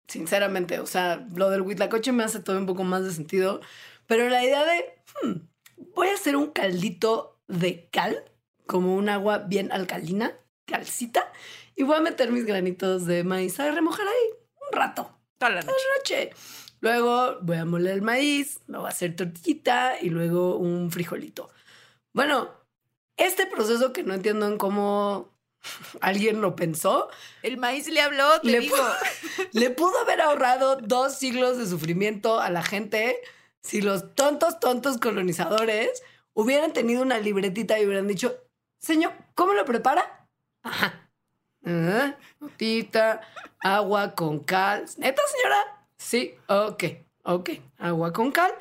sinceramente. 0.07 0.79
O 0.79 0.87
sea, 0.87 1.27
lo 1.35 1.49
del 1.49 1.61
huitlacoche 1.61 2.11
me 2.11 2.23
hace 2.23 2.39
todo 2.39 2.57
un 2.57 2.65
poco 2.65 2.83
más 2.83 3.03
de 3.03 3.11
sentido. 3.11 3.61
Pero 4.07 4.29
la 4.29 4.43
idea 4.43 4.65
de, 4.65 4.95
hmm, 5.23 5.33
voy 5.95 6.07
a 6.07 6.13
hacer 6.13 6.35
un 6.35 6.51
caldito 6.51 7.39
de 7.47 7.87
cal, 7.91 8.23
como 8.65 8.95
un 8.95 9.09
agua 9.09 9.39
bien 9.39 9.71
alcalina, 9.71 10.33
calcita, 10.65 11.31
y 11.75 11.83
voy 11.83 11.97
a 11.97 12.01
meter 12.01 12.31
mis 12.31 12.45
granitos 12.45 13.05
de 13.05 13.23
maíz 13.23 13.59
a 13.59 13.71
remojar 13.71 14.07
ahí 14.07 14.37
un 14.69 14.77
rato 14.77 15.11
Toda 15.37 15.51
la 15.51 15.61
noche. 15.61 15.77
noche. 15.99 16.29
Luego 16.79 17.37
voy 17.41 17.57
a 17.57 17.65
moler 17.65 17.93
el 17.93 18.01
maíz, 18.01 18.59
me 18.67 18.77
voy 18.77 18.87
a 18.87 18.89
hacer 18.89 19.15
tortillita 19.15 19.95
y 20.01 20.09
luego 20.09 20.57
un 20.57 20.91
frijolito. 20.91 21.49
Bueno, 22.13 22.51
este 23.17 23.45
proceso 23.45 23.93
que 23.93 24.03
no 24.03 24.13
entiendo 24.13 24.47
en 24.47 24.57
cómo 24.57 25.29
alguien 26.01 26.41
lo 26.41 26.55
pensó, 26.55 27.09
El 27.43 27.57
maíz 27.57 27.87
le 27.87 28.01
habló, 28.01 28.39
te 28.41 28.47
Le 28.47 28.59
digo. 28.61 28.77
le 29.51 29.69
pudo 29.69 29.97
haber 29.99 30.21
ahorrado 30.21 30.77
dos 30.77 31.17
siglos 31.17 31.57
de 31.57 31.67
sufrimiento 31.67 32.39
a 32.39 32.49
la 32.49 32.63
gente 32.63 33.19
si 33.67 33.81
los 33.81 34.15
tontos, 34.15 34.61
tontos 34.61 34.97
colonizadores 34.97 36.01
hubieran 36.33 36.71
tenido 36.71 37.01
una 37.01 37.19
libretita 37.19 37.77
y 37.77 37.85
hubieran 37.85 38.07
dicho, 38.07 38.37
señor, 38.79 39.11
¿cómo 39.35 39.53
lo 39.53 39.65
prepara? 39.65 40.25
Ajá. 40.63 41.09
Ah, 41.65 42.15
Notita, 42.39 43.21
agua 43.59 44.15
con 44.15 44.39
cal. 44.39 44.85
¿Neta, 44.97 45.21
señora? 45.35 45.85
Sí, 45.97 46.35
ok, 46.47 46.83
ok. 47.23 47.49
Agua 47.77 48.13
con 48.13 48.31
cal. 48.31 48.53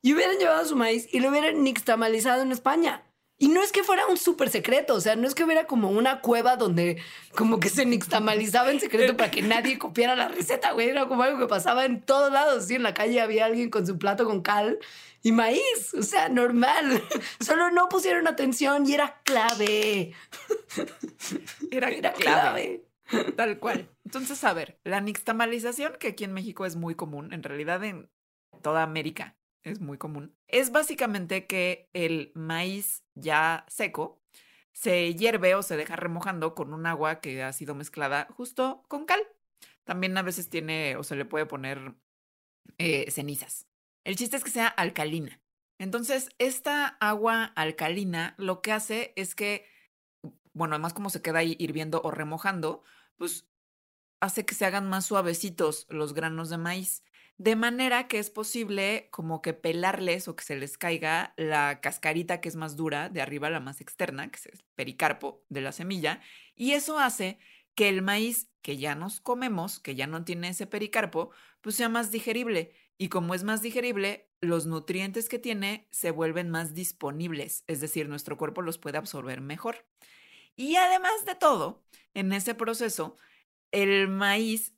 Y 0.00 0.14
hubieran 0.14 0.38
llevado 0.38 0.64
su 0.64 0.76
maíz 0.76 1.12
y 1.12 1.20
lo 1.20 1.28
hubieran 1.28 1.62
nixtamalizado 1.62 2.40
en 2.40 2.52
España. 2.52 3.03
Y 3.36 3.48
no 3.48 3.62
es 3.62 3.72
que 3.72 3.82
fuera 3.82 4.06
un 4.06 4.16
súper 4.16 4.48
secreto, 4.48 4.94
o 4.94 5.00
sea, 5.00 5.16
no 5.16 5.26
es 5.26 5.34
que 5.34 5.42
hubiera 5.42 5.66
como 5.66 5.90
una 5.90 6.20
cueva 6.20 6.56
donde 6.56 7.02
como 7.34 7.58
que 7.58 7.68
se 7.68 7.84
nixtamalizaba 7.84 8.70
en 8.70 8.78
secreto 8.78 9.16
para 9.16 9.30
que 9.30 9.42
nadie 9.42 9.76
copiara 9.76 10.14
la 10.14 10.28
receta, 10.28 10.70
güey. 10.72 10.90
Era 10.90 11.08
como 11.08 11.24
algo 11.24 11.40
que 11.40 11.48
pasaba 11.48 11.84
en 11.84 12.00
todos 12.00 12.32
lados. 12.32 12.66
Sí, 12.66 12.76
en 12.76 12.84
la 12.84 12.94
calle 12.94 13.20
había 13.20 13.46
alguien 13.46 13.70
con 13.70 13.86
su 13.86 13.98
plato 13.98 14.24
con 14.24 14.40
cal 14.40 14.78
y 15.22 15.32
maíz, 15.32 15.94
o 15.98 16.02
sea, 16.02 16.28
normal. 16.28 17.02
Solo 17.40 17.70
no 17.72 17.88
pusieron 17.88 18.28
atención 18.28 18.86
y 18.86 18.94
era 18.94 19.20
clave. 19.24 20.12
Era, 21.72 21.88
Era 21.90 22.12
clave. 22.12 22.84
clave. 23.10 23.32
Tal 23.36 23.58
cual. 23.58 23.88
Entonces, 24.04 24.44
a 24.44 24.52
ver, 24.52 24.78
la 24.84 25.00
nixtamalización, 25.00 25.94
que 25.98 26.08
aquí 26.08 26.22
en 26.22 26.32
México 26.34 26.66
es 26.66 26.76
muy 26.76 26.94
común, 26.94 27.32
en 27.32 27.42
realidad 27.42 27.82
en 27.82 28.08
toda 28.62 28.84
América 28.84 29.36
es 29.64 29.80
muy 29.80 29.98
común, 29.98 30.36
es 30.46 30.70
básicamente 30.70 31.46
que 31.46 31.90
el 31.92 32.32
maíz 32.34 33.02
ya 33.14 33.64
seco 33.68 34.22
se 34.72 35.14
hierve 35.14 35.54
o 35.54 35.62
se 35.62 35.76
deja 35.76 35.96
remojando 35.96 36.54
con 36.54 36.72
un 36.72 36.86
agua 36.86 37.20
que 37.20 37.42
ha 37.42 37.52
sido 37.52 37.74
mezclada 37.74 38.28
justo 38.36 38.84
con 38.88 39.04
cal. 39.04 39.20
También 39.84 40.16
a 40.16 40.22
veces 40.22 40.48
tiene 40.48 40.96
o 40.96 41.04
se 41.04 41.16
le 41.16 41.24
puede 41.24 41.46
poner 41.46 41.94
eh, 42.78 43.10
cenizas. 43.10 43.66
El 44.04 44.16
chiste 44.16 44.36
es 44.36 44.44
que 44.44 44.50
sea 44.50 44.66
alcalina. 44.68 45.40
Entonces, 45.78 46.30
esta 46.38 46.86
agua 46.86 47.44
alcalina 47.44 48.34
lo 48.38 48.62
que 48.62 48.72
hace 48.72 49.12
es 49.16 49.34
que 49.34 49.66
bueno, 50.54 50.76
además 50.76 50.94
como 50.94 51.10
se 51.10 51.20
queda 51.20 51.40
ahí 51.40 51.56
hirviendo 51.58 52.00
o 52.02 52.10
remojando, 52.10 52.82
pues 53.16 53.46
hace 54.20 54.46
que 54.46 54.54
se 54.54 54.64
hagan 54.64 54.88
más 54.88 55.04
suavecitos 55.04 55.86
los 55.90 56.14
granos 56.14 56.48
de 56.48 56.58
maíz. 56.58 57.02
De 57.36 57.56
manera 57.56 58.06
que 58.06 58.18
es 58.18 58.30
posible 58.30 59.08
como 59.10 59.42
que 59.42 59.54
pelarles 59.54 60.28
o 60.28 60.36
que 60.36 60.44
se 60.44 60.56
les 60.56 60.78
caiga 60.78 61.34
la 61.36 61.80
cascarita 61.80 62.40
que 62.40 62.48
es 62.48 62.54
más 62.54 62.76
dura 62.76 63.08
de 63.08 63.20
arriba, 63.20 63.50
la 63.50 63.60
más 63.60 63.80
externa, 63.80 64.30
que 64.30 64.36
es 64.36 64.46
el 64.46 64.64
pericarpo 64.76 65.44
de 65.48 65.60
la 65.60 65.72
semilla. 65.72 66.20
Y 66.54 66.72
eso 66.72 66.98
hace 66.98 67.38
que 67.74 67.88
el 67.88 68.02
maíz 68.02 68.50
que 68.62 68.76
ya 68.78 68.94
nos 68.94 69.20
comemos, 69.20 69.80
que 69.80 69.96
ya 69.96 70.06
no 70.06 70.24
tiene 70.24 70.48
ese 70.50 70.66
pericarpo, 70.66 71.30
pues 71.60 71.74
sea 71.74 71.88
más 71.88 72.12
digerible. 72.12 72.72
Y 72.96 73.08
como 73.08 73.34
es 73.34 73.42
más 73.42 73.62
digerible, 73.62 74.30
los 74.40 74.66
nutrientes 74.66 75.28
que 75.28 75.40
tiene 75.40 75.88
se 75.90 76.12
vuelven 76.12 76.50
más 76.50 76.74
disponibles, 76.74 77.64
es 77.66 77.80
decir, 77.80 78.08
nuestro 78.08 78.36
cuerpo 78.36 78.62
los 78.62 78.78
puede 78.78 78.98
absorber 78.98 79.40
mejor. 79.40 79.84
Y 80.56 80.76
además 80.76 81.24
de 81.26 81.34
todo, 81.34 81.82
en 82.14 82.32
ese 82.32 82.54
proceso, 82.54 83.16
el 83.72 84.08
maíz 84.08 84.73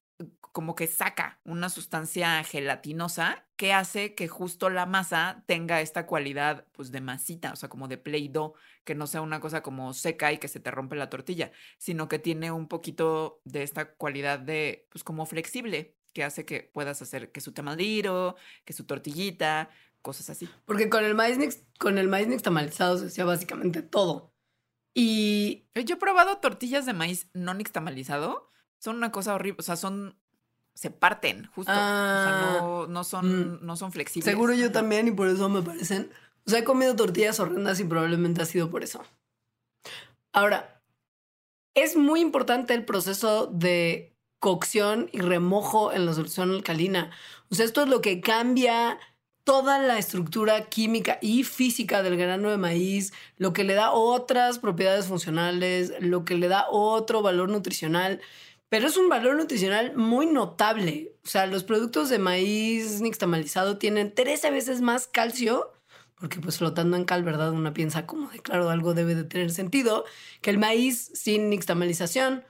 como 0.56 0.74
que 0.74 0.86
saca 0.86 1.38
una 1.44 1.68
sustancia 1.68 2.42
gelatinosa 2.42 3.44
que 3.56 3.74
hace 3.74 4.14
que 4.14 4.26
justo 4.26 4.70
la 4.70 4.86
masa 4.86 5.44
tenga 5.44 5.82
esta 5.82 6.06
cualidad 6.06 6.66
pues 6.72 6.90
de 6.90 7.02
masita, 7.02 7.52
o 7.52 7.56
sea, 7.56 7.68
como 7.68 7.88
de 7.88 7.98
play-doh, 7.98 8.54
que 8.82 8.94
no 8.94 9.06
sea 9.06 9.20
una 9.20 9.38
cosa 9.38 9.62
como 9.62 9.92
seca 9.92 10.32
y 10.32 10.38
que 10.38 10.48
se 10.48 10.58
te 10.58 10.70
rompe 10.70 10.96
la 10.96 11.10
tortilla, 11.10 11.52
sino 11.76 12.08
que 12.08 12.18
tiene 12.18 12.52
un 12.52 12.68
poquito 12.68 13.42
de 13.44 13.64
esta 13.64 13.96
cualidad 13.96 14.38
de 14.38 14.88
pues 14.90 15.04
como 15.04 15.26
flexible, 15.26 15.94
que 16.14 16.24
hace 16.24 16.46
que 16.46 16.70
puedas 16.72 17.02
hacer 17.02 17.32
que 17.32 17.42
su 17.42 17.52
tamaliro, 17.52 18.36
que 18.64 18.72
su 18.72 18.84
tortillita, 18.86 19.68
cosas 20.00 20.30
así. 20.30 20.48
Porque 20.64 20.88
con 20.88 21.04
el 21.04 21.14
maíz, 21.14 21.66
con 21.78 21.98
el 21.98 22.08
maíz 22.08 22.28
nixtamalizado 22.28 22.96
se 22.96 23.08
hacía 23.08 23.26
básicamente 23.26 23.82
todo. 23.82 24.32
Y 24.94 25.66
Yo 25.74 25.96
he 25.96 25.98
probado 25.98 26.38
tortillas 26.38 26.86
de 26.86 26.94
maíz 26.94 27.28
no 27.34 27.52
nixtamalizado. 27.52 28.50
Son 28.78 28.96
una 28.96 29.12
cosa 29.12 29.34
horrible. 29.34 29.58
O 29.60 29.62
sea, 29.62 29.76
son. 29.76 30.18
Se 30.76 30.90
parten, 30.90 31.46
justo. 31.54 31.72
o 31.72 31.74
Ah, 31.74 32.50
sea, 32.52 32.60
no, 32.60 32.86
no 32.86 33.02
son, 33.02 33.64
no 33.64 33.76
son 33.76 33.92
flexibles. 33.92 34.30
seguro 34.30 34.52
yo 34.52 34.70
también 34.70 35.08
y 35.08 35.10
por 35.10 35.26
eso 35.28 35.48
me 35.48 35.62
parecen... 35.62 36.10
O 36.46 36.50
sea, 36.50 36.58
he 36.60 36.64
comido 36.64 36.94
tortillas 36.94 37.40
horrendas 37.40 37.80
y 37.80 37.84
probablemente 37.84 38.42
ha 38.42 38.44
sido 38.44 38.70
por 38.70 38.84
eso. 38.84 39.02
Ahora, 40.32 40.80
es 41.74 41.96
muy 41.96 42.20
importante 42.20 42.74
el 42.74 42.84
proceso 42.84 43.46
de 43.46 44.14
cocción 44.38 45.08
y 45.12 45.20
remojo 45.20 45.92
en 45.92 46.06
la 46.06 46.12
solución 46.12 46.50
alcalina. 46.52 47.10
O 47.50 47.54
sea, 47.54 47.64
esto 47.64 47.82
es 47.82 47.88
lo 47.88 48.00
que 48.00 48.20
cambia 48.20 48.98
toda 49.44 49.78
la 49.78 49.98
estructura 49.98 50.66
química 50.66 51.18
y 51.22 51.42
física 51.44 52.02
del 52.02 52.16
grano 52.16 52.50
de 52.50 52.58
maíz, 52.58 53.12
lo 53.38 53.52
que 53.52 53.64
le 53.64 53.74
da 53.74 53.92
otras 53.92 54.58
propiedades 54.58 55.06
funcionales, 55.06 55.94
lo 56.00 56.24
que 56.24 56.34
le 56.36 56.48
da 56.48 56.66
otro 56.70 57.22
valor 57.22 57.48
nutricional. 57.48 58.20
Pero 58.68 58.88
es 58.88 58.96
un 58.96 59.08
valor 59.08 59.36
nutricional 59.36 59.96
muy 59.96 60.26
notable. 60.26 61.14
O 61.24 61.28
sea, 61.28 61.46
los 61.46 61.64
productos 61.64 62.08
de 62.08 62.18
maíz 62.18 63.00
nixtamalizado 63.00 63.78
tienen 63.78 64.14
13 64.14 64.50
veces 64.50 64.80
más 64.80 65.06
calcio, 65.06 65.72
porque 66.16 66.40
pues 66.40 66.58
flotando 66.58 66.96
en 66.96 67.04
cal, 67.04 67.22
¿verdad? 67.22 67.52
Una 67.52 67.72
piensa 67.72 68.06
como 68.06 68.28
de, 68.30 68.40
claro, 68.40 68.68
algo 68.70 68.94
debe 68.94 69.14
de 69.14 69.24
tener 69.24 69.50
sentido, 69.52 70.04
que 70.40 70.50
el 70.50 70.58
maíz 70.58 71.10
sin 71.14 71.48
nixtamalización. 71.48 72.44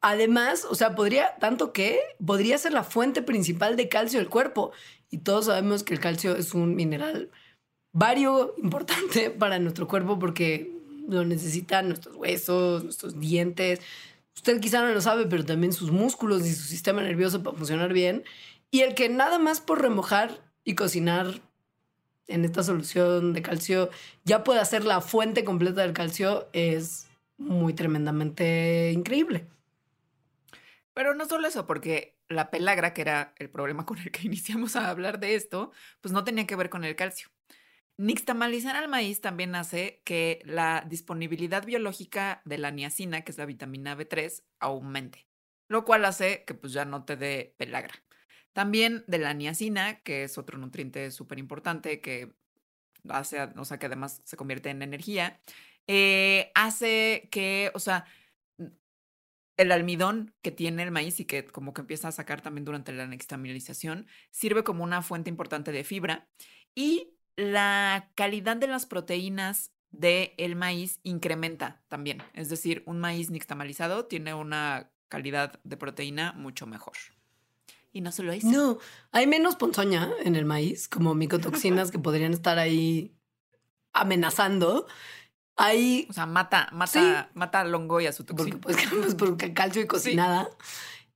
Además, 0.00 0.64
o 0.64 0.74
sea, 0.74 0.94
podría, 0.94 1.36
tanto 1.40 1.72
que 1.72 2.00
podría 2.24 2.58
ser 2.58 2.72
la 2.72 2.84
fuente 2.84 3.22
principal 3.22 3.76
de 3.76 3.88
calcio 3.88 4.20
del 4.20 4.28
cuerpo. 4.28 4.72
Y 5.10 5.18
todos 5.18 5.46
sabemos 5.46 5.82
que 5.82 5.94
el 5.94 6.00
calcio 6.00 6.36
es 6.36 6.54
un 6.54 6.74
mineral 6.76 7.30
vario 7.92 8.54
importante 8.58 9.30
para 9.38 9.58
nuestro 9.58 9.88
cuerpo 9.88 10.18
porque 10.18 10.72
lo 11.08 11.24
necesitan 11.24 11.88
nuestros 11.88 12.14
huesos, 12.16 12.84
nuestros 12.84 13.18
dientes. 13.18 13.80
Usted 14.38 14.60
quizá 14.60 14.82
no 14.82 14.94
lo 14.94 15.00
sabe, 15.00 15.26
pero 15.26 15.44
también 15.44 15.72
sus 15.72 15.90
músculos 15.90 16.46
y 16.46 16.54
su 16.54 16.62
sistema 16.62 17.02
nervioso 17.02 17.42
para 17.42 17.56
funcionar 17.56 17.92
bien. 17.92 18.22
Y 18.70 18.82
el 18.82 18.94
que 18.94 19.08
nada 19.08 19.40
más 19.40 19.60
por 19.60 19.82
remojar 19.82 20.40
y 20.62 20.76
cocinar 20.76 21.42
en 22.28 22.44
esta 22.44 22.62
solución 22.62 23.32
de 23.32 23.42
calcio 23.42 23.90
ya 24.22 24.44
pueda 24.44 24.64
ser 24.64 24.84
la 24.84 25.00
fuente 25.00 25.42
completa 25.42 25.82
del 25.82 25.92
calcio 25.92 26.48
es 26.52 27.08
muy 27.36 27.74
tremendamente 27.74 28.92
increíble. 28.92 29.48
Pero 30.94 31.14
no 31.16 31.26
solo 31.26 31.48
eso, 31.48 31.66
porque 31.66 32.16
la 32.28 32.48
pelagra, 32.48 32.94
que 32.94 33.00
era 33.00 33.34
el 33.38 33.50
problema 33.50 33.86
con 33.86 33.98
el 33.98 34.12
que 34.12 34.22
iniciamos 34.24 34.76
a 34.76 34.88
hablar 34.88 35.18
de 35.18 35.34
esto, 35.34 35.72
pues 36.00 36.12
no 36.12 36.22
tenía 36.22 36.46
que 36.46 36.54
ver 36.54 36.70
con 36.70 36.84
el 36.84 36.94
calcio. 36.94 37.28
Nixtamalizar 37.98 38.76
al 38.76 38.88
maíz 38.88 39.20
también 39.20 39.56
hace 39.56 40.02
que 40.04 40.40
la 40.44 40.84
disponibilidad 40.88 41.66
biológica 41.66 42.42
de 42.44 42.56
la 42.56 42.70
niacina, 42.70 43.22
que 43.22 43.32
es 43.32 43.38
la 43.38 43.44
vitamina 43.44 43.96
B3, 43.96 44.44
aumente, 44.60 45.26
lo 45.68 45.84
cual 45.84 46.04
hace 46.04 46.44
que 46.44 46.54
pues 46.54 46.72
ya 46.72 46.84
no 46.84 47.04
te 47.04 47.16
dé 47.16 47.56
pelagra. 47.58 47.94
También 48.52 49.02
de 49.08 49.18
la 49.18 49.34
niacina, 49.34 50.00
que 50.02 50.22
es 50.22 50.38
otro 50.38 50.58
nutriente 50.58 51.10
súper 51.10 51.40
importante 51.40 52.00
que 52.00 52.36
hace, 53.08 53.42
o 53.56 53.64
sea, 53.64 53.80
que 53.80 53.86
además 53.86 54.22
se 54.24 54.36
convierte 54.36 54.70
en 54.70 54.82
energía, 54.82 55.40
eh, 55.88 56.52
hace 56.54 57.28
que, 57.32 57.72
o 57.74 57.80
sea, 57.80 58.04
el 59.56 59.72
almidón 59.72 60.34
que 60.40 60.52
tiene 60.52 60.84
el 60.84 60.92
maíz 60.92 61.18
y 61.18 61.24
que 61.24 61.44
como 61.46 61.74
que 61.74 61.80
empieza 61.80 62.06
a 62.06 62.12
sacar 62.12 62.42
también 62.42 62.64
durante 62.64 62.92
la 62.92 63.08
nixtamalización, 63.08 64.06
sirve 64.30 64.62
como 64.62 64.84
una 64.84 65.02
fuente 65.02 65.30
importante 65.30 65.72
de 65.72 65.82
fibra 65.82 66.28
y 66.76 67.17
la 67.38 68.10
calidad 68.16 68.56
de 68.56 68.66
las 68.66 68.84
proteínas 68.84 69.70
del 69.92 70.32
el 70.38 70.56
maíz 70.56 70.98
incrementa 71.04 71.80
también. 71.86 72.20
Es 72.34 72.48
decir, 72.48 72.82
un 72.84 72.98
maíz 72.98 73.30
nixtamalizado 73.30 74.06
tiene 74.06 74.34
una 74.34 74.90
calidad 75.08 75.60
de 75.62 75.76
proteína 75.76 76.32
mucho 76.32 76.66
mejor. 76.66 76.94
Y 77.92 78.00
no 78.00 78.10
solo 78.10 78.32
eso. 78.32 78.48
No, 78.48 78.78
hay 79.12 79.28
menos 79.28 79.54
ponzoña 79.54 80.10
en 80.24 80.34
el 80.34 80.46
maíz, 80.46 80.88
como 80.88 81.14
micotoxinas 81.14 81.92
que 81.92 82.00
podrían 82.00 82.32
estar 82.32 82.58
ahí 82.58 83.14
amenazando. 83.92 84.88
Hay. 85.56 86.08
O 86.10 86.12
sea, 86.14 86.26
mata, 86.26 86.68
mata, 86.72 87.30
mata 87.34 87.60
al 87.60 87.72
hongo 87.72 88.00
y 88.00 88.06
a 88.06 88.12
su 88.12 88.24
toxina. 88.24 88.58
Porque, 88.60 88.84
pues, 88.90 89.14
porque 89.16 89.54
calcio 89.54 89.80
y 89.80 89.86
cocinada. 89.88 90.50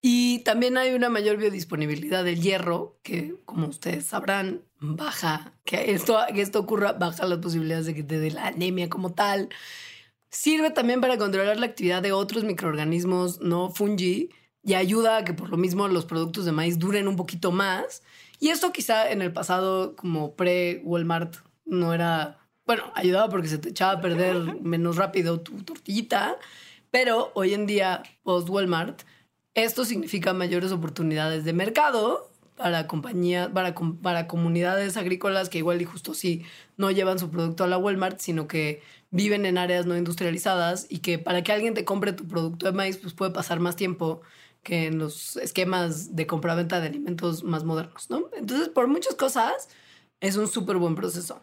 Y 0.00 0.40
también 0.44 0.78
hay 0.78 0.94
una 0.94 1.08
mayor 1.08 1.36
biodisponibilidad 1.36 2.22
del 2.22 2.40
hierro, 2.40 3.00
que 3.02 3.34
como 3.44 3.66
ustedes 3.66 4.06
sabrán, 4.06 4.62
baja, 4.82 5.54
que 5.64 5.92
esto, 5.92 6.18
que 6.34 6.42
esto 6.42 6.58
ocurra, 6.58 6.92
baja 6.92 7.24
las 7.26 7.38
posibilidades 7.38 7.86
de 7.86 7.94
que 7.94 8.02
te 8.02 8.18
dé 8.18 8.30
la 8.30 8.48
anemia 8.48 8.88
como 8.88 9.12
tal. 9.14 9.48
Sirve 10.30 10.70
también 10.70 11.00
para 11.00 11.18
controlar 11.18 11.58
la 11.58 11.66
actividad 11.66 12.02
de 12.02 12.12
otros 12.12 12.44
microorganismos 12.44 13.40
no 13.40 13.70
fungi 13.70 14.30
y 14.62 14.74
ayuda 14.74 15.18
a 15.18 15.24
que 15.24 15.34
por 15.34 15.50
lo 15.50 15.56
mismo 15.56 15.86
los 15.88 16.04
productos 16.04 16.44
de 16.44 16.52
maíz 16.52 16.78
duren 16.78 17.08
un 17.08 17.16
poquito 17.16 17.52
más. 17.52 18.02
Y 18.40 18.48
esto 18.48 18.72
quizá 18.72 19.10
en 19.10 19.22
el 19.22 19.32
pasado, 19.32 19.94
como 19.94 20.34
pre-Walmart, 20.34 21.36
no 21.64 21.94
era, 21.94 22.38
bueno, 22.66 22.90
ayudaba 22.94 23.28
porque 23.28 23.48
se 23.48 23.58
te 23.58 23.68
echaba 23.68 23.92
a 23.92 24.00
perder 24.00 24.36
menos 24.62 24.96
rápido 24.96 25.40
tu 25.40 25.62
tortillita, 25.62 26.36
pero 26.90 27.30
hoy 27.34 27.54
en 27.54 27.66
día, 27.66 28.02
post-Walmart, 28.24 29.02
esto 29.54 29.84
significa 29.84 30.32
mayores 30.32 30.72
oportunidades 30.72 31.44
de 31.44 31.52
mercado 31.52 32.31
para 32.62 32.86
compañías, 32.86 33.48
para, 33.48 33.74
para 34.00 34.28
comunidades 34.28 34.96
agrícolas 34.96 35.48
que 35.48 35.58
igual 35.58 35.82
y 35.82 35.84
justo 35.84 36.14
sí 36.14 36.44
no 36.76 36.92
llevan 36.92 37.18
su 37.18 37.28
producto 37.28 37.64
a 37.64 37.66
la 37.66 37.76
Walmart, 37.76 38.20
sino 38.20 38.46
que 38.46 38.82
viven 39.10 39.46
en 39.46 39.58
áreas 39.58 39.84
no 39.84 39.96
industrializadas 39.96 40.86
y 40.88 41.00
que 41.00 41.18
para 41.18 41.42
que 41.42 41.52
alguien 41.52 41.74
te 41.74 41.84
compre 41.84 42.12
tu 42.12 42.28
producto 42.28 42.66
de 42.66 42.72
maíz, 42.72 42.98
pues 42.98 43.14
puede 43.14 43.32
pasar 43.32 43.58
más 43.58 43.74
tiempo 43.74 44.22
que 44.62 44.86
en 44.86 44.98
los 44.98 45.36
esquemas 45.38 46.14
de 46.14 46.28
compra-venta 46.28 46.80
de 46.80 46.86
alimentos 46.86 47.42
más 47.42 47.64
modernos, 47.64 48.08
¿no? 48.10 48.30
Entonces, 48.34 48.68
por 48.68 48.86
muchas 48.86 49.16
cosas, 49.16 49.68
es 50.20 50.36
un 50.36 50.46
súper 50.46 50.76
buen 50.76 50.94
proceso. 50.94 51.42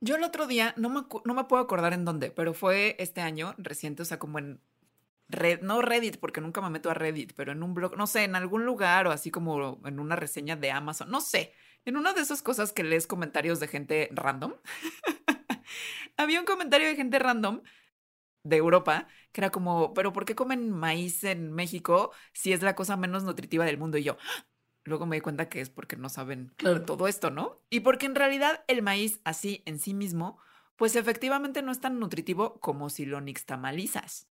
Yo 0.00 0.16
el 0.16 0.24
otro 0.24 0.46
día, 0.46 0.74
no 0.76 0.90
me, 0.90 1.02
no 1.24 1.32
me 1.32 1.44
puedo 1.44 1.62
acordar 1.62 1.94
en 1.94 2.04
dónde, 2.04 2.30
pero 2.30 2.52
fue 2.52 2.94
este 2.98 3.22
año 3.22 3.54
reciente, 3.56 4.02
o 4.02 4.04
sea, 4.04 4.18
como 4.18 4.38
en 4.38 4.60
Red, 5.32 5.62
no 5.62 5.82
Reddit, 5.82 6.18
porque 6.18 6.40
nunca 6.40 6.60
me 6.60 6.70
meto 6.70 6.90
a 6.90 6.94
Reddit, 6.94 7.32
pero 7.34 7.52
en 7.52 7.62
un 7.62 7.74
blog, 7.74 7.96
no 7.96 8.06
sé, 8.06 8.24
en 8.24 8.36
algún 8.36 8.64
lugar 8.64 9.06
o 9.06 9.10
así 9.10 9.30
como 9.30 9.80
en 9.84 9.98
una 9.98 10.16
reseña 10.16 10.56
de 10.56 10.70
Amazon, 10.70 11.10
no 11.10 11.20
sé, 11.20 11.52
en 11.84 11.96
una 11.96 12.12
de 12.12 12.20
esas 12.20 12.42
cosas 12.42 12.72
que 12.72 12.84
lees 12.84 13.06
comentarios 13.06 13.58
de 13.58 13.68
gente 13.68 14.08
random. 14.12 14.54
Había 16.16 16.40
un 16.40 16.46
comentario 16.46 16.86
de 16.86 16.96
gente 16.96 17.18
random 17.18 17.62
de 18.44 18.56
Europa 18.56 19.08
que 19.32 19.40
era 19.40 19.50
como, 19.50 19.94
pero 19.94 20.12
¿por 20.12 20.24
qué 20.24 20.34
comen 20.34 20.70
maíz 20.70 21.24
en 21.24 21.52
México 21.52 22.12
si 22.32 22.52
es 22.52 22.62
la 22.62 22.74
cosa 22.74 22.96
menos 22.96 23.24
nutritiva 23.24 23.64
del 23.64 23.78
mundo? 23.78 23.98
Y 23.98 24.04
yo, 24.04 24.18
luego 24.84 25.06
me 25.06 25.16
di 25.16 25.22
cuenta 25.22 25.48
que 25.48 25.60
es 25.60 25.70
porque 25.70 25.96
no 25.96 26.08
saben 26.08 26.52
todo 26.86 27.08
esto, 27.08 27.30
¿no? 27.30 27.62
Y 27.70 27.80
porque 27.80 28.06
en 28.06 28.14
realidad 28.14 28.64
el 28.68 28.82
maíz 28.82 29.20
así 29.24 29.62
en 29.64 29.78
sí 29.78 29.94
mismo, 29.94 30.38
pues 30.76 30.96
efectivamente 30.96 31.62
no 31.62 31.72
es 31.72 31.80
tan 31.80 31.98
nutritivo 31.98 32.60
como 32.60 32.90
si 32.90 33.06
lo 33.06 33.20
nixtamalizas. 33.20 34.31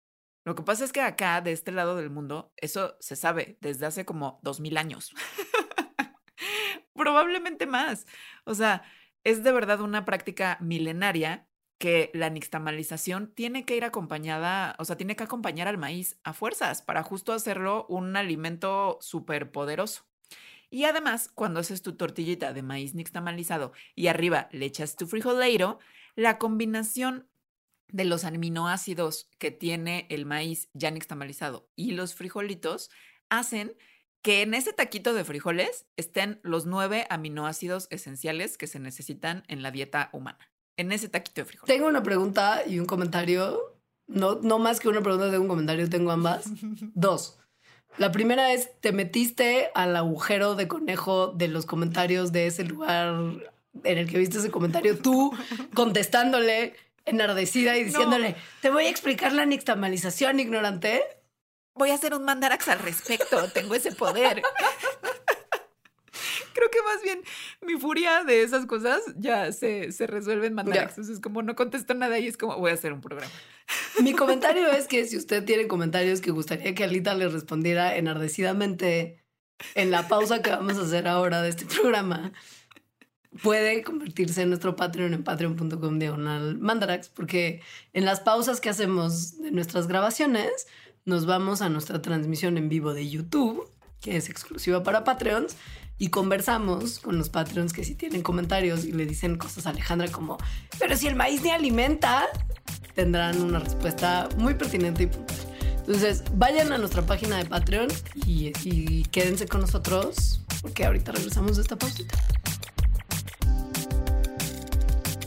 Lo 0.47 0.55
que 0.55 0.63
pasa 0.63 0.85
es 0.85 0.93
que 0.93 1.01
acá, 1.01 1.41
de 1.41 1.51
este 1.51 1.73
lado 1.73 1.97
del 1.97 2.09
mundo, 2.09 2.53
eso 2.57 2.97
se 3.01 3.17
sabe 3.17 3.59
desde 3.61 3.85
hace 3.85 4.05
como 4.05 4.39
dos 4.45 4.61
mil 4.61 4.77
años. 4.77 5.13
Probablemente 6.95 7.67
más. 7.67 8.07
O 8.45 8.55
sea, 8.55 8.85
es 9.25 9.43
de 9.43 9.51
verdad 9.51 9.81
una 9.81 10.05
práctica 10.05 10.57
milenaria 10.61 11.49
que 11.79 12.13
la 12.15 12.31
nixtamalización 12.31 13.35
tiene 13.35 13.65
que 13.65 13.77
ir 13.77 13.83
acompañada, 13.83 14.77
o 14.79 14.85
sea, 14.85 14.97
tiene 14.97 15.17
que 15.17 15.25
acompañar 15.25 15.67
al 15.67 15.79
maíz 15.79 16.21
a 16.23 16.33
fuerzas 16.33 16.81
para 16.81 17.03
justo 17.03 17.33
hacerlo 17.33 17.85
un 17.89 18.15
alimento 18.15 18.99
súper 19.01 19.51
poderoso. 19.51 20.07
Y 20.71 20.85
además, 20.85 21.29
cuando 21.35 21.59
haces 21.59 21.83
tu 21.83 21.97
tortillita 21.97 22.53
de 22.53 22.63
maíz 22.63 22.95
nixtamalizado 22.95 23.73
y 23.97 24.07
arriba 24.07 24.49
le 24.53 24.67
echas 24.67 24.95
tu 24.95 25.09
frijolero, 25.09 25.81
la 26.15 26.39
combinación 26.39 27.29
de 27.89 28.05
los 28.05 28.25
aminoácidos 28.25 29.29
que 29.39 29.51
tiene 29.51 30.07
el 30.11 30.27
maíz 30.27 30.69
ya 30.75 30.91
nixtamalizado 30.91 31.69
y 31.77 31.93
los 31.93 32.15
frijolitos 32.15 32.91
hacen 33.29 33.77
que 34.23 34.43
en 34.43 34.55
ese 34.55 34.73
taquito 34.73 35.15
de 35.15 35.25
frijoles 35.25 35.87
estén 35.97 36.41
los 36.43 36.67
nueve 36.67 37.07
aminoácidos 37.11 37.87
esenciales 37.91 38.59
que 38.59 38.67
se 38.67 38.81
necesitan 38.81 39.45
en 39.47 39.63
la 39.63 39.71
dieta 39.71 40.11
humana. 40.13 40.51
En 40.77 40.91
ese 40.91 41.09
taquito 41.09 41.43
de 41.43 41.45
frijoles. 41.45 41.73
Tengo 41.73 41.89
una 41.89 42.03
pregunta 42.03 42.63
y 42.67 42.81
un 42.81 42.87
comentario. 42.87 43.79
No, 44.09 44.35
no 44.43 44.59
más 44.59 44.81
que 44.81 44.89
una 44.89 45.01
pregunta, 45.01 45.31
tengo 45.31 45.43
un 45.43 45.49
comentario, 45.49 45.89
tengo 45.89 46.11
ambas. 46.11 46.47
Dos. 46.95 47.39
La 47.99 48.11
primera 48.13 48.53
es, 48.53 48.79
¿te 48.81 48.93
metiste 48.93 49.71
al 49.75 49.95
agujero 49.95 50.55
de 50.55 50.69
conejo 50.69 51.29
de 51.29 51.49
los 51.49 51.65
comentarios 51.65 52.33
de 52.33 52.49
ese 52.49 52.65
lugar 52.65 53.15
en 53.85 53.99
el 53.99 54.11
que 54.11 54.19
viste 54.19 54.39
ese 54.39 54.51
comentario 54.51 54.99
tú 54.99 55.33
contestándole 55.75 56.75
enardecida 57.07 57.79
y 57.79 57.85
diciéndole, 57.85 58.37
te 58.61 58.71
voy 58.71 58.87
a 58.87 58.91
explicar 58.91 59.33
la 59.33 59.47
nixtamalización, 59.47 60.39
ignorante. 60.41 61.03
Voy 61.75 61.91
a 61.91 61.95
hacer 61.95 62.15
un 62.15 62.25
mandarax 62.25 62.69
al 62.69 62.81
respecto, 62.81 63.49
tengo 63.55 63.75
ese 63.75 63.93
poder. 63.93 64.43
Creo 66.53 66.71
que 66.71 66.83
más 66.83 67.03
bien 67.03 67.23
mi 67.61 67.79
furia 67.79 68.25
de 68.25 68.43
esas 68.43 68.65
cosas 68.65 69.03
ya 69.17 69.53
se, 69.53 69.93
se 69.93 70.07
resuelve 70.07 70.47
en 70.47 70.55
mandarax. 70.55 70.99
Es 70.99 71.21
como 71.21 71.43
no 71.43 71.55
contesto 71.55 71.93
nada 71.95 72.19
y 72.19 72.27
es 72.27 72.39
como 72.39 72.57
voy 72.59 72.71
a 72.71 72.75
hacer 72.75 72.93
un 72.95 73.03
programa. 73.03 73.31
Mi 74.03 74.13
comentario 74.15 74.71
es 74.71 74.89
que 74.89 75.05
si 75.07 75.17
usted 75.17 75.45
tiene 75.45 75.69
comentarios 75.69 76.21
que 76.21 76.31
gustaría 76.31 76.75
que 76.75 76.85
Alita 76.85 77.15
le 77.15 77.29
respondiera 77.29 77.97
enardecidamente 77.97 79.23
en 79.75 79.91
la 79.91 80.09
pausa 80.09 80.43
que 80.43 80.51
vamos 80.51 80.79
a 80.79 80.83
hacer 80.83 81.09
ahora 81.09 81.43
de 81.43 81.51
este 81.51 81.67
programa, 81.67 82.33
puede 83.43 83.83
convertirse 83.83 84.43
en 84.43 84.49
nuestro 84.49 84.77
Patreon 84.77 85.15
en 85.15 85.25
patreon.com 85.25 85.99
diagonal 85.99 86.59
mandarax, 86.59 87.09
porque 87.09 87.61
en 87.93 88.05
las 88.05 88.21
pausas 88.21 88.61
que 88.61 88.69
hacemos 88.69 89.39
de 89.39 89.51
nuestras 89.51 89.87
grabaciones, 89.87 90.67
nos 91.05 91.27
vamos 91.27 91.63
a 91.63 91.69
nuestra 91.69 92.03
transmisión 92.03 92.59
en 92.59 92.69
vivo 92.69 92.93
de 92.93 93.09
YouTube, 93.09 93.69
que 94.01 94.17
es 94.17 94.29
exclusiva 94.29 94.83
para 94.83 95.05
Patreons, 95.05 95.57
y 95.99 96.09
conversamos 96.09 96.99
con 96.99 97.17
los 97.17 97.31
Patreons 97.31 97.73
que 97.73 97.85
si 97.85 97.95
tienen 97.95 98.23
comentarios 98.23 98.85
y 98.85 98.93
le 98.93 99.07
dicen 99.07 99.39
cosas 99.39 99.67
a 99.67 99.71
Alejandra 99.71 100.09
como, 100.09 100.37
pero 100.79 100.97
si 100.97 101.07
el 101.07 101.15
maíz 101.15 101.43
ni 101.43 101.51
alimenta, 101.51 102.27
tendrán 102.95 103.41
una 103.41 103.61
respuesta 103.61 104.29
muy 104.37 104.55
pertinente 104.55 105.05
y 105.05 105.07
puntual. 105.07 105.39
Entonces, 105.79 106.25
vayan 106.35 106.73
a 106.73 106.79
nuestra 106.79 107.03
página 107.03 107.39
de 107.39 107.45
Patreon 107.45 107.89
y, 108.27 108.53
y 108.65 109.05
quédense 109.05 109.47
con 109.47 109.61
nosotros, 109.61 110.41
porque 110.61 110.85
ahorita 110.85 111.13
regresamos 111.13 111.57
de 111.57 111.63
esta 111.63 111.77
pausita 111.77 112.19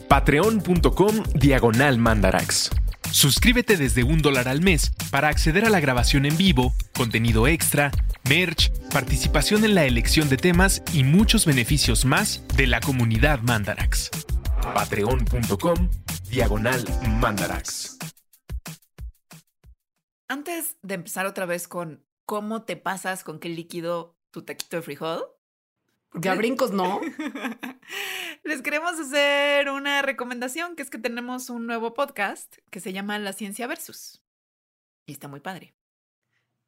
patreon.com 0.10 1.24
diagonal 1.36 2.00
mandarax. 2.00 2.72
Suscríbete 3.12 3.78
desde 3.78 4.04
un 4.04 4.22
dólar 4.22 4.48
al 4.48 4.60
mes 4.60 4.92
para 5.12 5.30
acceder 5.30 5.66
a 5.66 5.70
la 5.70 5.80
grabación 5.80 6.26
en 6.26 6.36
vivo, 6.36 6.74
contenido 6.96 7.48
extra, 7.48 7.92
merch, 8.28 8.72
participación 8.90 9.64
en 9.66 9.76
la 9.76 9.86
elección 9.86 10.28
de 10.28 10.38
temas 10.38 10.82
y 10.94 11.04
muchos 11.04 11.46
beneficios 11.46 12.06
más 12.06 12.44
de 12.56 12.66
la 12.66 12.82
comunidad 12.82 13.40
Mandarax. 13.42 14.10
Patreon.com 14.74 15.90
Diagonal 16.30 16.84
Mandarax. 17.20 17.98
Antes 20.28 20.78
de 20.82 20.96
empezar 20.96 21.28
otra 21.28 21.46
vez 21.46 21.68
con 21.68 22.04
cómo 22.26 22.64
te 22.64 22.76
pasas 22.76 23.24
con 23.24 23.40
qué 23.40 23.50
líquido 23.50 24.16
tu 24.32 24.44
taquito 24.44 24.78
de 24.78 24.82
frijol, 24.82 25.24
porque 26.12 26.30
a 26.30 26.36
brincos 26.36 26.72
no. 26.72 27.02
Les 28.44 28.62
queremos 28.62 29.00
hacer 29.00 29.70
una 29.70 30.02
recomendación, 30.02 30.76
que 30.76 30.84
es 30.84 30.90
que 30.90 30.98
tenemos 30.98 31.50
un 31.50 31.68
nuevo 31.68 31.94
podcast 31.94 32.58
que 32.72 32.80
se 32.80 32.94
llama 32.94 33.20
La 33.20 33.34
Ciencia 33.34 33.68
Versus. 33.68 34.22
Y 35.06 35.12
está 35.12 35.28
muy 35.28 35.40
padre. 35.40 35.74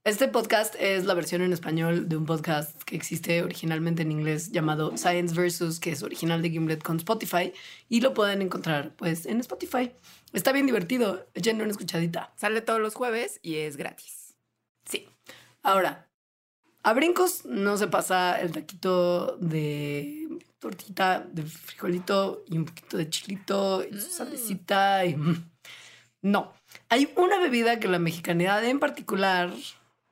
Este 0.03 0.27
podcast 0.27 0.73
es 0.79 1.05
la 1.05 1.13
versión 1.13 1.43
en 1.43 1.53
español 1.53 2.09
de 2.09 2.17
un 2.17 2.25
podcast 2.25 2.81
que 2.83 2.95
existe 2.95 3.43
originalmente 3.43 4.01
en 4.01 4.11
inglés 4.11 4.51
llamado 4.51 4.97
Science 4.97 5.35
Versus, 5.39 5.79
que 5.79 5.91
es 5.91 6.01
original 6.01 6.41
de 6.41 6.49
Gimlet 6.49 6.81
con 6.81 6.97
Spotify 6.97 7.53
y 7.87 8.01
lo 8.01 8.15
pueden 8.15 8.41
encontrar 8.41 8.95
pues 8.95 9.27
en 9.27 9.39
Spotify. 9.41 9.91
Está 10.33 10.53
bien 10.53 10.65
divertido, 10.65 11.27
echenle 11.35 11.63
una 11.63 11.71
escuchadita. 11.71 12.33
Sale 12.35 12.61
todos 12.61 12.79
los 12.79 12.95
jueves 12.95 13.39
y 13.43 13.57
es 13.57 13.77
gratis. 13.77 14.35
Sí. 14.85 15.07
Ahora, 15.61 16.10
a 16.83 16.93
brincos 16.93 17.45
no 17.45 17.77
se 17.77 17.87
pasa 17.87 18.39
el 18.41 18.51
taquito 18.51 19.37
de 19.37 20.27
tortita 20.59 21.25
de 21.31 21.43
frijolito 21.43 22.43
y 22.47 22.57
un 22.57 22.65
poquito 22.65 22.97
de 22.97 23.09
chilito 23.09 23.83
y 23.83 23.99
su 23.99 24.07
mm. 24.07 24.11
salecita 24.11 25.05
y... 25.05 25.15
Mm, 25.15 25.49
no, 26.23 26.53
hay 26.89 27.11
una 27.15 27.39
bebida 27.39 27.79
que 27.79 27.87
la 27.87 27.97
mexicanidad 27.97 28.63
en 28.63 28.79
particular 28.79 29.51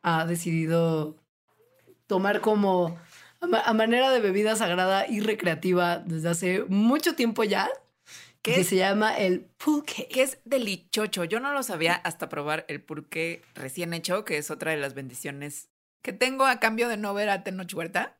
ha 0.01 0.25
decidido 0.25 1.15
tomar 2.07 2.41
como 2.41 2.97
a 3.41 3.73
manera 3.73 4.09
de 4.11 4.19
bebida 4.19 4.55
sagrada 4.55 5.07
y 5.07 5.19
recreativa 5.19 5.99
desde 5.99 6.29
hace 6.29 6.65
mucho 6.67 7.15
tiempo 7.15 7.43
ya. 7.43 7.69
¿Qué 8.41 8.53
que 8.53 8.61
es? 8.61 8.67
se 8.67 8.77
llama 8.77 9.17
el 9.17 9.41
pulque. 9.41 10.07
Que 10.07 10.23
es 10.23 10.39
delichocho. 10.45 11.25
Yo 11.25 11.39
no 11.39 11.53
lo 11.53 11.61
sabía 11.61 11.93
hasta 11.93 12.29
probar 12.29 12.65
el 12.69 12.81
pulque 12.81 13.43
recién 13.53 13.93
hecho, 13.93 14.25
que 14.25 14.37
es 14.37 14.49
otra 14.49 14.71
de 14.71 14.77
las 14.77 14.93
bendiciones 14.93 15.69
que 16.01 16.13
tengo 16.13 16.45
a 16.45 16.59
cambio 16.59 16.87
de 16.87 16.97
no 16.97 17.13
ver 17.13 17.29
a 17.29 17.43
Tenoch 17.43 17.73
Huerta. 17.73 18.15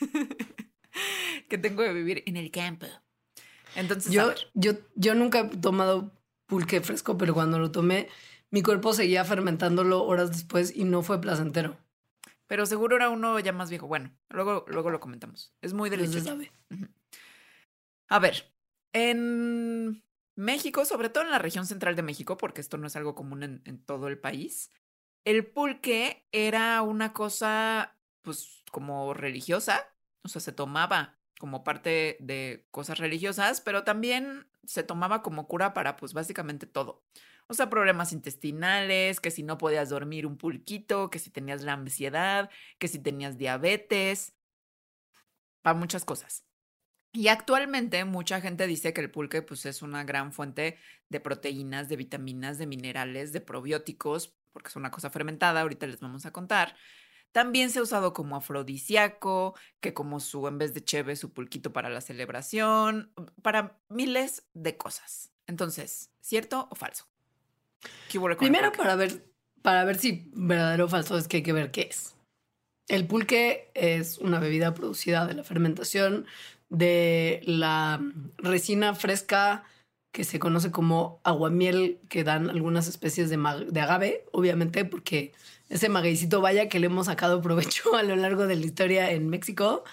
que 1.48 1.58
tengo 1.58 1.82
de 1.82 1.92
vivir 1.92 2.22
en 2.26 2.36
el 2.36 2.50
campo. 2.50 2.86
Entonces, 3.74 4.12
Yo, 4.12 4.34
yo, 4.54 4.72
yo 4.94 5.14
nunca 5.14 5.40
he 5.40 5.56
tomado 5.56 6.12
pulque 6.46 6.80
fresco, 6.80 7.16
pero 7.16 7.32
cuando 7.34 7.58
lo 7.58 7.70
tomé, 7.70 8.08
mi 8.50 8.62
cuerpo 8.62 8.92
seguía 8.92 9.24
fermentándolo 9.24 10.04
horas 10.04 10.30
después 10.30 10.74
y 10.76 10.84
no 10.84 11.02
fue 11.02 11.20
placentero. 11.20 11.78
pero 12.46 12.66
seguro 12.66 12.96
era 12.96 13.08
uno 13.08 13.38
ya 13.40 13.52
más 13.52 13.70
viejo. 13.70 13.86
Bueno, 13.86 14.12
luego, 14.28 14.66
luego 14.68 14.90
lo 14.90 15.00
comentamos. 15.00 15.54
Es 15.62 15.72
muy 15.72 15.88
delicioso. 15.88 16.26
sabe. 16.26 16.52
A 18.08 18.18
ver, 18.18 18.52
en 18.92 20.04
México, 20.36 20.84
sobre 20.84 21.08
todo 21.08 21.24
en 21.24 21.30
la 21.30 21.38
región 21.38 21.64
central 21.66 21.96
de 21.96 22.02
México, 22.02 22.36
porque 22.36 22.60
esto 22.60 22.76
no 22.76 22.86
es 22.86 22.96
algo 22.96 23.14
común 23.14 23.42
en, 23.42 23.62
en 23.64 23.82
todo 23.82 24.08
el 24.08 24.18
país, 24.18 24.70
el 25.24 25.46
pulque 25.46 26.26
era 26.32 26.82
una 26.82 27.12
cosa, 27.12 27.96
pues, 28.22 28.62
como 28.70 29.14
religiosa, 29.14 29.86
o 30.22 30.28
sea, 30.28 30.40
se 30.40 30.52
tomaba 30.52 31.18
como 31.38 31.64
parte 31.64 32.16
de 32.20 32.66
cosas 32.70 32.98
religiosas, 32.98 33.60
pero 33.60 33.84
también 33.84 34.46
se 34.64 34.82
tomaba 34.84 35.22
como 35.22 35.48
cura 35.48 35.74
para, 35.74 35.96
pues, 35.96 36.12
básicamente 36.12 36.66
todo. 36.66 37.04
O 37.48 37.54
sea, 37.54 37.68
problemas 37.68 38.12
intestinales, 38.12 39.20
que 39.20 39.30
si 39.30 39.42
no 39.42 39.58
podías 39.58 39.90
dormir 39.90 40.26
un 40.26 40.38
pulquito, 40.38 41.10
que 41.10 41.18
si 41.18 41.30
tenías 41.30 41.62
la 41.62 41.74
ansiedad, 41.74 42.50
que 42.78 42.88
si 42.88 42.98
tenías 42.98 43.36
diabetes, 43.38 44.34
para 45.62 45.78
muchas 45.78 46.04
cosas. 46.04 46.44
Y 47.12 47.28
actualmente 47.28 48.04
mucha 48.04 48.40
gente 48.40 48.66
dice 48.66 48.92
que 48.94 49.02
el 49.02 49.10
pulque 49.10 49.42
pues, 49.42 49.66
es 49.66 49.82
una 49.82 50.04
gran 50.04 50.32
fuente 50.32 50.78
de 51.08 51.20
proteínas, 51.20 51.88
de 51.88 51.96
vitaminas, 51.96 52.58
de 52.58 52.66
minerales, 52.66 53.32
de 53.32 53.40
probióticos, 53.40 54.34
porque 54.52 54.68
es 54.68 54.76
una 54.76 54.90
cosa 54.90 55.10
fermentada, 55.10 55.60
ahorita 55.60 55.86
les 55.86 56.00
vamos 56.00 56.26
a 56.26 56.32
contar. 56.32 56.76
También 57.32 57.70
se 57.70 57.78
ha 57.78 57.82
usado 57.82 58.12
como 58.12 58.36
afrodisíaco, 58.36 59.54
que 59.80 59.94
como 59.94 60.20
su, 60.20 60.46
en 60.46 60.58
vez 60.58 60.74
de 60.74 60.84
cheve, 60.84 61.16
su 61.16 61.32
pulquito 61.32 61.72
para 61.72 61.88
la 61.88 62.02
celebración, 62.02 63.12
para 63.40 63.80
miles 63.88 64.44
de 64.52 64.76
cosas. 64.76 65.32
Entonces, 65.46 66.10
¿cierto 66.20 66.68
o 66.70 66.74
falso? 66.74 67.08
¿Qué 68.10 68.18
hubo 68.18 68.24
con 68.24 68.32
el 68.32 68.36
Primero 68.36 68.70
para 68.72 68.96
ver, 68.96 69.32
para 69.62 69.84
ver 69.84 69.98
si 69.98 70.30
verdadero 70.34 70.84
o 70.84 70.88
falso 70.88 71.16
es 71.16 71.26
que 71.26 71.38
hay 71.38 71.42
que 71.42 71.54
ver 71.54 71.70
qué 71.70 71.88
es. 71.90 72.14
El 72.88 73.06
pulque 73.06 73.70
es 73.74 74.18
una 74.18 74.38
bebida 74.38 74.74
producida 74.74 75.26
de 75.26 75.34
la 75.34 75.44
fermentación 75.44 76.26
de 76.68 77.40
la 77.44 78.00
resina 78.38 78.94
fresca 78.94 79.64
que 80.12 80.24
se 80.24 80.38
conoce 80.38 80.70
como 80.70 81.20
aguamiel 81.24 81.98
que 82.08 82.22
dan 82.22 82.50
algunas 82.50 82.86
especies 82.86 83.30
de, 83.30 83.38
de 83.70 83.80
agave, 83.80 84.24
obviamente 84.32 84.84
porque 84.84 85.32
ese 85.70 85.88
magueycito 85.88 86.40
vaya 86.42 86.68
que 86.68 86.78
le 86.78 86.86
hemos 86.86 87.06
sacado 87.06 87.40
provecho 87.40 87.94
a 87.96 88.02
lo 88.02 88.14
largo 88.16 88.46
de 88.46 88.56
la 88.56 88.66
historia 88.66 89.10
en 89.10 89.28
México 89.28 89.84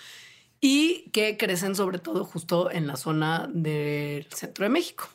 y 0.61 1.09
que 1.13 1.37
crecen 1.37 1.73
sobre 1.73 1.99
todo 1.99 2.25
justo 2.25 2.69
en 2.69 2.85
la 2.85 2.97
zona 2.97 3.49
del 3.53 4.25
centro 4.33 4.63
de 4.65 4.69
México. 4.69 5.07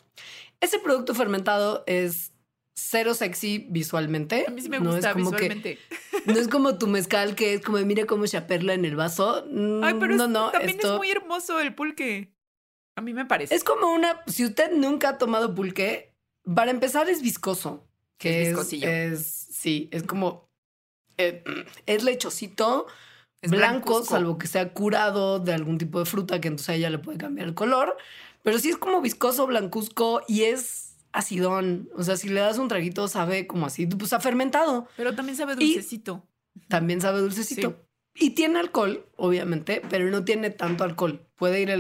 Ese 0.61 0.79
producto 0.79 1.15
fermentado 1.15 1.85
es 1.87 2.33
cero 2.75 3.13
sexy 3.13 3.67
visualmente. 3.69 4.47
A 4.49 4.51
mí 4.51 4.63
sí 4.63 4.71
me 4.71 4.81
No 4.81 4.89
es 4.91 4.97
gusta 4.97 5.13
como 5.13 5.31
que- 5.33 5.49
visualmente. 5.51 5.79
no 6.27 6.33
es 6.39 6.49
como 6.49 6.79
tu 6.79 6.87
mezcal 6.87 7.35
que 7.35 7.53
es 7.55 7.61
como 7.61 7.77
mira 7.81 8.07
cómo 8.07 8.27
se 8.27 8.39
aperla 8.39 8.73
en 8.73 8.87
el 8.87 8.97
vaso. 8.97 9.45
Ay, 9.83 9.95
pero 10.01 10.17
no, 10.17 10.25
es- 10.25 10.31
no, 10.31 10.51
también 10.51 10.77
esto 10.77 10.93
es 10.95 10.99
muy 10.99 11.11
hermoso 11.11 11.61
el 11.61 11.75
pulque. 11.75 12.34
A 12.97 13.01
mí 13.01 13.13
me 13.15 13.25
parece. 13.27 13.55
es 13.55 13.65
como 13.65 13.91
una. 13.93 14.21
Si 14.27 14.45
usted 14.45 14.73
nunca 14.73 15.11
ha 15.11 15.19
tomado 15.19 15.55
pulque, 15.55 16.15
para 16.55 16.71
empezar 16.71 17.09
es 17.09 17.23
viscoso. 17.23 17.87
Que 18.19 18.43
Es 18.43 18.49
viscosillo. 18.49 18.89
es- 18.89 19.27
sí, 19.51 19.89
es 19.93 20.03
como 20.05 20.49
eh, 21.19 21.43
es 21.87 22.05
lechosito. 22.05 22.87
Es 23.43 23.51
blanco, 23.51 23.91
blancuzco. 23.91 24.15
salvo 24.15 24.39
que 24.39 24.47
sea 24.47 24.73
curado 24.73 25.39
de 25.39 25.53
algún 25.53 25.77
tipo 25.79 25.99
de 25.99 26.07
fruta, 26.07 26.41
que 26.41 26.49
entonces 26.49 26.71
a 26.71 26.75
ella 26.77 26.89
le 26.91 26.99
puede 26.99 27.19
cambiar 27.19 27.47
el 27.49 27.55
color. 27.55 27.97
Pero 28.43 28.59
sí 28.59 28.71
es 28.71 28.77
como 28.79 29.01
viscoso, 29.03 29.47
blancuzco 29.47 30.23
y 30.27 30.43
es 30.45 30.97
acidón. 31.13 31.91
O 31.95 32.03
sea, 32.03 32.17
si 32.17 32.29
le 32.29 32.41
das 32.41 32.59
un 32.59 32.69
traguito, 32.69 33.07
sabe 33.09 33.47
como 33.47 33.67
así, 33.67 33.87
pues 33.87 34.13
ha 34.15 34.21
fermentado. 34.21 34.89
Pero 34.97 35.15
también 35.15 35.37
sabe 35.37 35.55
Y- 35.59 35.75
dulcecito. 35.75 36.27
También 36.69 37.01
sabe 37.01 37.21
dulcecito. 37.21 37.84
Y 38.15 38.31
tiene 38.31 38.61
alcohol, 38.61 39.05
obviamente, 39.17 39.83
pero 39.91 40.09
no 40.11 40.25
tiene 40.25 40.51
tanto 40.51 40.85
alcohol. 40.85 41.21
Puede 41.35 41.61
ir 41.61 41.71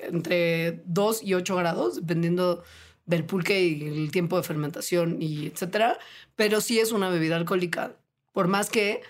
entre 0.00 0.82
2 0.86 1.22
y 1.24 1.34
8 1.34 1.56
grados, 1.56 1.96
dependiendo 1.96 2.62
del 3.04 3.24
pulque 3.24 3.60
y 3.62 3.84
el 3.84 4.10
tiempo 4.12 4.36
de 4.36 4.44
fermentación 4.44 5.20
y 5.20 5.46
etcétera. 5.46 5.98
Pero 6.36 6.60
sí 6.60 6.78
es 6.78 6.92
una 6.92 7.08
bebida 7.08 7.36
alcohólica. 7.36 7.96
Por 8.32 8.46
más 8.46 8.70
que, 8.70 9.02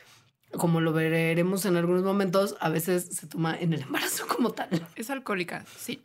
como 0.52 0.80
lo 0.80 0.94
veremos 0.94 1.66
en 1.66 1.76
algunos 1.76 2.02
momentos, 2.02 2.56
a 2.60 2.70
veces 2.70 3.04
se 3.04 3.26
toma 3.26 3.56
en 3.58 3.74
el 3.74 3.82
embarazo 3.82 4.26
como 4.28 4.52
tal. 4.52 4.68
Es 4.96 5.10
alcohólica, 5.10 5.66
sí. 5.76 6.02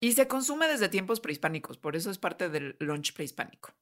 Y 0.00 0.12
se 0.12 0.26
consume 0.26 0.66
desde 0.66 0.88
tiempos 0.88 1.20
prehispánicos, 1.20 1.78
por 1.78 1.94
eso 1.94 2.10
es 2.10 2.18
parte 2.18 2.48
del 2.48 2.76
lunch 2.80 3.14
prehispánico. 3.14 3.72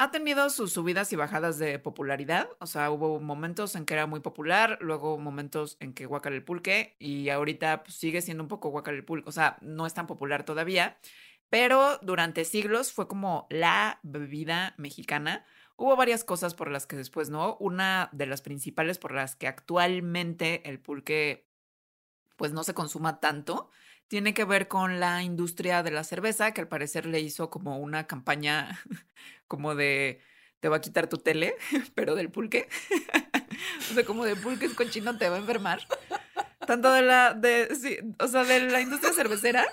Ha 0.00 0.12
tenido 0.12 0.48
sus 0.48 0.72
subidas 0.72 1.12
y 1.12 1.16
bajadas 1.16 1.58
de 1.58 1.80
popularidad, 1.80 2.48
o 2.60 2.66
sea, 2.66 2.88
hubo 2.92 3.18
momentos 3.18 3.74
en 3.74 3.84
que 3.84 3.94
era 3.94 4.06
muy 4.06 4.20
popular, 4.20 4.78
luego 4.80 5.18
momentos 5.18 5.76
en 5.80 5.92
que 5.92 6.06
guacala 6.06 6.36
el 6.36 6.44
pulque 6.44 6.94
y 7.00 7.30
ahorita 7.30 7.82
pues, 7.82 7.96
sigue 7.96 8.22
siendo 8.22 8.44
un 8.44 8.48
poco 8.48 8.68
guacala 8.70 8.96
el 8.96 9.04
pulque, 9.04 9.28
o 9.28 9.32
sea, 9.32 9.58
no 9.60 9.86
es 9.86 9.94
tan 9.94 10.06
popular 10.06 10.44
todavía, 10.44 10.98
pero 11.50 11.98
durante 12.00 12.44
siglos 12.44 12.92
fue 12.92 13.08
como 13.08 13.48
la 13.50 13.98
bebida 14.04 14.74
mexicana. 14.78 15.44
Hubo 15.76 15.96
varias 15.96 16.22
cosas 16.22 16.54
por 16.54 16.70
las 16.70 16.86
que 16.86 16.94
después 16.94 17.28
no, 17.28 17.56
una 17.58 18.08
de 18.12 18.26
las 18.26 18.40
principales 18.40 18.98
por 18.98 19.12
las 19.12 19.34
que 19.34 19.48
actualmente 19.48 20.68
el 20.68 20.78
pulque 20.78 21.48
pues 22.36 22.52
no 22.52 22.62
se 22.62 22.72
consuma 22.72 23.18
tanto, 23.20 23.68
tiene 24.08 24.32
que 24.32 24.44
ver 24.44 24.68
con 24.68 25.00
la 25.00 25.22
industria 25.22 25.82
de 25.82 25.90
la 25.90 26.04
cerveza, 26.04 26.52
que 26.52 26.62
al 26.62 26.68
parecer 26.68 27.04
le 27.04 27.20
hizo 27.20 27.50
como 27.50 27.78
una 27.78 28.06
campaña 28.06 28.80
como 29.48 29.74
de 29.74 30.20
te 30.60 30.68
va 30.68 30.76
a 30.76 30.80
quitar 30.80 31.08
tu 31.08 31.18
tele, 31.18 31.56
pero 31.94 32.14
del 32.14 32.30
pulque. 32.30 32.68
o 33.90 33.94
sea, 33.94 34.04
como 34.04 34.24
de 34.24 34.36
pulque 34.36 34.66
es 34.66 34.74
cochino, 34.74 35.16
te 35.18 35.28
va 35.28 35.36
a 35.36 35.40
enfermar. 35.40 35.86
Tanto 36.66 36.92
de 36.92 37.02
la, 37.02 37.34
de, 37.34 37.74
sí, 37.74 37.98
o 38.18 38.28
sea, 38.28 38.44
de 38.44 38.60
la 38.60 38.80
industria 38.80 39.12
cervecera. 39.12 39.64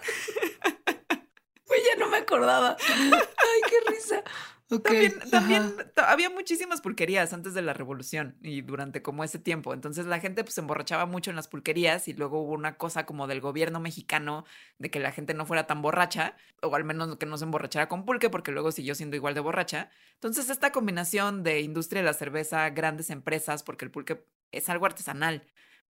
Pues 1.66 1.82
ya 1.86 2.00
no 2.00 2.08
me 2.10 2.18
acordaba. 2.18 2.78
Ay, 2.80 3.62
qué 3.70 3.92
risa. 3.92 4.24
También, 4.68 5.14
también 5.30 5.76
ta- 5.94 6.12
había 6.12 6.30
muchísimas 6.32 6.82
pulquerías 6.82 7.34
antes 7.34 7.54
de 7.54 7.62
la 7.62 7.74
revolución 7.74 8.36
y 8.42 8.62
durante 8.62 9.02
como 9.04 9.24
ese 9.24 9.38
tiempo. 9.38 9.74
Entonces 9.74 10.08
la 10.08 10.20
gente 10.20 10.44
pues 10.44 10.56
se 10.56 10.62
emborrachaba 10.62 11.06
mucho 11.06 11.30
en 11.30 11.36
las 11.36 11.48
pulquerías 11.48 12.08
y 12.08 12.14
luego 12.14 12.42
hubo 12.42 12.54
una 12.54 12.78
cosa 12.78 13.06
como 13.06 13.28
del 13.28 13.42
gobierno 13.42 13.80
mexicano 13.80 14.44
de 14.80 14.90
que 14.90 15.00
la 15.00 15.12
gente 15.12 15.36
no 15.36 15.46
fuera 15.46 15.68
tan 15.68 15.82
borracha 15.84 16.36
o 16.64 16.76
al 16.76 16.84
menos 16.84 17.16
que 17.18 17.28
no 17.28 17.38
se 17.38 17.44
emborrachara 17.46 17.88
con 17.88 18.06
pulque 18.06 18.30
porque 18.32 18.52
luego 18.52 18.72
siguió 18.72 18.96
siendo 18.96 19.16
igual 19.16 19.36
de 19.36 19.42
borracha. 19.42 19.92
Entonces 20.16 20.50
esta 20.50 20.72
combinación 20.72 21.44
de 21.44 21.62
industria 21.62 22.02
de 22.02 22.08
la 22.08 22.14
cerveza, 22.14 22.68
grandes 22.72 23.12
empresas, 23.12 23.62
porque 23.62 23.86
el 23.86 23.92
pulque 23.92 24.26
es 24.52 24.68
algo 24.70 24.88
artesanal. 24.88 25.44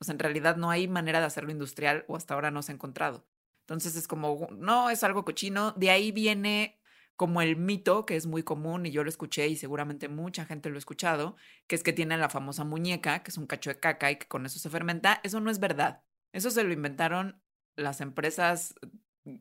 Sea, 0.01 0.13
en 0.13 0.19
realidad 0.19 0.57
no 0.57 0.71
hay 0.71 0.89
manera 0.89 1.21
de 1.21 1.27
hacerlo 1.27 1.51
industrial 1.51 2.05
o 2.09 2.17
hasta 2.17 2.33
ahora 2.35 2.51
no 2.51 2.63
se 2.63 2.73
ha 2.73 2.75
encontrado. 2.77 3.27
Entonces 3.63 3.97
es 3.97 4.09
como, 4.09 4.49
no, 4.53 4.89
es 4.91 5.05
algo 5.05 5.25
cochino. 5.25 5.73
De 5.73 5.91
ahí 5.91 6.11
viene 6.11 6.80
como 7.21 7.43
el 7.43 7.57
mito 7.57 8.07
que 8.07 8.17
es 8.17 8.25
muy 8.25 8.43
común 8.43 8.87
y 8.87 8.93
yo 8.93 9.05
lo 9.05 9.11
escuché 9.11 9.47
y 9.47 9.55
seguramente 9.55 10.09
mucha 10.09 10.47
gente 10.47 10.71
lo 10.71 10.77
ha 10.77 10.79
escuchado, 10.79 11.37
que 11.67 11.77
es 11.77 11.83
que 11.83 11.93
tiene 11.93 12.17
la 12.17 12.31
famosa 12.31 12.65
muñeca, 12.65 13.23
que 13.23 13.31
es 13.31 13.37
un 13.37 13.47
cacho 13.47 13.69
de 13.69 13.79
caca 13.79 14.11
y 14.11 14.17
que 14.17 14.27
con 14.27 14.47
eso 14.47 14.59
se 14.59 14.71
fermenta. 14.71 15.21
Eso 15.23 15.39
no 15.39 15.51
es 15.51 15.61
verdad. 15.61 16.03
Eso 16.33 16.51
se 16.51 16.65
lo 16.65 16.73
inventaron 16.73 17.39
las 17.77 18.01
empresas 18.01 18.75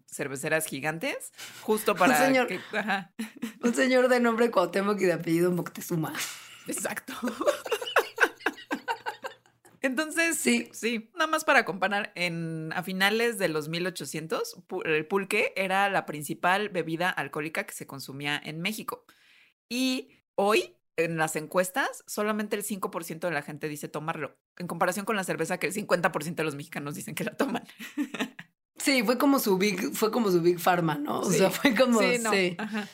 cerveceras 0.08 0.66
gigantes 0.66 1.32
justo 1.62 1.96
para 1.96 2.18
señor. 2.18 2.48
que... 2.48 2.60
Ajá, 2.78 3.14
Un 3.64 3.74
señor 3.74 4.10
de 4.10 4.20
nombre 4.20 4.52
Cuauhtémoc 4.52 5.00
y 5.00 5.06
de 5.06 5.14
apellido 5.14 5.50
Moctezuma. 5.50 6.12
exacto. 6.68 7.14
Entonces, 9.82 10.38
Sí. 10.38 10.70
sí, 10.74 11.10
nada 11.14 11.28
más 11.28 11.46
para 11.46 11.64
comparar, 11.66 12.12
en, 12.16 12.72
a 12.74 12.84
finales 12.84 13.38
de 13.38 13.48
los 13.50 13.70
1800, 13.70 14.58
pu- 14.68 14.86
el 14.86 15.06
pulque 15.06 15.54
era 15.56 15.90
la 15.90 16.06
principal 16.06 16.70
bebida 16.70 17.10
alcohólica 17.10 17.66
que 17.66 17.74
se 17.74 17.88
consumía 17.88 18.42
en 18.44 18.62
México. 18.62 19.06
Y 19.70 20.10
hoy, 20.36 20.76
en 20.98 21.18
las 21.18 21.36
encuestas, 21.38 22.04
solamente 22.08 22.56
el 22.58 22.64
5% 22.64 23.28
de 23.28 23.34
la 23.34 23.42
gente 23.42 23.70
dice 23.70 23.88
tomarlo, 23.88 24.38
en 24.58 24.68
comparación 24.68 25.06
con 25.06 25.16
la 25.16 25.24
cerveza 25.24 25.58
que 25.58 25.68
el 25.68 25.74
50% 25.74 26.36
de 26.36 26.44
los 26.44 26.56
mexicanos 26.56 26.96
dicen 26.96 27.16
que 27.16 27.24
la 27.24 27.36
toman. 27.36 27.64
Sí, 28.82 29.04
fue 29.04 29.18
como 29.18 29.40
su 29.40 29.58
big, 29.58 29.94
fue 29.94 30.10
como 30.10 30.32
su 30.32 30.42
big 30.42 30.58
pharma, 30.58 30.96
¿no? 30.96 31.20
O 31.20 31.30
Sí. 31.30 31.38
sea, 31.40 31.50
fue 31.52 31.76
como 31.76 32.00
sí, 32.00 32.18
no. 32.22 32.32
sí. 32.32 32.56
ajá. 32.58 32.88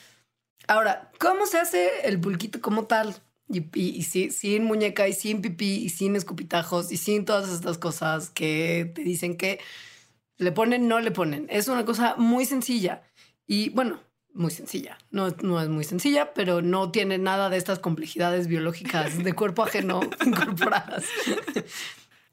Ahora, 0.66 1.12
¿cómo 1.20 1.46
se 1.46 1.58
hace 1.58 2.08
el 2.08 2.20
pulquito 2.20 2.60
como 2.60 2.86
tal? 2.86 3.14
Y, 3.48 3.58
y- 3.78 3.90
y 3.96 4.02
sí- 4.02 4.30
sin 4.30 4.64
muñeca 4.64 5.06
y 5.08 5.12
sin 5.12 5.40
pipí 5.40 5.74
y 5.84 5.88
sin 5.90 6.16
escupitajos 6.16 6.90
y 6.90 6.96
sin 6.96 7.24
todas 7.24 7.48
estas 7.50 7.78
cosas 7.78 8.30
que 8.30 8.90
te 8.94 9.02
dicen 9.02 9.36
que 9.36 9.60
Le 10.38 10.52
ponen, 10.52 10.86
no 10.88 11.00
le 11.00 11.10
ponen. 11.12 11.46
Es 11.48 11.68
una 11.68 11.84
cosa 11.86 12.14
muy 12.16 12.44
sencilla. 12.44 13.02
Y 13.46 13.70
bueno, 13.70 14.00
muy 14.34 14.50
sencilla. 14.50 14.98
No, 15.10 15.30
no 15.42 15.62
es 15.62 15.68
muy 15.70 15.82
sencilla, 15.84 16.34
pero 16.34 16.60
no 16.60 16.90
tiene 16.90 17.16
nada 17.16 17.48
de 17.48 17.56
estas 17.56 17.78
complejidades 17.78 18.46
biológicas 18.48 19.22
de 19.22 19.32
cuerpo 19.32 19.62
ajeno 19.62 20.00
incorporadas. 20.26 21.04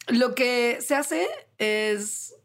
Lo 0.07 0.35
que 0.35 0.79
se 0.81 0.95
hace 0.95 1.27
es 1.59 2.35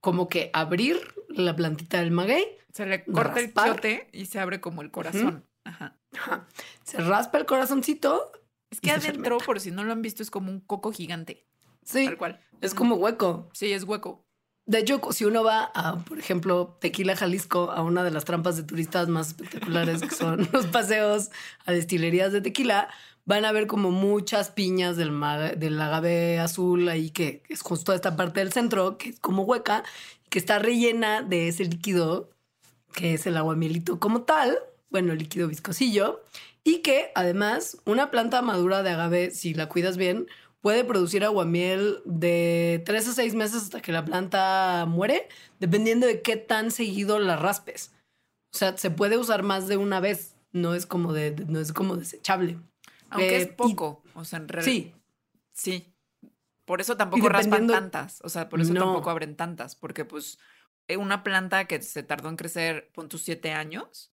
como 0.00 0.28
que 0.28 0.50
abrir 0.52 0.96
la 1.28 1.54
plantita 1.54 1.98
del 2.00 2.10
maguey. 2.10 2.44
Se 2.72 2.86
le 2.86 3.04
corta 3.04 3.38
el 3.40 3.52
quiote 3.52 4.08
y 4.12 4.26
se 4.26 4.40
abre 4.40 4.60
como 4.60 4.82
el 4.82 4.90
corazón. 4.90 5.44
Ajá. 5.64 5.96
Se 6.84 6.98
raspa 6.98 7.38
el 7.38 7.46
corazoncito. 7.46 8.32
Es 8.70 8.80
que 8.80 8.90
adentro, 8.90 9.38
por 9.38 9.60
si 9.60 9.70
no 9.70 9.84
lo 9.84 9.92
han 9.92 10.02
visto, 10.02 10.22
es 10.22 10.30
como 10.30 10.50
un 10.50 10.60
coco 10.60 10.92
gigante. 10.92 11.46
Sí, 11.84 12.04
Tal 12.04 12.18
cual. 12.18 12.40
es 12.60 12.74
como 12.74 12.96
hueco. 12.96 13.48
Sí, 13.54 13.72
es 13.72 13.84
hueco. 13.84 14.24
De 14.66 14.80
hecho, 14.80 15.00
si 15.12 15.24
uno 15.24 15.42
va 15.42 15.70
a, 15.74 15.96
por 16.04 16.18
ejemplo, 16.18 16.76
Tequila, 16.80 17.16
Jalisco, 17.16 17.70
a 17.70 17.82
una 17.82 18.04
de 18.04 18.10
las 18.10 18.26
trampas 18.26 18.56
de 18.58 18.64
turistas 18.64 19.08
más 19.08 19.28
espectaculares 19.28 20.02
que 20.02 20.10
son 20.14 20.46
los 20.52 20.66
paseos 20.66 21.30
a 21.64 21.72
destilerías 21.72 22.32
de 22.34 22.42
tequila, 22.42 22.88
van 23.24 23.46
a 23.46 23.52
ver 23.52 23.66
como 23.66 23.90
muchas 23.90 24.50
piñas 24.50 24.98
del, 24.98 25.10
ma- 25.10 25.38
del 25.38 25.80
agave 25.80 26.38
azul 26.38 26.86
ahí, 26.90 27.08
que 27.10 27.42
es 27.48 27.62
justo 27.62 27.94
esta 27.94 28.14
parte 28.16 28.40
del 28.40 28.52
centro, 28.52 28.98
que 28.98 29.10
es 29.10 29.20
como 29.20 29.44
hueca, 29.44 29.84
que 30.28 30.38
está 30.38 30.58
rellena 30.58 31.22
de 31.22 31.48
ese 31.48 31.64
líquido 31.64 32.28
que 32.92 33.14
es 33.14 33.26
el 33.26 33.38
aguamielito 33.38 33.98
como 33.98 34.22
tal, 34.22 34.58
bueno, 34.90 35.14
líquido 35.14 35.48
viscosillo, 35.48 36.24
y 36.64 36.78
que 36.82 37.12
además 37.14 37.78
una 37.84 38.10
planta 38.10 38.42
madura 38.42 38.82
de 38.82 38.90
agave, 38.90 39.30
si 39.30 39.54
la 39.54 39.68
cuidas 39.68 39.96
bien, 39.96 40.26
puede 40.60 40.84
producir 40.84 41.24
aguamiel 41.24 42.00
de 42.04 42.82
3 42.84 43.08
a 43.08 43.12
6 43.12 43.34
meses 43.34 43.62
hasta 43.62 43.80
que 43.80 43.92
la 43.92 44.04
planta 44.04 44.84
muere, 44.88 45.28
dependiendo 45.60 46.06
de 46.06 46.20
qué 46.22 46.36
tan 46.36 46.70
seguido 46.70 47.18
la 47.18 47.36
raspes. 47.36 47.92
O 48.52 48.56
sea, 48.58 48.76
se 48.76 48.90
puede 48.90 49.18
usar 49.18 49.42
más 49.42 49.68
de 49.68 49.76
una 49.76 50.00
vez, 50.00 50.34
no 50.52 50.74
es 50.74 50.86
como, 50.86 51.12
de, 51.12 51.32
no 51.48 51.60
es 51.60 51.72
como 51.72 51.96
desechable. 51.96 52.58
Aunque 53.10 53.36
Eh, 53.36 53.42
es 53.42 53.48
y- 53.48 53.52
poco. 53.52 54.02
O 54.14 54.24
sea, 54.24 54.38
en 54.38 54.48
realidad. 54.48 54.72
Sí, 54.72 54.92
Sí. 55.52 55.92
Por 56.64 56.80
eso 56.82 56.96
tampoco 56.98 57.28
raspan 57.30 57.66
tantas. 57.66 58.20
O 58.22 58.28
sea, 58.28 58.48
por 58.50 58.60
eso 58.60 58.72
No. 58.74 58.80
tampoco 58.84 59.08
abren 59.10 59.36
tantas. 59.36 59.74
Porque, 59.74 60.04
pues, 60.04 60.38
eh, 60.86 60.96
una 60.98 61.22
planta 61.24 61.64
que 61.66 61.80
se 61.82 62.02
tardó 62.02 62.28
en 62.28 62.36
crecer, 62.36 62.90
pon 62.94 63.08
tus 63.08 63.22
siete 63.22 63.52
años, 63.52 64.12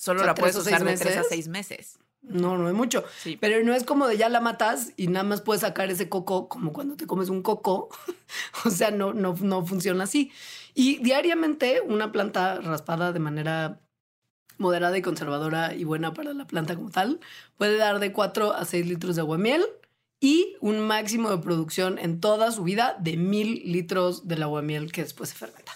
solo 0.00 0.20
O 0.20 0.24
sea, 0.24 0.32
la 0.32 0.34
puedes 0.34 0.56
usar 0.56 0.82
de 0.82 0.96
tres 0.96 1.16
a 1.18 1.24
seis 1.24 1.46
meses. 1.48 1.98
no, 2.22 2.56
no 2.56 2.68
hay 2.68 2.72
mucho. 2.72 3.04
Sí. 3.22 3.36
Pero 3.38 3.62
no 3.62 3.74
es 3.74 3.84
como 3.84 4.06
de 4.06 4.16
ya 4.16 4.30
la 4.30 4.40
matas 4.40 4.92
y 4.96 5.08
nada 5.08 5.24
más 5.24 5.42
puedes 5.42 5.60
sacar 5.60 5.90
ese 5.90 6.08
coco 6.08 6.48
como 6.48 6.72
cuando 6.72 6.96
te 6.96 7.06
comes 7.06 7.28
un 7.28 7.42
coco. 7.42 7.90
o 8.64 8.70
sea, 8.70 8.90
no, 8.90 9.12
no, 9.12 9.36
no 9.40 9.66
funciona 9.66 10.04
así. 10.04 10.32
Y 10.74 11.02
diariamente 11.02 11.82
una 11.82 12.12
planta 12.12 12.60
raspada 12.60 13.12
de 13.12 13.18
manera 13.18 13.80
moderada 14.56 14.96
y 14.96 15.02
conservadora 15.02 15.74
y 15.74 15.84
buena 15.84 16.14
para 16.14 16.32
la 16.32 16.46
planta 16.46 16.76
como 16.76 16.90
tal 16.90 17.20
puede 17.56 17.76
dar 17.76 17.98
de 17.98 18.12
4 18.12 18.52
a 18.52 18.64
6 18.64 18.86
litros 18.86 19.16
de 19.16 19.22
aguamiel 19.22 19.64
y 20.20 20.56
un 20.60 20.80
máximo 20.80 21.30
de 21.30 21.38
producción 21.38 21.98
en 21.98 22.20
toda 22.20 22.52
su 22.52 22.62
vida 22.62 22.96
de 23.00 23.16
mil 23.16 23.62
litros 23.64 24.28
del 24.28 24.42
aguamiel 24.42 24.92
que 24.92 25.02
después 25.02 25.30
se 25.30 25.36
fermenta. 25.36 25.72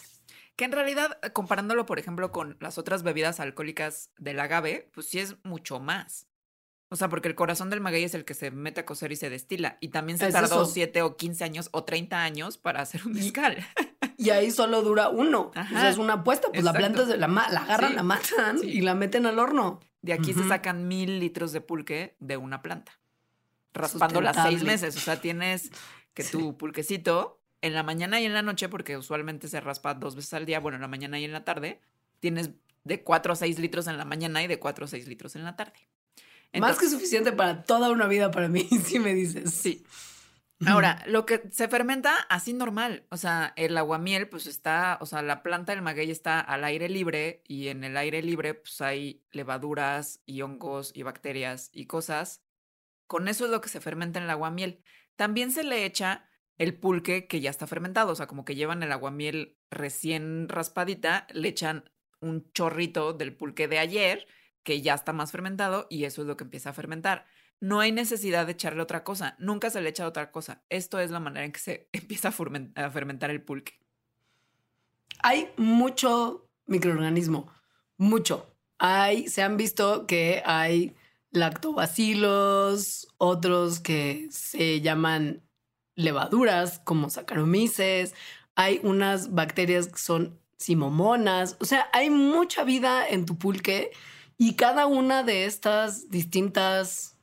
Que 0.56 0.64
en 0.64 0.72
realidad, 0.72 1.18
eh, 1.22 1.30
comparándolo, 1.30 1.84
por 1.86 1.98
ejemplo, 1.98 2.30
con 2.30 2.56
las 2.60 2.78
otras 2.78 3.02
bebidas 3.02 3.40
alcohólicas 3.40 4.10
del 4.18 4.38
agave, 4.40 4.88
pues 4.94 5.06
sí 5.06 5.18
es 5.18 5.36
mucho 5.44 5.80
más. 5.80 6.26
O 6.90 6.96
sea, 6.96 7.08
porque 7.08 7.26
el 7.26 7.34
corazón 7.34 7.70
del 7.70 7.80
maguey 7.80 8.04
es 8.04 8.14
el 8.14 8.24
que 8.24 8.34
se 8.34 8.52
mete 8.52 8.82
a 8.82 8.86
cocer 8.86 9.10
y 9.10 9.16
se 9.16 9.30
destila. 9.30 9.78
Y 9.80 9.88
también 9.88 10.16
se 10.18 10.28
Es 10.28 10.32
tardó 10.32 10.62
eso. 10.62 10.66
7 10.66 11.02
o 11.02 11.16
15 11.16 11.42
años 11.42 11.68
o 11.72 11.82
30 11.82 12.22
años 12.22 12.56
para 12.56 12.82
hacer 12.82 13.04
un 13.06 13.12
mezcal. 13.14 13.56
Y 14.16 14.30
ahí 14.30 14.52
solo 14.52 14.80
dura 14.82 15.08
uno. 15.08 15.50
Ajá. 15.56 15.74
O 15.76 15.80
sea, 15.80 15.90
es 15.90 15.98
una 15.98 16.12
apuesta. 16.14 16.48
Pues 16.48 16.62
la 16.62 16.72
planta 16.72 17.04
se 17.04 17.16
la, 17.16 17.26
la 17.26 17.42
agarran, 17.60 17.90
Sí. 17.90 17.96
la 17.96 18.02
matan 18.04 18.58
Sí. 18.60 18.66
y 18.68 18.80
la 18.80 18.94
meten 18.94 19.26
al 19.26 19.40
horno. 19.40 19.80
De 20.02 20.12
aquí 20.12 20.32
se 20.32 20.46
sacan 20.46 20.86
mil 20.86 21.18
litros 21.18 21.50
de 21.52 21.60
pulque 21.60 22.16
de 22.20 22.36
una 22.36 22.62
planta. 22.62 22.92
Raspándola 23.74 24.32
seis 24.32 24.62
meses. 24.62 24.96
O 24.96 25.00
sea, 25.00 25.20
tienes 25.20 25.72
que 26.14 26.22
Sí. 26.22 26.30
tu 26.30 26.56
pulquecito 26.56 27.42
en 27.64 27.72
la 27.72 27.82
mañana 27.82 28.20
y 28.20 28.26
en 28.26 28.34
la 28.34 28.42
noche, 28.42 28.68
porque 28.68 28.98
usualmente 28.98 29.48
se 29.48 29.58
raspa 29.58 29.94
dos 29.94 30.14
veces 30.14 30.34
al 30.34 30.44
día, 30.44 30.60
bueno, 30.60 30.76
en 30.76 30.82
la 30.82 30.88
mañana 30.88 31.18
y 31.18 31.24
en 31.24 31.32
la 31.32 31.44
tarde, 31.44 31.80
tienes 32.20 32.50
de 32.84 33.02
4 33.02 33.32
a 33.32 33.36
6 33.36 33.58
litros 33.58 33.86
en 33.86 33.96
la 33.96 34.04
mañana 34.04 34.42
y 34.42 34.46
de 34.46 34.58
4 34.58 34.84
a 34.84 34.88
6 34.88 35.08
litros 35.08 35.34
en 35.34 35.44
la 35.44 35.56
tarde. 35.56 35.88
Más 36.60 36.78
que 36.78 36.88
suficiente 36.88 37.32
para 37.32 37.64
toda 37.64 37.90
una 37.90 38.06
vida 38.06 38.30
para 38.30 38.48
mí, 38.48 38.68
si 38.84 38.98
me 38.98 39.14
dices. 39.14 39.52
Sí. 39.52 39.82
Ahora, 40.66 41.02
lo 41.06 41.26
que 41.26 41.42
se 41.50 41.68
fermenta 41.68 42.14
así 42.28 42.52
normal, 42.52 43.04
o 43.08 43.16
sea, 43.16 43.54
el 43.56 43.76
aguamiel 43.76 44.28
pues 44.28 44.46
está, 44.46 44.98
o 45.00 45.06
sea, 45.06 45.22
la 45.22 45.42
planta 45.42 45.72
del 45.72 45.82
maguey 45.82 46.10
está 46.10 46.40
al 46.40 46.64
aire 46.64 46.88
libre 46.88 47.42
y 47.48 47.68
en 47.68 47.82
el 47.82 47.96
aire 47.96 48.22
libre 48.22 48.54
pues 48.54 48.80
hay 48.80 49.22
levaduras 49.32 50.20
y 50.26 50.42
hongos 50.42 50.92
y 50.94 51.02
bacterias 51.02 51.70
y 51.72 51.86
cosas. 51.86 52.42
Con 53.06 53.28
eso 53.28 53.46
es 53.46 53.50
lo 53.50 53.60
que 53.60 53.68
se 53.68 53.80
fermenta 53.80 54.18
en 54.18 54.24
el 54.24 54.30
aguamiel. 54.30 54.80
También 55.16 55.50
se 55.50 55.64
le 55.64 55.84
echa 55.84 56.28
el 56.58 56.74
pulque 56.74 57.26
que 57.26 57.40
ya 57.40 57.50
está 57.50 57.66
fermentado, 57.66 58.12
o 58.12 58.14
sea, 58.14 58.26
como 58.26 58.44
que 58.44 58.54
llevan 58.54 58.82
el 58.82 58.92
aguamiel 58.92 59.56
recién 59.70 60.48
raspadita, 60.48 61.26
le 61.32 61.48
echan 61.48 61.90
un 62.20 62.50
chorrito 62.52 63.12
del 63.12 63.36
pulque 63.36 63.68
de 63.68 63.78
ayer 63.78 64.26
que 64.62 64.80
ya 64.80 64.94
está 64.94 65.12
más 65.12 65.30
fermentado 65.30 65.86
y 65.90 66.04
eso 66.04 66.22
es 66.22 66.28
lo 66.28 66.36
que 66.36 66.44
empieza 66.44 66.70
a 66.70 66.74
fermentar. 66.74 67.26
No 67.60 67.80
hay 67.80 67.92
necesidad 67.92 68.46
de 68.46 68.52
echarle 68.52 68.82
otra 68.82 69.04
cosa. 69.04 69.36
Nunca 69.38 69.70
se 69.70 69.80
le 69.80 69.90
echa 69.90 70.06
otra 70.06 70.32
cosa. 70.32 70.62
Esto 70.68 70.98
es 71.00 71.10
la 71.10 71.20
manera 71.20 71.44
en 71.44 71.52
que 71.52 71.60
se 71.60 71.88
empieza 71.92 72.28
a, 72.28 72.90
fermentar 72.90 73.30
el 73.30 73.42
pulque. 73.42 73.78
Hay 75.22 75.50
mucho 75.56 76.48
microorganismo, 76.66 77.52
mucho. 77.96 78.54
Hay, 78.78 79.28
se 79.28 79.42
han 79.42 79.56
visto 79.56 80.06
que 80.06 80.42
hay 80.44 80.94
lactobacilos, 81.30 83.08
otros 83.18 83.80
que 83.80 84.28
se 84.30 84.80
llaman 84.80 85.42
levaduras, 85.96 86.80
como 86.84 87.10
Saccharomyces. 87.10 88.14
Hay 88.54 88.80
unas 88.82 89.34
bacterias 89.34 89.88
que 89.88 89.98
son 89.98 90.38
simomonas. 90.56 91.56
O 91.60 91.64
sea, 91.64 91.88
hay 91.92 92.10
mucha 92.10 92.64
vida 92.64 93.06
en 93.08 93.26
tu 93.26 93.36
pulque 93.36 93.90
y 94.38 94.54
cada 94.54 94.86
una 94.86 95.22
de 95.22 95.44
estas 95.44 96.10
distintas 96.10 97.16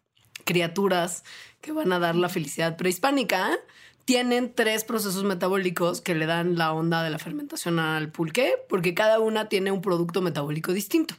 criaturas 0.45 1.23
que 1.61 1.71
van 1.71 1.93
a 1.93 1.99
dar 1.99 2.15
la 2.15 2.29
felicidad 2.29 2.77
prehispánica 2.77 3.59
tienen 4.05 4.53
tres 4.53 4.83
procesos 4.83 5.23
metabólicos 5.23 6.01
que 6.01 6.15
le 6.15 6.25
dan 6.25 6.57
la 6.57 6.73
onda 6.73 7.03
de 7.03 7.09
la 7.09 7.19
fermentación 7.19 7.79
al 7.79 8.11
pulque, 8.11 8.55
porque 8.67 8.93
cada 8.93 9.19
una 9.19 9.47
tiene 9.47 9.71
un 9.71 9.81
producto 9.81 10.21
metabólico 10.21 10.73
distinto. 10.73 11.15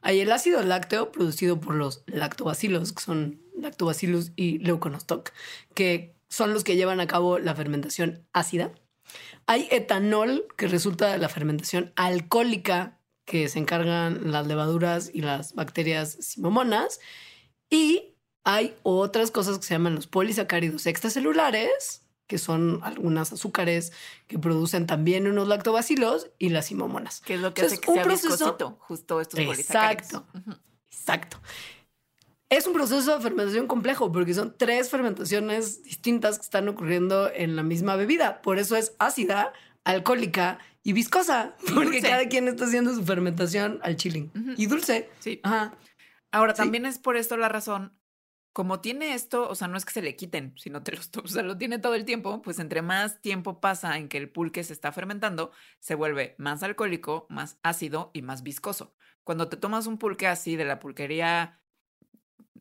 Hay 0.00 0.20
el 0.20 0.32
ácido 0.32 0.62
lácteo 0.62 1.12
producido 1.12 1.60
por 1.60 1.74
los 1.74 2.02
lactobacilos, 2.06 2.92
que 2.92 3.02
son 3.02 3.40
lactobacillus 3.56 4.32
y 4.34 4.58
leuconostoc, 4.58 5.30
que 5.74 6.14
son 6.32 6.54
los 6.54 6.64
que 6.64 6.76
llevan 6.76 6.98
a 7.00 7.06
cabo 7.06 7.38
la 7.38 7.54
fermentación 7.54 8.26
ácida. 8.32 8.72
Hay 9.46 9.68
etanol, 9.70 10.46
que 10.56 10.66
resulta 10.66 11.12
de 11.12 11.18
la 11.18 11.28
fermentación 11.28 11.92
alcohólica, 11.94 12.98
que 13.26 13.48
se 13.50 13.58
encargan 13.58 14.32
las 14.32 14.46
levaduras 14.46 15.10
y 15.12 15.20
las 15.20 15.54
bacterias 15.54 16.12
simomonas. 16.20 17.00
Y 17.68 18.14
hay 18.44 18.74
otras 18.82 19.30
cosas 19.30 19.58
que 19.58 19.64
se 19.66 19.74
llaman 19.74 19.94
los 19.94 20.06
polisacáridos 20.06 20.86
extracelulares, 20.86 22.06
que 22.26 22.38
son 22.38 22.80
algunas 22.82 23.30
azúcares 23.32 23.92
que 24.26 24.38
producen 24.38 24.86
también 24.86 25.26
unos 25.28 25.48
lactobacilos 25.48 26.30
y 26.38 26.48
las 26.48 26.66
simomonas. 26.66 27.20
Que 27.20 27.34
es 27.34 27.40
lo 27.40 27.52
que 27.52 27.60
Entonces, 27.60 27.78
hace 27.78 27.84
que 27.84 27.90
un 27.90 27.96
sea 27.96 28.04
proceso- 28.04 28.76
justo 28.80 29.20
estos 29.20 29.38
polisacáridos. 29.38 30.06
Exacto. 30.06 30.26
Exacto. 30.90 31.40
Es 32.52 32.66
un 32.66 32.74
proceso 32.74 33.16
de 33.16 33.22
fermentación 33.22 33.66
complejo 33.66 34.12
porque 34.12 34.34
son 34.34 34.54
tres 34.58 34.90
fermentaciones 34.90 35.82
distintas 35.84 36.38
que 36.38 36.44
están 36.44 36.68
ocurriendo 36.68 37.30
en 37.32 37.56
la 37.56 37.62
misma 37.62 37.96
bebida. 37.96 38.42
Por 38.42 38.58
eso 38.58 38.76
es 38.76 38.94
ácida, 38.98 39.54
alcohólica 39.84 40.58
y 40.82 40.92
viscosa. 40.92 41.56
Porque 41.74 42.02
cada 42.02 42.28
quien 42.28 42.48
está 42.48 42.66
haciendo 42.66 42.94
su 42.94 43.04
fermentación 43.04 43.80
al 43.82 43.96
chilling. 43.96 44.30
Y 44.58 44.66
dulce. 44.66 45.08
Sí. 45.20 45.40
Ajá. 45.44 45.74
Ahora, 46.30 46.54
Sí. 46.54 46.58
también 46.60 46.84
es 46.84 46.98
por 46.98 47.16
esto 47.16 47.38
la 47.38 47.48
razón, 47.48 47.96
como 48.52 48.80
tiene 48.80 49.14
esto, 49.14 49.48
o 49.48 49.54
sea, 49.54 49.66
no 49.66 49.78
es 49.78 49.86
que 49.86 49.92
se 49.92 50.02
le 50.02 50.14
quiten, 50.14 50.52
sino 50.58 50.82
te 50.82 50.92
los, 50.92 51.10
o 51.24 51.26
sea, 51.28 51.42
lo 51.42 51.56
tiene 51.56 51.78
todo 51.78 51.94
el 51.94 52.04
tiempo, 52.04 52.42
pues 52.42 52.58
entre 52.58 52.82
más 52.82 53.22
tiempo 53.22 53.60
pasa 53.62 53.96
en 53.96 54.10
que 54.10 54.18
el 54.18 54.28
pulque 54.28 54.62
se 54.62 54.74
está 54.74 54.92
fermentando, 54.92 55.52
se 55.80 55.94
vuelve 55.94 56.34
más 56.36 56.62
alcohólico, 56.62 57.26
más 57.30 57.56
ácido 57.62 58.10
y 58.12 58.20
más 58.20 58.42
viscoso. 58.42 58.94
Cuando 59.24 59.48
te 59.48 59.56
tomas 59.56 59.86
un 59.86 59.96
pulque 59.96 60.26
así 60.26 60.56
de 60.56 60.66
la 60.66 60.80
pulquería 60.80 61.61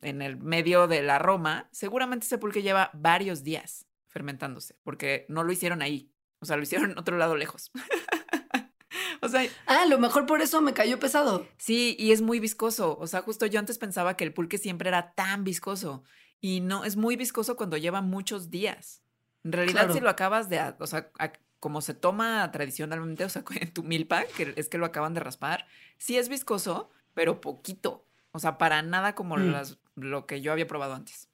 en 0.02 0.22
el 0.22 0.38
medio 0.38 0.88
de 0.88 1.02
la 1.02 1.20
Roma, 1.20 1.70
seguramente 1.72 2.26
ese 2.26 2.38
pulque 2.38 2.62
lleva 2.62 2.90
varios 2.94 3.44
días 3.44 3.86
fermentándose, 4.08 4.76
porque 4.84 5.26
no 5.30 5.44
lo 5.44 5.52
hicieron 5.52 5.82
ahí, 5.82 6.12
o 6.40 6.46
sea, 6.46 6.58
lo 6.58 6.64
hicieron 6.64 6.92
en 6.92 6.98
otro 7.00 7.18
lado 7.18 7.36
lejos. 7.36 7.72
o 9.22 9.30
sea, 9.30 9.44
Ah, 9.68 9.84
a 9.84 9.86
lo 9.86 10.00
mejor 10.00 10.26
por 10.26 10.42
eso 10.42 10.62
me 10.62 10.74
cayó 10.74 11.00
pesado. 11.00 11.48
Sí, 11.58 11.96
y 12.00 12.12
es 12.12 12.22
muy 12.22 12.40
viscoso. 12.40 12.98
O 13.00 13.08
sea, 13.08 13.22
justo 13.22 13.46
yo 13.46 13.60
antes 13.60 13.78
pensaba 13.78 14.18
que 14.18 14.24
el 14.24 14.34
pulque 14.34 14.58
siempre 14.58 14.90
era 14.90 15.14
tan 15.14 15.44
viscoso. 15.44 16.04
Y 16.40 16.60
no, 16.62 16.84
es 16.84 16.96
muy 16.98 17.16
viscoso 17.16 17.56
cuando 17.56 17.78
lleva 17.78 18.02
muchos 18.02 18.50
días. 18.50 19.04
En 19.44 19.52
realidad, 19.52 19.82
Claro. 19.82 19.94
si 19.94 20.00
lo 20.00 20.10
acabas 20.10 20.50
de, 20.50 20.60
o 20.80 20.88
sea, 20.88 21.12
a- 21.20 21.32
como 21.60 21.82
se 21.82 21.94
toma 21.94 22.50
tradicionalmente, 22.52 23.24
o 23.24 23.30
sea, 23.30 23.44
en 23.62 23.72
tu 23.74 23.84
milpa, 23.84 24.24
que 24.36 24.54
es 24.56 24.68
que 24.68 24.78
lo 24.80 24.86
acaban 24.86 25.14
de 25.14 25.20
raspar, 25.20 25.68
sí 25.98 26.18
es 26.18 26.28
viscoso, 26.30 26.90
pero 27.14 27.40
poquito. 27.42 28.08
O 28.32 28.40
sea, 28.40 28.58
para 28.58 28.82
nada 28.82 29.14
como 29.16 29.38
Mm. 29.38 29.52
las, 29.52 29.78
lo 29.96 30.26
que 30.26 30.42
yo 30.42 30.52
había 30.52 30.68
probado 30.68 30.94
antes. 30.94 31.30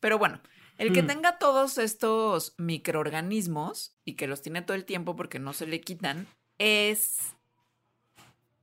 Pero 0.00 0.18
bueno, 0.18 0.40
el 0.78 0.92
que 0.92 1.02
Mm. 1.02 1.06
tenga 1.06 1.38
todos 1.38 1.78
estos 1.78 2.54
microorganismos 2.58 3.96
y 4.04 4.14
que 4.14 4.26
los 4.26 4.42
tiene 4.42 4.62
todo 4.62 4.76
el 4.76 4.84
tiempo 4.84 5.16
porque 5.16 5.38
no 5.38 5.52
se 5.52 5.66
le 5.66 5.80
quitan, 5.80 6.26
es 6.58 7.18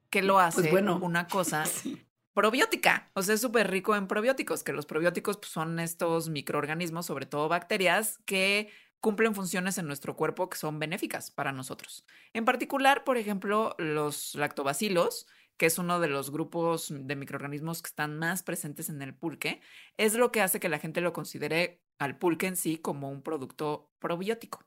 que 0.10 0.22
lo 0.22 0.40
hace 0.40 0.62
Pues 0.62 0.72
bueno. 0.72 1.00
una 1.02 1.28
cosa 1.28 1.66
Sí. 1.66 2.06
probiótica. 2.34 3.10
O 3.14 3.22
sea, 3.24 3.36
es 3.36 3.42
súper 3.42 3.70
rico 3.72 3.96
en 3.96 4.08
probióticos, 4.08 4.64
que 4.64 4.74
los 4.74 4.86
probióticos 4.86 5.38
pues, 5.38 5.52
son 5.52 5.80
estos 5.80 6.30
microorganismos, 6.30 7.06
sobre 7.06 7.26
todo 7.26 7.48
bacterias, 7.50 8.20
que 8.26 8.70
cumplen 9.00 9.36
funciones 9.36 9.78
en 9.78 9.88
nuestro 9.88 10.16
cuerpo 10.16 10.50
que 10.50 10.58
son 10.58 10.80
benéficas 10.80 11.30
para 11.32 11.52
nosotros. 11.52 12.06
En 12.32 12.46
particular, 12.46 13.04
por 13.04 13.18
ejemplo, 13.18 13.76
los 13.78 14.34
lactobacilos, 14.36 15.28
que 15.58 15.66
es 15.66 15.78
uno 15.78 16.00
de 16.00 16.08
los 16.08 16.32
grupos 16.32 16.94
de 16.96 17.16
microorganismos 17.16 17.82
que 17.82 17.88
están 17.88 18.18
más 18.18 18.44
presentes 18.44 18.90
en 18.90 19.02
el 19.02 19.16
pulque, 19.16 19.62
es 19.98 20.16
lo 20.16 20.32
que 20.32 20.42
hace 20.42 20.60
que 20.60 20.70
la 20.70 20.80
gente 20.80 21.02
lo 21.02 21.14
considere 21.14 21.82
al 22.00 22.18
pulque 22.18 22.48
en 22.48 22.56
sí 22.56 22.78
como 22.78 23.10
un 23.10 23.22
producto 23.22 23.92
probiótico. 24.00 24.66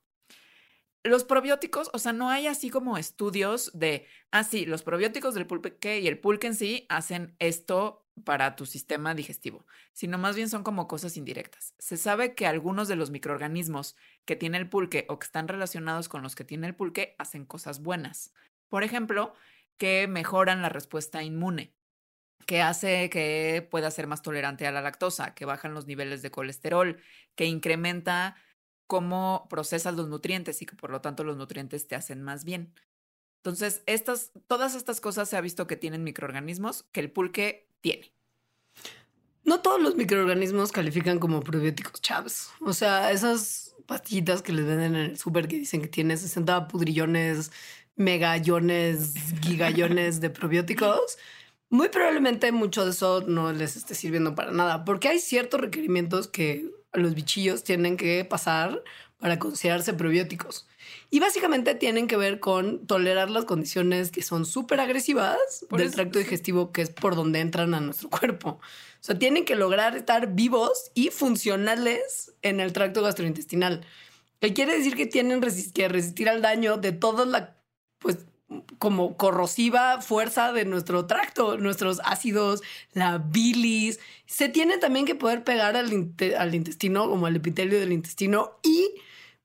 Los 1.03 1.22
probióticos, 1.22 1.89
o 1.93 1.99
sea, 1.99 2.12
no 2.12 2.30
hay 2.30 2.49
así 2.49 2.68
como 2.68 2.99
estudios 2.99 3.70
de, 3.74 4.07
ah, 4.32 4.43
sí, 4.43 4.66
los 4.66 4.82
probióticos 4.82 5.34
del 5.34 5.47
pulque 5.47 6.01
y 6.01 6.09
el 6.09 6.18
pulque 6.18 6.49
en 6.49 6.55
sí 6.57 6.87
hacen 6.89 7.37
esto 7.39 8.07
para 8.24 8.57
tu 8.57 8.66
sistema 8.66 9.14
digestivo, 9.14 9.66
sino 9.93 10.18
más 10.18 10.34
bien 10.34 10.49
son 10.49 10.62
como 10.62 10.89
cosas 10.89 11.16
indirectas. 11.16 11.74
Se 11.78 11.97
sabe 11.97 12.34
que 12.34 12.47
algunos 12.47 12.89
de 12.89 12.97
los 12.97 13.11
microorganismos 13.11 13.97
que 14.24 14.37
tiene 14.37 14.59
el 14.59 14.68
pulque 14.68 15.07
o 15.09 15.18
que 15.18 15.26
están 15.26 15.49
relacionados 15.49 16.09
con 16.09 16.22
los 16.22 16.34
que 16.34 16.45
tiene 16.45 16.66
el 16.66 16.74
pulque 16.74 17.14
hacen 17.18 17.45
cosas 17.45 17.82
buenas. 17.82 18.32
Por 18.68 18.82
ejemplo, 18.82 19.34
que 19.79 20.09
mejoran 20.09 20.62
la 20.62 20.68
respuesta 20.68 21.22
inmune, 21.22 21.72
que 22.47 22.62
hace 22.62 23.11
que 23.11 23.66
pueda 23.70 23.91
ser 23.91 24.07
más 24.07 24.22
tolerante 24.22 24.66
a 24.66 24.72
la 24.72 24.81
lactosa, 24.81 25.35
que 25.35 25.45
bajan 25.45 25.74
los 25.74 25.87
niveles 25.87 26.22
de 26.22 26.31
colesterol, 26.31 27.01
que 27.35 27.47
incrementa 27.47 28.37
cómo 28.87 29.47
procesas 29.51 29.95
los 29.95 30.09
nutrientes 30.09 30.62
y 30.62 30.66
que 30.66 30.77
por 30.77 30.91
lo 30.91 31.01
tanto 31.01 31.24
los 31.24 31.37
nutrientes 31.37 31.89
te 31.89 31.97
hacen 31.97 32.22
más 32.22 32.45
bien. 32.45 32.72
Entonces, 33.39 33.83
estas, 33.87 34.33
todas 34.47 34.74
estas 34.74 35.01
cosas 35.01 35.29
se 35.29 35.37
ha 35.37 35.41
visto 35.41 35.66
que 35.66 35.77
tienen 35.77 36.05
microorganismos 36.05 36.85
que 36.93 37.01
el 37.01 37.11
pulque 37.11 37.68
tiene. 37.81 38.12
No 39.45 39.61
todos 39.61 39.81
los 39.81 39.95
microorganismos 39.95 40.72
califican 40.72 41.20
como 41.20 41.41
probióticos, 41.41 42.01
chavos. 42.01 42.51
O 42.61 42.72
sea, 42.72 43.12
esas 43.12 43.77
pastillitas 43.87 44.43
que 44.43 44.53
les 44.53 44.66
venden 44.66 44.97
en 44.97 45.11
el 45.11 45.18
súper 45.18 45.47
que 45.47 45.57
dicen 45.57 45.81
que 45.81 45.87
tiene 45.87 46.16
60 46.16 46.66
pudrillones, 46.66 47.53
megallones, 47.97 49.15
gigallones 49.43 50.21
de 50.21 50.31
probióticos, 50.31 51.19
muy 51.69 51.89
probablemente 51.89 52.53
mucho 52.53 52.85
de 52.85 52.93
eso 52.93 53.23
no 53.27 53.53
les 53.53 53.77
esté 53.77 53.95
sirviendo 53.95 54.35
para 54.35 54.53
nada, 54.53 54.85
porque 54.85 55.09
hay 55.09 55.19
ciertos 55.19 55.61
requerimientos 55.61 56.29
que 56.29 56.71
los 56.93 57.15
bichillos 57.15 57.65
tienen 57.65 57.97
que 57.97 58.25
pasar 58.25 58.83
para 59.19 59.39
considerarse 59.39 59.93
probióticos. 59.95 60.69
Y 61.11 61.19
básicamente 61.21 61.75
tienen 61.75 62.07
que 62.07 62.17
ver 62.17 62.39
con 62.39 62.87
tolerar 62.87 63.31
las 63.31 63.45
condiciones 63.45 64.13
que 64.13 64.23
son 64.23 64.47
súper 64.47 64.79
agresivas 64.79 65.37
Por 65.69 65.79
del 65.79 65.89
eso- 65.89 65.97
tracto 65.97 66.19
digestivo, 66.19 66.71
que 66.71 66.83
es 66.83 66.91
por 66.91 67.17
donde 67.17 67.41
entran 67.41 67.75
a 67.75 67.81
nuestro 67.81 68.09
cuerpo. 68.11 68.61
O 68.61 68.61
sea, 69.07 69.19
tienen 69.19 69.45
que 69.45 69.57
lograr 69.57 69.97
estar 69.97 70.35
vivos 70.35 70.91
y 70.95 71.09
funcionales 71.11 72.35
en 72.43 72.61
el 72.61 72.73
tracto 72.73 73.03
gastrointestinal. 73.03 73.85
Que 74.41 74.53
quiere 74.53 74.77
decir 74.77 74.95
que 74.97 75.07
tienen 75.07 75.41
que 75.41 75.89
resistir 75.89 76.29
al 76.29 76.43
daño 76.43 76.77
de 76.77 76.93
toda 76.93 77.25
la, 77.25 77.56
pues, 78.07 78.25
como 78.79 79.17
corrosiva 79.17 80.01
fuerza 80.01 80.53
de 80.53 80.65
nuestro 80.65 81.07
tracto, 81.07 81.59
nuestros 81.59 82.01
ácidos, 82.05 82.63
la 82.93 83.19
bilis. 83.19 83.99
Se 84.27 84.49
tiene 84.49 84.79
también 84.79 85.05
que 85.05 85.17
poder 85.17 85.43
pegar 85.43 85.77
al, 85.77 85.93
inte- 85.93 86.37
al 86.37 86.55
intestino, 86.55 87.09
como 87.09 87.27
al 87.27 87.35
epitelio 87.35 87.81
del 87.81 87.91
intestino. 87.91 88.59
Y 88.63 88.91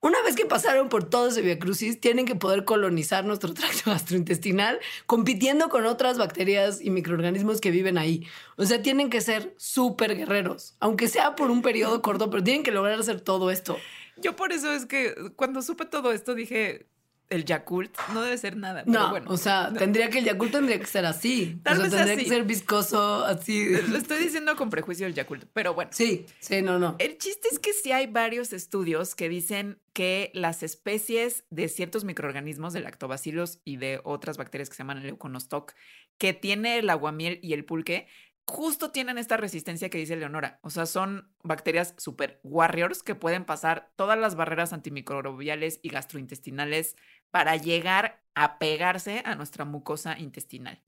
una 0.00 0.22
vez 0.22 0.36
que 0.36 0.46
pasaron 0.46 0.88
por 0.88 1.10
todo 1.10 1.28
ese 1.28 1.42
viacrucis, 1.42 2.00
tienen 2.00 2.26
que 2.26 2.36
poder 2.36 2.64
colonizar 2.64 3.24
nuestro 3.24 3.52
tracto 3.54 3.90
gastrointestinal, 3.90 4.78
compitiendo 5.06 5.68
con 5.68 5.84
otras 5.86 6.16
bacterias 6.16 6.80
y 6.80 6.90
microorganismos 6.90 7.60
que 7.60 7.72
viven 7.72 7.98
ahí. 7.98 8.24
O 8.56 8.64
sea, 8.66 8.82
tienen 8.82 9.10
que 9.10 9.20
ser 9.20 9.52
súper 9.56 10.16
guerreros, 10.16 10.76
aunque 10.78 11.08
sea 11.08 11.34
por 11.34 11.50
un 11.50 11.62
periodo 11.62 12.02
corto, 12.02 12.30
pero 12.30 12.44
tienen 12.44 12.62
que 12.62 12.70
lograr 12.70 13.00
hacer 13.00 13.20
todo 13.20 13.50
esto. 13.50 13.76
Yo 14.16 14.36
por 14.36 14.52
eso 14.52 14.70
es 14.72 14.86
que 14.86 15.14
cuando 15.34 15.60
supe 15.62 15.86
todo 15.86 16.12
esto 16.12 16.34
dije, 16.36 16.86
el 17.32 17.44
Yakult 17.44 17.96
no 18.12 18.22
debe 18.22 18.38
ser 18.38 18.56
nada. 18.56 18.84
Pero 18.84 18.98
No, 18.98 19.10
bueno, 19.10 19.30
o 19.30 19.36
sea, 19.36 19.70
no. 19.70 19.78
tendría 19.78 20.10
que 20.10 20.18
el 20.20 20.24
Yakult 20.24 20.52
tendría 20.52 20.78
que 20.78 20.86
ser 20.86 21.04
así. 21.06 21.60
Tal 21.64 21.74
o 21.78 21.80
sea, 21.80 21.84
vez 21.84 21.90
tendría 21.92 22.14
así. 22.14 22.24
que 22.24 22.30
ser 22.30 22.44
viscoso, 22.44 23.24
así. 23.24 23.70
Lo 23.88 23.98
estoy 23.98 24.18
diciendo 24.18 24.54
con 24.56 24.70
prejuicio 24.70 25.06
el 25.06 25.14
Yakult, 25.14 25.46
pero 25.52 25.74
bueno. 25.74 25.90
Sí, 25.94 26.26
sí, 26.40 26.62
no, 26.62 26.78
no. 26.78 26.96
El 26.98 27.18
chiste 27.18 27.48
es 27.50 27.58
que 27.58 27.72
sí 27.72 27.92
hay 27.92 28.06
varios 28.06 28.52
estudios 28.52 29.14
que 29.14 29.28
dicen 29.28 29.80
que 29.92 30.30
las 30.34 30.62
especies 30.62 31.44
de 31.50 31.68
ciertos 31.68 32.04
microorganismos, 32.04 32.72
de 32.72 32.80
lactobacilos 32.80 33.60
y 33.64 33.76
de 33.76 34.00
otras 34.04 34.36
bacterias 34.38 34.68
que 34.70 34.76
se 34.76 34.82
llaman 34.82 35.02
leuconostoc, 35.02 35.72
que 36.18 36.32
tiene 36.32 36.78
el 36.78 36.88
aguamiel 36.90 37.38
y 37.42 37.52
el 37.52 37.64
pulque, 37.64 38.06
justo 38.44 38.90
tienen 38.90 39.18
esta 39.18 39.36
resistencia 39.36 39.88
que 39.88 39.98
dice 39.98 40.16
Leonora. 40.16 40.58
O 40.62 40.70
sea, 40.70 40.86
son 40.86 41.30
bacterias 41.44 41.94
super 41.96 42.40
warriors 42.42 43.02
que 43.02 43.14
pueden 43.14 43.44
pasar 43.44 43.92
todas 43.96 44.18
las 44.18 44.34
barreras 44.34 44.72
antimicrobiales 44.72 45.78
y 45.82 45.90
gastrointestinales 45.90 46.96
para 47.32 47.56
llegar 47.56 48.22
a 48.34 48.58
pegarse 48.60 49.22
a 49.24 49.34
nuestra 49.34 49.64
mucosa 49.64 50.16
intestinal. 50.18 50.80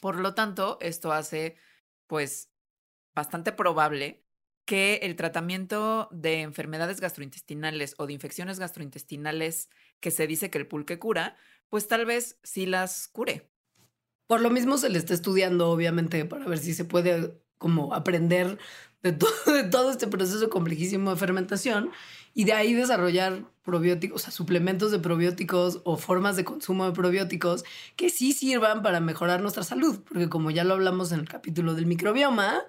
Por 0.00 0.18
lo 0.20 0.34
tanto, 0.34 0.78
esto 0.80 1.12
hace, 1.12 1.56
pues, 2.06 2.50
bastante 3.14 3.52
probable 3.52 4.26
que 4.66 5.00
el 5.02 5.16
tratamiento 5.16 6.08
de 6.12 6.42
enfermedades 6.42 7.00
gastrointestinales 7.00 7.94
o 7.98 8.06
de 8.06 8.12
infecciones 8.12 8.58
gastrointestinales 8.58 9.68
que 10.00 10.10
se 10.10 10.26
dice 10.26 10.50
que 10.50 10.58
el 10.58 10.66
pulque 10.66 10.98
cura, 10.98 11.36
pues 11.68 11.88
tal 11.88 12.04
vez 12.04 12.38
sí 12.42 12.66
las 12.66 13.08
cure. 13.08 13.50
Por 14.26 14.40
lo 14.40 14.50
mismo 14.50 14.78
se 14.78 14.90
le 14.90 14.98
está 14.98 15.14
estudiando, 15.14 15.70
obviamente, 15.70 16.24
para 16.24 16.46
ver 16.46 16.58
si 16.58 16.74
se 16.74 16.84
puede 16.84 17.42
como 17.58 17.94
aprender 17.94 18.58
de 19.02 19.12
todo, 19.12 19.30
de 19.54 19.64
todo 19.64 19.90
este 19.90 20.06
proceso 20.06 20.48
complejísimo 20.50 21.10
de 21.10 21.16
fermentación 21.16 21.90
y 22.34 22.44
de 22.44 22.52
ahí 22.52 22.72
desarrollar 22.72 23.44
probióticos, 23.62 24.20
o 24.20 24.24
sea, 24.24 24.32
suplementos 24.32 24.90
de 24.90 24.98
probióticos 24.98 25.80
o 25.84 25.96
formas 25.96 26.36
de 26.36 26.44
consumo 26.44 26.86
de 26.86 26.92
probióticos 26.92 27.64
que 27.96 28.10
sí 28.10 28.32
sirvan 28.32 28.82
para 28.82 29.00
mejorar 29.00 29.40
nuestra 29.40 29.62
salud, 29.62 30.00
porque 30.08 30.28
como 30.28 30.50
ya 30.50 30.64
lo 30.64 30.74
hablamos 30.74 31.12
en 31.12 31.20
el 31.20 31.28
capítulo 31.28 31.74
del 31.74 31.86
microbioma, 31.86 32.62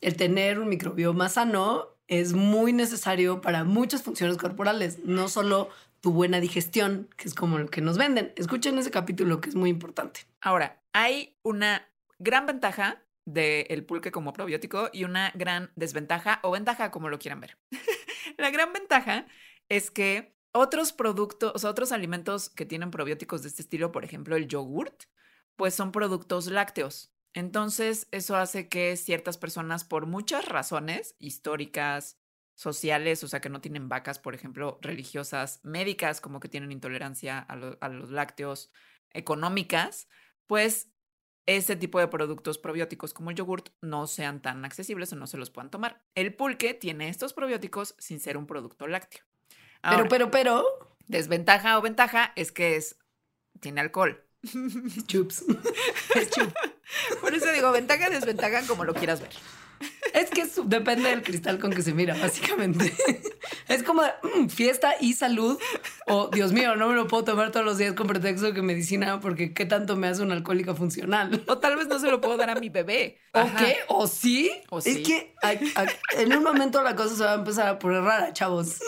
el 0.00 0.16
tener 0.16 0.58
un 0.58 0.68
microbioma 0.68 1.28
sano 1.28 1.88
es 2.06 2.32
muy 2.32 2.72
necesario 2.72 3.40
para 3.40 3.64
muchas 3.64 4.02
funciones 4.02 4.36
corporales, 4.36 5.00
no 5.04 5.28
solo 5.28 5.68
tu 6.00 6.12
buena 6.12 6.40
digestión, 6.40 7.08
que 7.16 7.28
es 7.28 7.34
como 7.34 7.58
lo 7.58 7.68
que 7.68 7.80
nos 7.80 7.98
venden. 7.98 8.32
Escuchen 8.36 8.78
ese 8.78 8.90
capítulo 8.90 9.40
que 9.40 9.50
es 9.50 9.54
muy 9.54 9.70
importante. 9.70 10.20
Ahora, 10.40 10.80
hay 10.92 11.36
una 11.42 11.88
gran 12.18 12.46
ventaja 12.46 13.02
del 13.24 13.84
pulque 13.84 14.10
como 14.10 14.32
probiótico 14.32 14.88
y 14.92 15.04
una 15.04 15.32
gran 15.34 15.70
desventaja 15.76 16.40
o 16.42 16.50
ventaja 16.50 16.90
como 16.90 17.08
lo 17.08 17.18
quieran 17.18 17.40
ver. 17.40 17.58
La 18.38 18.50
gran 18.50 18.72
ventaja 18.72 19.26
es 19.68 19.90
que 19.90 20.34
otros 20.52 20.92
productos, 20.92 21.64
otros 21.64 21.92
alimentos 21.92 22.48
que 22.48 22.64
tienen 22.64 22.90
probióticos 22.90 23.42
de 23.42 23.48
este 23.48 23.62
estilo, 23.62 23.92
por 23.92 24.04
ejemplo, 24.04 24.36
el 24.36 24.48
yogurt, 24.48 25.04
pues 25.56 25.74
son 25.74 25.92
productos 25.92 26.46
lácteos. 26.46 27.12
Entonces, 27.34 28.08
eso 28.10 28.36
hace 28.36 28.68
que 28.68 28.96
ciertas 28.96 29.36
personas, 29.36 29.84
por 29.84 30.06
muchas 30.06 30.46
razones 30.46 31.14
históricas, 31.18 32.18
sociales, 32.54 33.22
o 33.22 33.28
sea, 33.28 33.40
que 33.40 33.50
no 33.50 33.60
tienen 33.60 33.88
vacas, 33.88 34.18
por 34.18 34.34
ejemplo, 34.34 34.78
religiosas, 34.82 35.60
médicas, 35.62 36.20
como 36.20 36.40
que 36.40 36.48
tienen 36.48 36.72
intolerancia 36.72 37.38
a, 37.38 37.52
a 37.52 37.88
los 37.88 38.10
lácteos, 38.10 38.72
económicas, 39.12 40.08
pues 40.46 40.90
ese 41.48 41.76
tipo 41.76 41.98
de 41.98 42.08
productos 42.08 42.58
probióticos 42.58 43.14
como 43.14 43.30
el 43.30 43.36
yogurt 43.36 43.70
no 43.80 44.06
sean 44.06 44.42
tan 44.42 44.66
accesibles 44.66 45.10
o 45.14 45.16
no 45.16 45.26
se 45.26 45.38
los 45.38 45.48
puedan 45.48 45.70
tomar. 45.70 46.02
El 46.14 46.34
pulque 46.34 46.74
tiene 46.74 47.08
estos 47.08 47.32
probióticos 47.32 47.94
sin 47.98 48.20
ser 48.20 48.36
un 48.36 48.46
producto 48.46 48.86
lácteo. 48.86 49.24
Ahora, 49.80 50.08
pero, 50.08 50.30
pero, 50.30 50.30
pero, 50.30 50.96
desventaja 51.06 51.78
o 51.78 51.82
ventaja 51.82 52.32
es 52.36 52.52
que 52.52 52.76
es 52.76 52.98
tiene 53.60 53.80
alcohol. 53.80 54.22
chups. 55.06 55.44
Es 56.14 56.30
chup. 56.30 56.52
Por 57.22 57.34
eso 57.34 57.50
digo, 57.52 57.72
ventaja, 57.72 58.10
desventaja, 58.10 58.66
como 58.66 58.84
lo 58.84 58.92
quieras 58.92 59.20
ver. 59.20 59.30
Es 60.14 60.30
que 60.30 60.46
depende 60.64 61.10
del 61.10 61.22
cristal 61.22 61.58
con 61.58 61.70
que 61.72 61.82
se 61.82 61.92
mira, 61.92 62.14
básicamente. 62.14 62.92
Es 63.68 63.82
como 63.82 64.02
mm, 64.02 64.48
fiesta 64.48 64.94
y 64.98 65.12
salud. 65.12 65.58
O, 66.06 66.28
Dios 66.28 66.52
mío, 66.52 66.74
no 66.74 66.88
me 66.88 66.94
lo 66.94 67.06
puedo 67.06 67.24
tomar 67.24 67.50
todos 67.50 67.66
los 67.66 67.76
días 67.76 67.92
con 67.92 68.06
pretexto 68.06 68.46
de 68.46 68.54
que 68.54 68.62
medicina, 68.62 69.20
porque 69.20 69.52
¿qué 69.52 69.66
tanto 69.66 69.94
me 69.94 70.08
hace 70.08 70.22
una 70.22 70.34
alcohólica 70.34 70.74
funcional? 70.74 71.44
O 71.46 71.58
tal 71.58 71.76
vez 71.76 71.86
no 71.86 71.98
se 71.98 72.10
lo 72.10 72.20
puedo 72.20 72.36
dar 72.38 72.50
a 72.50 72.54
mi 72.54 72.70
bebé. 72.70 73.18
¿O 73.34 73.40
Ajá. 73.40 73.58
qué? 73.58 73.76
¿O 73.88 74.06
sí? 74.06 74.50
O 74.70 74.78
es 74.78 74.84
sí. 74.84 75.02
que 75.02 75.34
ay, 75.42 75.60
ay, 75.74 75.88
en 76.16 76.34
un 76.34 76.42
momento 76.42 76.82
la 76.82 76.96
cosa 76.96 77.14
se 77.14 77.24
va 77.24 77.32
a 77.32 77.36
empezar 77.36 77.68
a 77.68 77.78
poner 77.78 78.02
rara, 78.02 78.32
chavos. 78.32 78.78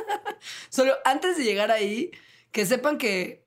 Solo 0.68 0.94
antes 1.04 1.36
de 1.36 1.44
llegar 1.44 1.70
ahí, 1.72 2.12
que 2.52 2.64
sepan 2.64 2.98
que 2.98 3.44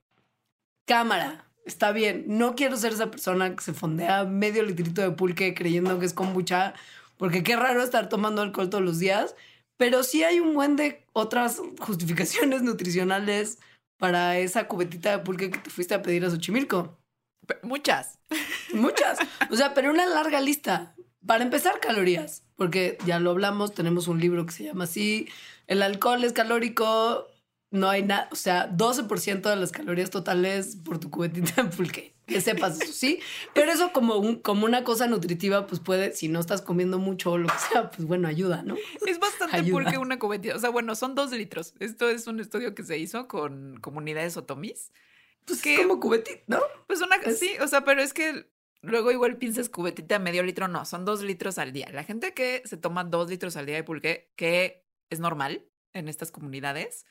cámara, 0.84 1.45
está 1.66 1.92
bien. 1.92 2.24
No 2.26 2.54
quiero 2.54 2.76
ser 2.76 2.92
esa 2.92 3.10
persona 3.10 3.54
que 3.54 3.62
se 3.62 3.74
fondea 3.74 4.24
medio 4.24 4.62
litrito 4.62 5.02
de 5.02 5.10
pulque 5.10 5.54
creyendo 5.54 5.98
que 5.98 6.06
es 6.06 6.14
kombucha, 6.14 6.74
porque 7.18 7.42
qué 7.42 7.56
raro 7.56 7.82
estar 7.82 8.08
tomando 8.08 8.42
alcohol 8.42 8.70
todos 8.70 8.84
los 8.84 8.98
días. 8.98 9.34
Pero 9.76 10.02
sí 10.02 10.24
hay 10.24 10.40
un 10.40 10.54
buen 10.54 10.76
de 10.76 11.04
otras 11.12 11.60
justificaciones 11.80 12.62
nutricionales 12.62 13.58
para 13.98 14.38
esa 14.38 14.68
cubetita 14.68 15.10
de 15.10 15.18
pulque 15.18 15.50
que 15.50 15.58
te 15.58 15.70
fuiste 15.70 15.94
a 15.94 16.02
pedir 16.02 16.24
a 16.24 16.30
Xochimilco. 16.30 16.98
Muchas. 17.62 18.18
Muchas. 18.74 19.18
O 19.50 19.56
sea, 19.56 19.74
pero 19.74 19.90
una 19.90 20.06
larga 20.06 20.40
lista. 20.40 20.94
Para 21.26 21.44
empezar, 21.44 21.80
calorías. 21.80 22.44
Porque 22.56 22.98
ya 23.04 23.18
lo 23.18 23.30
hablamos, 23.30 23.74
tenemos 23.74 24.08
un 24.08 24.20
libro 24.20 24.46
que 24.46 24.52
se 24.52 24.64
llama 24.64 24.84
así. 24.84 25.28
El 25.66 25.82
alcohol 25.82 26.24
es 26.24 26.32
calórico. 26.32 27.26
No 27.76 27.88
hay 27.88 28.02
nada. 28.02 28.28
O 28.32 28.36
sea, 28.36 28.68
12% 28.70 29.42
de 29.48 29.56
las 29.56 29.72
calorías 29.72 30.10
totales 30.10 30.76
por 30.84 30.98
tu 30.98 31.10
cubetita 31.10 31.62
de 31.62 31.68
pulque. 31.70 32.14
Que 32.26 32.40
sepas 32.40 32.80
eso, 32.80 32.92
sí. 32.92 33.20
Pero 33.54 33.70
eso 33.70 33.92
como, 33.92 34.16
un, 34.16 34.36
como 34.40 34.64
una 34.66 34.82
cosa 34.82 35.06
nutritiva, 35.06 35.66
pues 35.68 35.80
puede, 35.80 36.12
si 36.12 36.28
no 36.28 36.40
estás 36.40 36.60
comiendo 36.60 36.98
mucho 36.98 37.32
o 37.32 37.38
lo 37.38 37.46
que 37.46 37.58
sea, 37.70 37.90
pues 37.90 38.06
bueno, 38.08 38.26
ayuda, 38.26 38.62
¿no? 38.64 38.74
Es 39.06 39.20
bastante 39.20 39.56
Ayuda. 39.56 39.72
pulque 39.82 39.98
una 39.98 40.18
cubetita. 40.18 40.56
O 40.56 40.58
sea, 40.58 40.70
bueno, 40.70 40.96
son 40.96 41.14
dos 41.14 41.30
litros. 41.30 41.74
Esto 41.78 42.08
es 42.08 42.26
un 42.26 42.40
estudio 42.40 42.74
que 42.74 42.82
se 42.82 42.98
hizo 42.98 43.28
con 43.28 43.78
comunidades 43.80 44.36
otomís. 44.36 44.90
Pues 45.44 45.62
Que- 45.62 45.74
es 45.76 45.80
como 45.82 46.00
cubetita, 46.00 46.42
¿no? 46.48 46.58
Pues 46.88 47.00
una, 47.00 47.14
Es- 47.16 47.38
sí, 47.38 47.52
o 47.60 47.68
sea, 47.68 47.84
pero 47.84 48.02
es 48.02 48.12
que 48.12 48.50
luego 48.82 49.12
igual 49.12 49.36
piensas 49.36 49.68
cubetita 49.68 50.18
medio 50.18 50.42
litro, 50.42 50.66
no, 50.66 50.84
son 50.84 51.04
dos 51.04 51.22
litros 51.22 51.58
al 51.58 51.72
día. 51.72 51.88
La 51.92 52.02
gente 52.02 52.34
que 52.34 52.62
se 52.64 52.76
toma 52.76 53.04
dos 53.04 53.30
litros 53.30 53.56
al 53.56 53.66
día 53.66 53.76
de 53.76 53.84
pulque, 53.84 54.32
que 54.34 54.84
es 55.10 55.20
normal 55.20 55.64
en 55.92 56.08
estas 56.08 56.32
comunidades, 56.32 57.06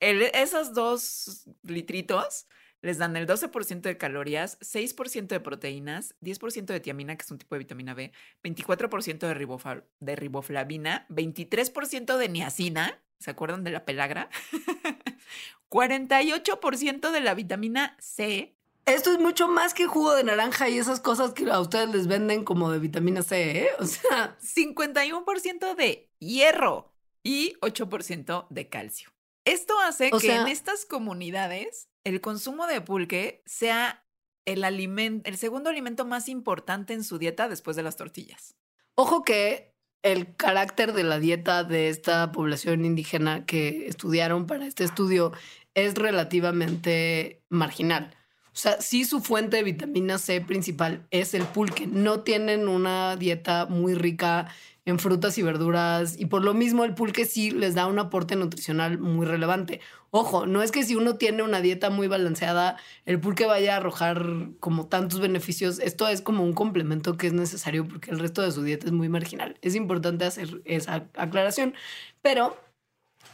el- 0.00 0.22
esos 0.34 0.74
dos 0.74 1.44
litritos 1.62 2.46
les 2.80 2.98
dan 2.98 3.16
el 3.16 3.26
12% 3.26 3.88
de 3.88 3.98
calorías, 3.98 4.56
6% 4.60 5.34
de 5.34 5.40
proteínas, 5.40 6.14
10% 6.20 6.72
de 6.72 6.78
tiamina, 6.80 7.16
que 7.16 7.24
es 7.24 7.30
un 7.30 7.38
tipo 7.38 7.54
de 7.56 7.58
vitamina 7.60 7.92
B, 7.94 8.12
24% 8.44 9.26
de, 9.26 9.34
ribofa- 9.34 9.84
de 9.98 10.14
riboflavina, 10.16 11.04
23% 11.08 12.16
de 12.16 12.28
niacina, 12.28 13.02
¿se 13.18 13.32
acuerdan 13.32 13.64
de 13.64 13.72
la 13.72 13.84
pelagra? 13.84 14.30
48% 15.70 17.10
de 17.10 17.20
la 17.20 17.34
vitamina 17.34 17.96
C, 18.00 18.54
Esto 18.86 19.12
es 19.12 19.18
mucho 19.18 19.48
más 19.48 19.74
que 19.74 19.86
jugo 19.86 20.14
de 20.14 20.24
naranja 20.24 20.68
y 20.70 20.78
esas 20.78 21.00
cosas 21.00 21.32
que 21.34 21.50
a 21.50 21.60
ustedes 21.60 21.90
les 21.90 22.06
venden 22.06 22.42
como 22.44 22.70
de 22.70 22.78
vitamina 22.78 23.22
C, 23.22 23.64
¿eh? 23.64 23.68
O 23.80 23.84
sea, 23.84 24.38
51% 24.40 25.74
de 25.74 26.08
hierro 26.20 26.94
y 27.22 27.54
8% 27.60 28.46
de 28.48 28.68
calcio. 28.68 29.10
Esto 29.48 29.78
hace 29.80 30.10
O 30.12 30.18
que 30.18 30.26
sea- 30.28 30.42
en 30.42 30.48
estas 30.48 30.84
comunidades 30.86 31.88
el 32.04 32.20
consumo 32.20 32.66
de 32.66 32.80
pulque 32.80 33.42
sea 33.46 34.04
el, 34.46 34.64
el 34.64 35.36
segundo 35.36 35.70
alimento 35.70 36.04
más 36.06 36.28
importante 36.28 36.94
en 36.94 37.04
su 37.04 37.18
dieta 37.18 37.48
después 37.48 37.76
de 37.76 37.82
las 37.82 37.96
tortillas. 37.96 38.54
Ojo 38.94 39.22
que 39.22 39.74
el 40.02 40.36
carácter 40.36 40.92
de 40.92 41.02
la 41.04 41.18
dieta 41.18 41.64
de 41.64 41.88
esta 41.88 42.32
población 42.32 42.84
indígena 42.84 43.44
que 43.46 43.86
estudiaron 43.86 44.46
para 44.46 44.66
este 44.66 44.84
estudio 44.84 45.32
es 45.74 45.94
relativamente 45.94 47.42
marginal. 47.48 48.16
O 48.58 48.60
sea, 48.60 48.80
sí 48.80 49.04
su 49.04 49.20
fuente 49.20 49.58
de 49.58 49.62
vitamina 49.62 50.18
C 50.18 50.40
principal 50.40 51.06
es 51.12 51.32
el 51.32 51.44
pulque. 51.44 51.86
No 51.86 52.22
tienen 52.22 52.66
una 52.66 53.14
dieta 53.14 53.66
muy 53.66 53.94
rica 53.94 54.48
en 54.84 54.98
frutas 54.98 55.38
y 55.38 55.42
verduras 55.42 56.18
y 56.18 56.26
por 56.26 56.42
lo 56.42 56.54
mismo 56.54 56.82
el 56.84 56.92
pulque 56.92 57.24
sí 57.24 57.52
les 57.52 57.76
da 57.76 57.86
un 57.86 58.00
aporte 58.00 58.34
nutricional 58.34 58.98
muy 58.98 59.26
relevante. 59.26 59.80
Ojo, 60.10 60.44
no 60.46 60.60
es 60.60 60.72
que 60.72 60.82
si 60.82 60.96
uno 60.96 61.14
tiene 61.14 61.44
una 61.44 61.60
dieta 61.60 61.88
muy 61.88 62.08
balanceada, 62.08 62.78
el 63.06 63.20
pulque 63.20 63.46
vaya 63.46 63.74
a 63.74 63.76
arrojar 63.76 64.26
como 64.58 64.88
tantos 64.88 65.20
beneficios. 65.20 65.78
Esto 65.78 66.08
es 66.08 66.20
como 66.20 66.42
un 66.42 66.52
complemento 66.52 67.16
que 67.16 67.28
es 67.28 67.34
necesario 67.34 67.86
porque 67.86 68.10
el 68.10 68.18
resto 68.18 68.42
de 68.42 68.50
su 68.50 68.64
dieta 68.64 68.86
es 68.86 68.92
muy 68.92 69.08
marginal. 69.08 69.56
Es 69.62 69.76
importante 69.76 70.24
hacer 70.24 70.62
esa 70.64 71.06
aclaración, 71.14 71.74
pero 72.22 72.60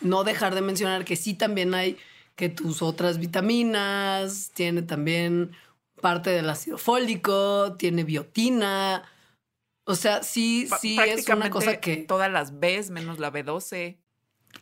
no 0.03 0.23
dejar 0.23 0.55
de 0.55 0.61
mencionar 0.61 1.07
que 1.07 1.17
sí 1.17 1.33
también 1.33 1.73
hay 1.73 1.97
que 2.37 2.49
tus 2.49 2.83
otras 2.83 3.19
vitaminas, 3.19 4.51
tiene 4.55 4.83
también 4.83 5.53
parte 6.01 6.31
del 6.31 6.51
ácido 6.51 6.79
fólico, 6.79 7.77
tiene 7.79 8.05
biotina. 8.05 9.05
O 9.85 9.95
sea, 9.95 10.23
sí, 10.23 10.69
sí 10.81 10.99
es 11.01 11.29
una 11.29 11.51
cosa 11.51 11.81
que 11.81 11.99
Todas 11.99 12.31
las 12.31 12.59
Bs 12.59 12.91
menos 12.91 13.19
la 13.19 13.33
B12. 13.33 13.99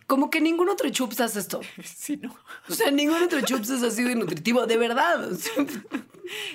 como 0.06 0.30
que 0.30 0.40
ningún 0.40 0.68
otro 0.68 0.88
chups 0.90 1.20
hace 1.20 1.38
esto. 1.40 1.60
Sí, 1.84 2.16
¿no? 2.16 2.34
O 2.68 2.74
sea, 2.74 2.90
ningún 2.90 3.22
otro 3.22 3.40
chups 3.40 3.70
es 3.70 3.82
así 3.82 4.02
de 4.02 4.14
nutritivo, 4.14 4.66
de 4.66 4.76
verdad. 4.76 5.28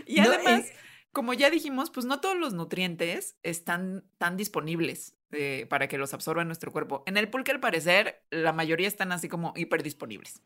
Y 0.05 0.21
No, 0.21 0.31
además, 0.31 0.65
eh, 0.65 0.73
como 1.11 1.33
ya 1.33 1.49
dijimos, 1.49 1.91
pues 1.91 2.05
no 2.05 2.19
todos 2.19 2.37
los 2.37 2.53
nutrientes 2.53 3.35
están 3.43 4.05
tan 4.17 4.37
disponibles 4.37 5.15
eh, 5.31 5.67
para 5.69 5.87
que 5.87 5.97
los 5.97 6.13
absorba 6.13 6.43
nuestro 6.45 6.71
cuerpo. 6.71 7.03
En 7.05 7.17
el 7.17 7.29
pulque, 7.29 7.51
al 7.51 7.59
parecer, 7.59 8.23
la 8.31 8.53
mayoría 8.53 8.87
están 8.87 9.11
así 9.11 9.27
como 9.27 9.53
hiperdisponibles. 9.55 10.41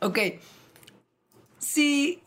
Ok. 0.00 0.18
Si 1.58 2.20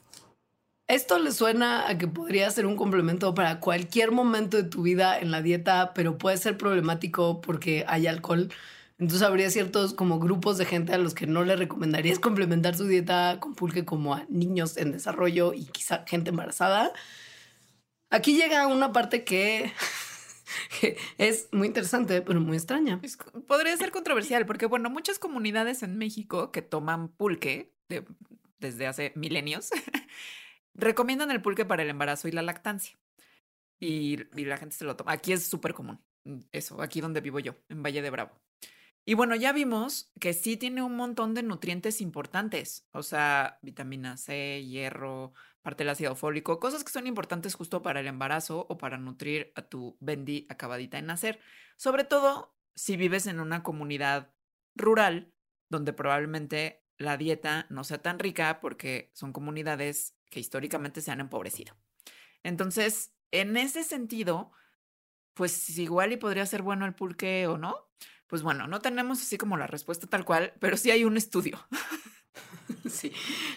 esto 0.87 1.19
le 1.19 1.31
suena 1.31 1.87
a 1.87 1.97
que 1.97 2.07
podría 2.07 2.49
ser 2.49 2.65
un 2.65 2.75
complemento 2.75 3.33
para 3.35 3.59
cualquier 3.59 4.11
momento 4.11 4.57
de 4.57 4.63
tu 4.63 4.81
vida 4.81 5.19
en 5.19 5.31
la 5.31 5.41
dieta, 5.41 5.93
pero 5.93 6.17
puede 6.17 6.37
ser 6.37 6.57
problemático 6.57 7.41
porque 7.41 7.83
hay 7.87 8.07
alcohol, 8.07 8.49
entonces 8.97 9.21
habría 9.21 9.49
ciertos 9.49 9.93
como 9.93 10.17
grupos 10.19 10.57
de 10.57 10.65
gente 10.65 10.93
a 10.93 10.97
los 10.97 11.13
que 11.13 11.27
no 11.27 11.43
le 11.43 11.55
recomendarías 11.55 12.19
complementar 12.19 12.75
su 12.75 12.87
dieta 12.87 13.39
con 13.39 13.53
pulque 13.53 13.85
como 13.85 14.15
a 14.15 14.25
niños 14.29 14.77
en 14.77 14.91
desarrollo 14.91 15.53
y 15.53 15.65
quizá 15.65 16.03
gente 16.07 16.31
embarazada. 16.31 16.91
Aquí 18.09 18.35
llega 18.35 18.65
una 18.67 18.93
parte 18.93 19.23
que 19.23 19.71
es 21.17 21.49
muy 21.51 21.67
interesante, 21.67 22.21
pero 22.21 22.39
muy 22.39 22.57
extraña. 22.57 22.99
Podría 23.47 23.75
ser 23.77 23.91
controversial 23.91 24.45
porque, 24.45 24.65
bueno, 24.65 24.89
muchas 24.89 25.19
comunidades 25.19 25.83
en 25.83 25.97
México 25.97 26.51
que 26.51 26.61
toman 26.61 27.09
pulque 27.09 27.73
de- 27.89 28.05
desde 28.59 28.87
hace 28.87 29.13
milenios 29.15 29.69
recomiendan 30.73 31.31
el 31.31 31.41
pulque 31.41 31.65
para 31.65 31.83
el 31.83 31.89
embarazo 31.89 32.27
y 32.27 32.31
la 32.31 32.41
lactancia. 32.41 32.97
Y, 33.79 34.17
y 34.39 34.45
la 34.45 34.57
gente 34.57 34.75
se 34.75 34.85
lo 34.85 34.95
toma. 34.95 35.11
Aquí 35.11 35.33
es 35.33 35.45
súper 35.47 35.73
común. 35.73 35.99
mm, 36.23 36.39
Eso, 36.51 36.81
aquí 36.81 37.01
donde 37.01 37.21
vivo 37.21 37.39
yo, 37.39 37.55
en 37.69 37.83
Valle 37.83 38.01
de 38.01 38.09
Bravo. 38.09 38.31
Y 39.09 39.13
bueno, 39.13 39.37
ya 39.37 39.53
vimos 39.53 40.11
que 40.19 40.33
sí 40.33 40.57
tiene 40.57 40.81
un 40.81 40.97
montón 40.97 41.33
de 41.33 41.41
nutrientes 41.41 42.01
importantes. 42.01 42.89
O 42.91 43.03
sea, 43.03 43.57
vitamina 43.61 44.17
C, 44.17 44.65
hierro, 44.65 45.31
parte 45.61 45.85
del 45.85 45.91
ácido 45.91 46.13
fólico, 46.13 46.59
cosas 46.59 46.83
que 46.83 46.91
son 46.91 47.07
importantes 47.07 47.55
justo 47.55 47.81
para 47.81 48.01
el 48.01 48.07
embarazo 48.07 48.65
o 48.67 48.77
para 48.77 48.97
nutrir 48.97 49.53
a 49.55 49.61
tu 49.61 49.95
bendy 50.01 50.45
acabadita 50.49 50.97
de 50.97 51.03
nacer. 51.03 51.39
Sobre 51.77 52.03
todo 52.03 52.53
si 52.75 52.97
vives 52.97 53.27
en 53.27 53.39
una 53.39 53.63
comunidad 53.63 54.33
rural 54.75 55.31
donde 55.69 55.93
probablemente 55.93 56.83
la 56.97 57.15
dieta 57.15 57.65
no 57.69 57.85
sea 57.85 58.01
tan 58.01 58.19
rica 58.19 58.59
porque 58.59 59.09
son 59.13 59.31
comunidades 59.31 60.17
que 60.29 60.41
históricamente 60.41 60.99
se 60.99 61.11
han 61.11 61.21
empobrecido. 61.21 61.77
Entonces, 62.43 63.13
en 63.31 63.55
ese 63.55 63.85
sentido, 63.85 64.51
pues 65.33 65.79
igual 65.79 66.11
y 66.11 66.17
podría 66.17 66.45
ser 66.45 66.61
bueno 66.61 66.85
el 66.85 66.93
pulque 66.93 67.47
o 67.47 67.57
no. 67.57 67.87
Pues 68.27 68.41
bueno, 68.41 68.67
no 68.67 68.81
tenemos 68.81 69.21
así 69.21 69.37
como 69.37 69.57
la 69.57 69.67
respuesta 69.67 70.07
tal 70.07 70.25
cual, 70.25 70.53
pero 70.59 70.77
sí 70.77 70.91
hay 70.91 71.03
un 71.03 71.17
estudio. 71.17 71.59
Sí. 72.89 73.11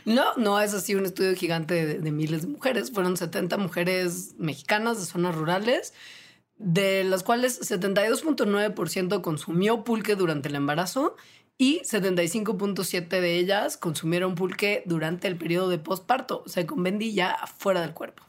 No, 0.04 0.34
no 0.36 0.60
es 0.60 0.74
así 0.74 0.94
un 0.94 1.06
estudio 1.06 1.34
gigante 1.34 1.98
de, 1.98 2.10
miles 2.10 2.42
de 2.42 2.48
mujeres. 2.48 2.90
Fueron 2.90 3.16
70 3.16 3.58
mujeres 3.58 4.34
mexicanas 4.38 4.98
de 4.98 5.06
zonas 5.06 5.34
rurales, 5.34 5.94
de 6.56 7.04
las 7.04 7.22
cuales 7.22 7.60
72.9% 7.60 9.20
consumió 9.20 9.84
pulque 9.84 10.16
durante 10.16 10.48
el 10.48 10.56
embarazo 10.56 11.16
y 11.58 11.80
75.7% 11.80 13.08
de 13.08 13.36
ellas 13.36 13.76
consumieron 13.76 14.34
pulque 14.34 14.82
durante 14.86 15.28
el 15.28 15.36
periodo 15.36 15.68
de 15.68 15.78
posparto, 15.78 16.42
o 16.44 16.48
sea, 16.48 16.66
con 16.66 16.82
Bendy 16.82 17.12
ya 17.12 17.32
afuera 17.32 17.82
del 17.82 17.92
cuerpo. 17.92 18.22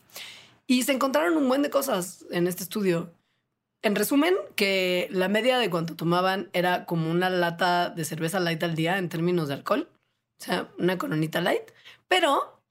Y 0.68 0.84
se 0.84 0.92
encontraron 0.92 1.38
un 1.38 1.48
buen 1.48 1.62
de 1.62 1.70
cosas 1.70 2.26
en 2.32 2.48
este 2.48 2.64
estudio. 2.64 3.14
En 3.84 3.96
resumen, 3.96 4.36
que 4.56 5.08
la 5.12 5.28
media 5.28 5.58
de 5.58 5.70
cuánto 5.70 5.96
tomaban 5.96 6.50
era 6.54 6.86
como 6.86 7.10
una 7.10 7.30
lata 7.30 7.90
de 7.90 8.06
cerveza 8.06 8.40
light 8.40 8.62
al 8.64 8.76
día 8.76 8.98
en 9.00 9.10
términos 9.10 9.48
de 9.48 9.56
alcohol. 9.56 9.90
O 10.40 10.44
sea, 10.44 10.72
una 10.78 10.98
coronita 10.98 11.42
light. 11.42 11.72
Pero 12.08 12.62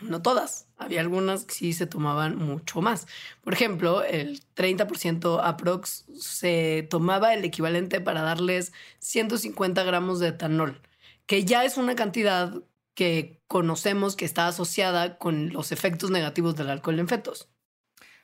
No 0.00 0.22
todas. 0.22 0.68
Había 0.78 1.00
algunas 1.00 1.44
que 1.44 1.54
sí 1.54 1.72
se 1.74 1.86
tomaban 1.86 2.36
mucho 2.38 2.80
más. 2.82 3.06
Por 3.42 3.52
ejemplo, 3.52 4.02
el 4.04 4.40
30% 4.54 5.40
aprox 5.42 6.06
se 6.18 6.86
tomaba 6.90 7.34
el 7.34 7.44
equivalente 7.44 8.00
para 8.00 8.22
darles 8.22 8.72
150 9.00 9.82
gramos 9.84 10.18
de 10.20 10.28
etanol, 10.28 10.80
que 11.26 11.44
ya 11.44 11.64
es 11.64 11.76
una 11.76 11.96
cantidad 11.96 12.62
que 12.94 13.40
conocemos 13.48 14.16
que 14.16 14.24
está 14.24 14.48
asociada 14.48 15.18
con 15.18 15.52
los 15.52 15.72
efectos 15.72 16.10
negativos 16.10 16.56
del 16.56 16.70
alcohol 16.70 16.98
en 16.98 17.08
fetos. 17.08 17.48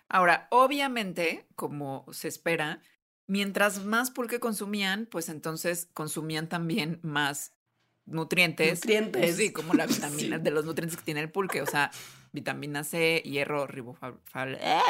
Ahora, 0.08 0.48
obviamente, 0.50 1.46
como 1.56 2.06
se 2.12 2.28
espera, 2.28 2.80
mientras 3.26 3.84
más 3.84 4.10
pulque 4.10 4.40
consumían, 4.40 5.06
pues 5.06 5.28
entonces 5.28 5.88
consumían 5.92 6.48
también 6.48 7.00
más 7.02 7.56
nutrientes. 8.04 8.80
Nutrientes. 8.84 9.36
Sí, 9.36 9.52
como 9.52 9.74
la 9.74 9.86
vitamina 9.86 10.38
de 10.38 10.50
los 10.50 10.64
nutrientes 10.64 10.96
que 10.96 11.04
tiene 11.04 11.20
el 11.20 11.30
pulque, 11.30 11.62
o 11.62 11.66
sea, 11.66 11.90
vitamina 12.32 12.84
C, 12.84 13.22
hierro, 13.24 13.66
¡eh! 13.68 14.80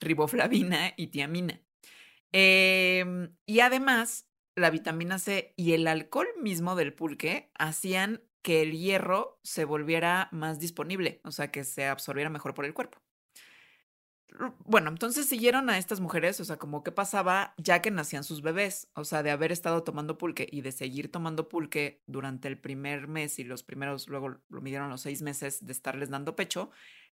riboflavina 0.00 0.92
y 0.96 1.08
tiamina. 1.08 1.60
Em, 2.32 3.34
y 3.46 3.60
además, 3.60 4.28
la 4.56 4.70
vitamina 4.70 5.18
C 5.18 5.54
y 5.56 5.72
el 5.72 5.86
alcohol 5.86 6.28
mismo 6.40 6.74
del 6.74 6.92
pulque 6.92 7.50
hacían 7.54 8.22
que 8.42 8.62
el 8.62 8.72
hierro 8.72 9.40
se 9.42 9.64
volviera 9.64 10.28
más 10.32 10.58
disponible, 10.58 11.20
o 11.24 11.30
sea, 11.30 11.50
que 11.50 11.64
se 11.64 11.86
absorbiera 11.86 12.30
mejor 12.30 12.54
por 12.54 12.64
el 12.64 12.74
cuerpo. 12.74 13.00
Bueno, 14.64 14.90
entonces 14.90 15.26
siguieron 15.26 15.70
a 15.70 15.78
estas 15.78 16.00
mujeres, 16.00 16.40
o 16.40 16.44
sea, 16.44 16.58
como 16.58 16.82
qué 16.82 16.92
pasaba 16.92 17.54
ya 17.56 17.80
que 17.80 17.90
nacían 17.90 18.24
sus 18.24 18.42
bebés, 18.42 18.90
o 18.94 19.04
sea, 19.04 19.22
de 19.22 19.30
haber 19.30 19.50
estado 19.50 19.82
tomando 19.82 20.18
pulque 20.18 20.46
y 20.50 20.60
de 20.60 20.72
seguir 20.72 21.10
tomando 21.10 21.48
pulque 21.48 22.02
durante 22.06 22.48
el 22.48 22.58
primer 22.58 23.08
mes 23.08 23.38
y 23.38 23.44
los 23.44 23.62
primeros, 23.62 24.08
luego 24.08 24.40
lo 24.48 24.60
midieron 24.60 24.90
los 24.90 25.00
seis 25.00 25.22
meses 25.22 25.64
de 25.64 25.72
estarles 25.72 26.10
dando 26.10 26.36
pecho, 26.36 26.70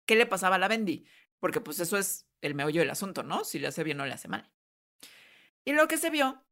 ¿qué 0.06 0.16
le 0.16 0.26
pasaba 0.26 0.56
a 0.56 0.60
la 0.60 0.68
Bendy? 0.68 1.06
Porque 1.40 1.62
pues 1.62 1.80
eso 1.80 1.98
es 1.98 2.28
el 2.42 2.56
meollo 2.56 2.82
del 2.82 2.90
asunto, 2.90 3.24
¿no? 3.24 3.44
Si 3.44 3.60
le 3.60 3.68
hace 3.68 3.84
bien 3.84 4.00
o 4.00 4.06
le 4.06 4.14
hace 4.14 4.28
mal. 4.28 4.50
Y 5.64 5.74
lo 5.74 5.88
que 5.88 5.98
se 5.98 6.10
vio 6.10 6.44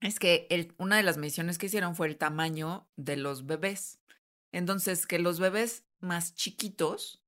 es 0.00 0.18
que 0.18 0.74
una 0.78 0.96
de 0.96 1.04
las 1.04 1.16
mediciones 1.16 1.58
que 1.58 1.66
hicieron 1.66 1.94
fue 1.94 2.08
el 2.08 2.18
tamaño 2.18 2.88
de 2.96 3.16
los 3.16 3.46
bebés. 3.46 4.00
Entonces, 4.50 5.06
que 5.06 5.18
los 5.18 5.38
bebés 5.38 5.86
más 6.00 6.34
chiquitos 6.34 7.21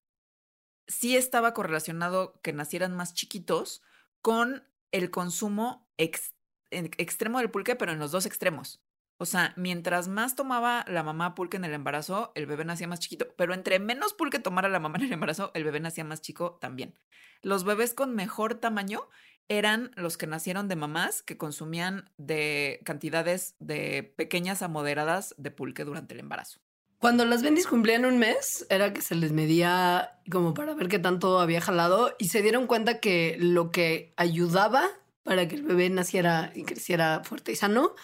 sí 1.05 1.18
estaba 1.18 1.52
correlacionado 1.52 2.40
que 2.40 2.55
nacieran 2.55 2.96
más 2.96 3.12
chiquitos 3.12 3.82
con 4.22 4.66
el 4.90 5.11
consumo 5.11 5.86
extremo 5.98 7.40
del 7.40 7.50
pulque, 7.50 7.76
pero 7.76 7.92
en 7.92 7.98
los 7.98 8.11
dos 8.11 8.24
extremos. 8.24 8.82
O 9.18 9.26
sea, 9.26 9.52
mientras 9.59 10.09
más 10.09 10.34
tomaba 10.34 10.82
la 10.88 11.02
mamá 11.02 11.34
pulque 11.34 11.59
en 11.59 11.66
el 11.66 11.74
embarazo, 11.74 12.32
el 12.34 12.46
bebé 12.46 12.64
nacía 12.64 12.88
más 12.88 13.00
chiquito, 13.00 13.26
pero 13.36 13.52
entre 13.52 13.80
menos 13.80 14.14
pulque 14.14 14.38
tomara 14.38 14.70
la 14.70 14.80
mamá 14.80 14.96
en 14.96 15.05
el 15.05 15.12
embarazo, 15.12 15.50
el 15.52 15.64
bebé 15.64 15.78
nacía 15.78 16.05
más 16.05 16.22
chico 16.22 16.57
también. 16.59 16.98
Los 17.42 17.64
bebés 17.64 17.92
con 17.92 18.14
mejor 18.14 18.55
tamaño 18.55 19.07
eran 19.48 19.90
los 19.96 20.16
que 20.16 20.26
nacieron 20.26 20.68
de 20.68 20.76
mamás 20.76 21.22
que 21.22 21.36
consumían 21.36 22.11
de 22.16 22.80
cantidades 22.86 23.57
de 23.59 24.14
pequeñas 24.16 24.62
a 24.62 24.68
moderadas 24.68 25.34
de 25.36 25.50
pulque 25.50 25.84
durante 25.84 26.14
el 26.14 26.20
embarazo. 26.20 26.61
Cuando 26.99 27.24
las 27.24 27.42
bendis 27.42 27.66
cumplían 27.66 28.05
un 28.05 28.18
mes, 28.18 28.66
era 28.70 28.92
que 28.92 29.03
se 29.03 29.14
les 29.14 29.32
medía 29.32 30.18
como 30.30 30.55
para 30.55 30.74
ver 30.74 30.88
qué 30.88 30.99
tanto 30.99 31.38
había 31.38 31.61
jalado 31.61 32.14
y 32.18 32.28
se 32.28 32.42
dieron 32.42 32.66
cuenta 32.66 32.99
que 32.99 33.36
lo 33.38 33.70
que 33.70 34.12
ayudaba 34.16 34.88
para 35.22 35.49
que 35.49 35.57
el 35.57 35.62
bebé 35.62 35.90
naciera 35.90 36.53
y 36.55 36.64
creciera 36.64 37.22
fuerte 37.24 37.53
y 37.53 37.57
sano 37.57 37.95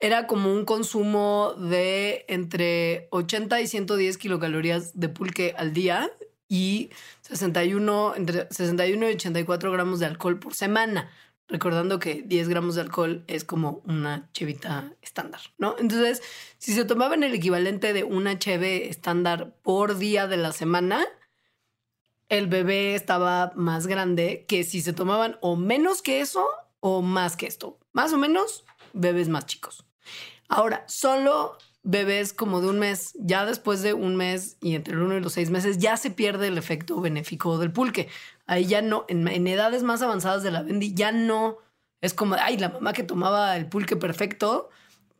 era 0.00 0.26
como 0.26 0.52
un 0.52 0.64
consumo 0.64 1.54
de 1.58 2.24
entre 2.28 3.08
80 3.10 3.60
y 3.60 3.66
110 3.66 4.16
kilocalorías 4.18 4.98
de 4.98 5.08
pulque 5.08 5.54
al 5.56 5.72
día 5.72 6.10
y 6.48 6.90
61, 7.22 8.14
entre 8.16 8.46
61 8.50 9.10
y 9.10 9.14
84 9.14 9.72
gramos 9.72 9.98
de 9.98 10.06
alcohol 10.06 10.38
por 10.38 10.54
semana 10.54 11.10
recordando 11.48 11.98
que 11.98 12.22
10 12.22 12.48
gramos 12.48 12.74
de 12.74 12.82
alcohol 12.82 13.24
es 13.26 13.44
como 13.44 13.82
una 13.86 14.28
chevita 14.32 14.92
estándar, 15.02 15.40
¿no? 15.56 15.76
Entonces, 15.78 16.22
si 16.58 16.72
se 16.72 16.84
tomaban 16.84 17.22
el 17.22 17.34
equivalente 17.34 17.92
de 17.92 18.04
una 18.04 18.38
cheve 18.38 18.88
estándar 18.88 19.54
por 19.62 19.96
día 19.96 20.26
de 20.26 20.36
la 20.36 20.52
semana, 20.52 21.06
el 22.28 22.46
bebé 22.46 22.94
estaba 22.94 23.52
más 23.56 23.86
grande 23.86 24.44
que 24.46 24.62
si 24.62 24.82
se 24.82 24.92
tomaban 24.92 25.38
o 25.40 25.56
menos 25.56 26.02
que 26.02 26.20
eso 26.20 26.46
o 26.80 27.00
más 27.00 27.36
que 27.36 27.46
esto. 27.46 27.78
Más 27.92 28.12
o 28.12 28.18
menos, 28.18 28.64
bebés 28.92 29.28
más 29.28 29.46
chicos. 29.46 29.84
Ahora, 30.48 30.84
solo 30.86 31.56
bebés 31.82 32.34
como 32.34 32.60
de 32.60 32.68
un 32.68 32.78
mes, 32.78 33.14
ya 33.18 33.46
después 33.46 33.80
de 33.82 33.94
un 33.94 34.16
mes 34.16 34.58
y 34.60 34.74
entre 34.74 34.94
el 34.94 35.00
uno 35.00 35.16
y 35.16 35.20
los 35.20 35.32
seis 35.32 35.48
meses, 35.48 35.78
ya 35.78 35.96
se 35.96 36.10
pierde 36.10 36.48
el 36.48 36.58
efecto 36.58 37.00
benéfico 37.00 37.56
del 37.56 37.72
pulque 37.72 38.08
ahí 38.48 38.64
ya 38.66 38.82
no, 38.82 39.04
en, 39.08 39.46
edades 39.46 39.84
más 39.84 40.02
avanzadas 40.02 40.42
de 40.42 40.50
la 40.50 40.62
Bendy, 40.62 40.94
ya 40.94 41.12
no 41.12 41.58
es 42.00 42.14
como, 42.14 42.34
ay, 42.40 42.56
la 42.56 42.70
mamá 42.70 42.92
que 42.92 43.04
tomaba 43.04 43.56
el 43.56 43.68
pulque 43.68 43.94
perfecto 43.94 44.70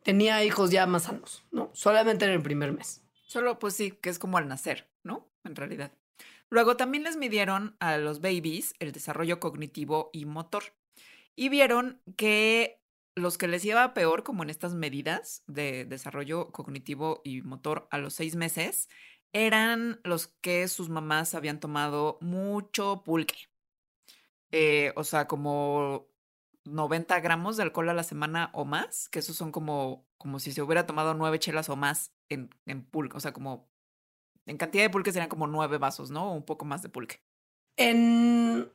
tenía 0.03 0.43
hijos 0.43 0.71
ya 0.71 0.85
más 0.87 1.03
sanos, 1.03 1.45
¿no? 1.51 1.69
Solamente 1.73 2.25
en 2.25 2.31
el 2.31 2.41
primer 2.41 2.73
mes. 2.73 3.03
Solo, 3.27 3.59
pues 3.59 3.75
sí, 3.75 3.91
que 3.91 4.09
es 4.09 4.17
como 4.17 4.37
al 4.37 4.47
nacer, 4.47 4.89
¿no? 5.03 5.27
En 5.43 5.55
realidad. 5.55 5.91
Luego 6.49 6.77
también 6.77 7.03
les 7.03 7.15
midieron 7.15 7.75
a 7.79 7.97
los 7.97 8.21
babies 8.21 8.73
el 8.79 8.91
desarrollo 8.91 9.39
cognitivo 9.39 10.09
y 10.11 10.25
motor. 10.25 10.63
Y 11.35 11.49
vieron 11.49 12.01
que 12.17 12.81
los 13.15 13.37
que 13.37 13.47
les 13.47 13.63
iba 13.65 13.93
peor, 13.93 14.23
como 14.23 14.43
en 14.43 14.49
estas 14.49 14.73
medidas 14.73 15.43
de 15.45 15.85
desarrollo 15.85 16.51
cognitivo 16.51 17.21
y 17.23 17.41
motor 17.41 17.87
a 17.91 17.99
los 17.99 18.13
seis 18.13 18.35
meses, 18.35 18.89
eran 19.33 19.99
los 20.03 20.27
que 20.27 20.67
sus 20.67 20.89
mamás 20.89 21.35
habían 21.35 21.59
tomado 21.59 22.17
mucho 22.21 23.03
pulque. 23.03 23.49
Eh, 24.51 24.93
o 24.95 25.03
sea, 25.03 25.27
como 25.27 26.07
90 26.65 27.19
gramos 27.19 27.57
de 27.57 27.63
alcohol 27.63 27.89
a 27.89 27.93
la 27.93 28.03
semana 28.03 28.49
o 28.53 28.65
más, 28.65 29.09
que 29.09 29.19
esos 29.19 29.35
son 29.35 29.51
como, 29.51 30.07
como 30.17 30.39
si 30.39 30.51
se 30.51 30.61
hubiera 30.61 30.85
tomado 30.87 31.13
nueve 31.13 31.39
chelas 31.39 31.69
o 31.69 31.75
más 31.75 32.11
en, 32.29 32.49
en 32.65 32.83
pulque. 32.83 33.17
O 33.17 33.19
sea, 33.19 33.33
como 33.33 33.69
en 34.45 34.57
cantidad 34.57 34.83
de 34.83 34.89
pulque 34.89 35.11
serían 35.11 35.29
como 35.29 35.47
nueve 35.47 35.77
vasos, 35.77 36.09
¿no? 36.09 36.33
Un 36.33 36.43
poco 36.43 36.65
más 36.65 36.81
de 36.81 36.89
pulque. 36.89 37.21
En 37.77 38.71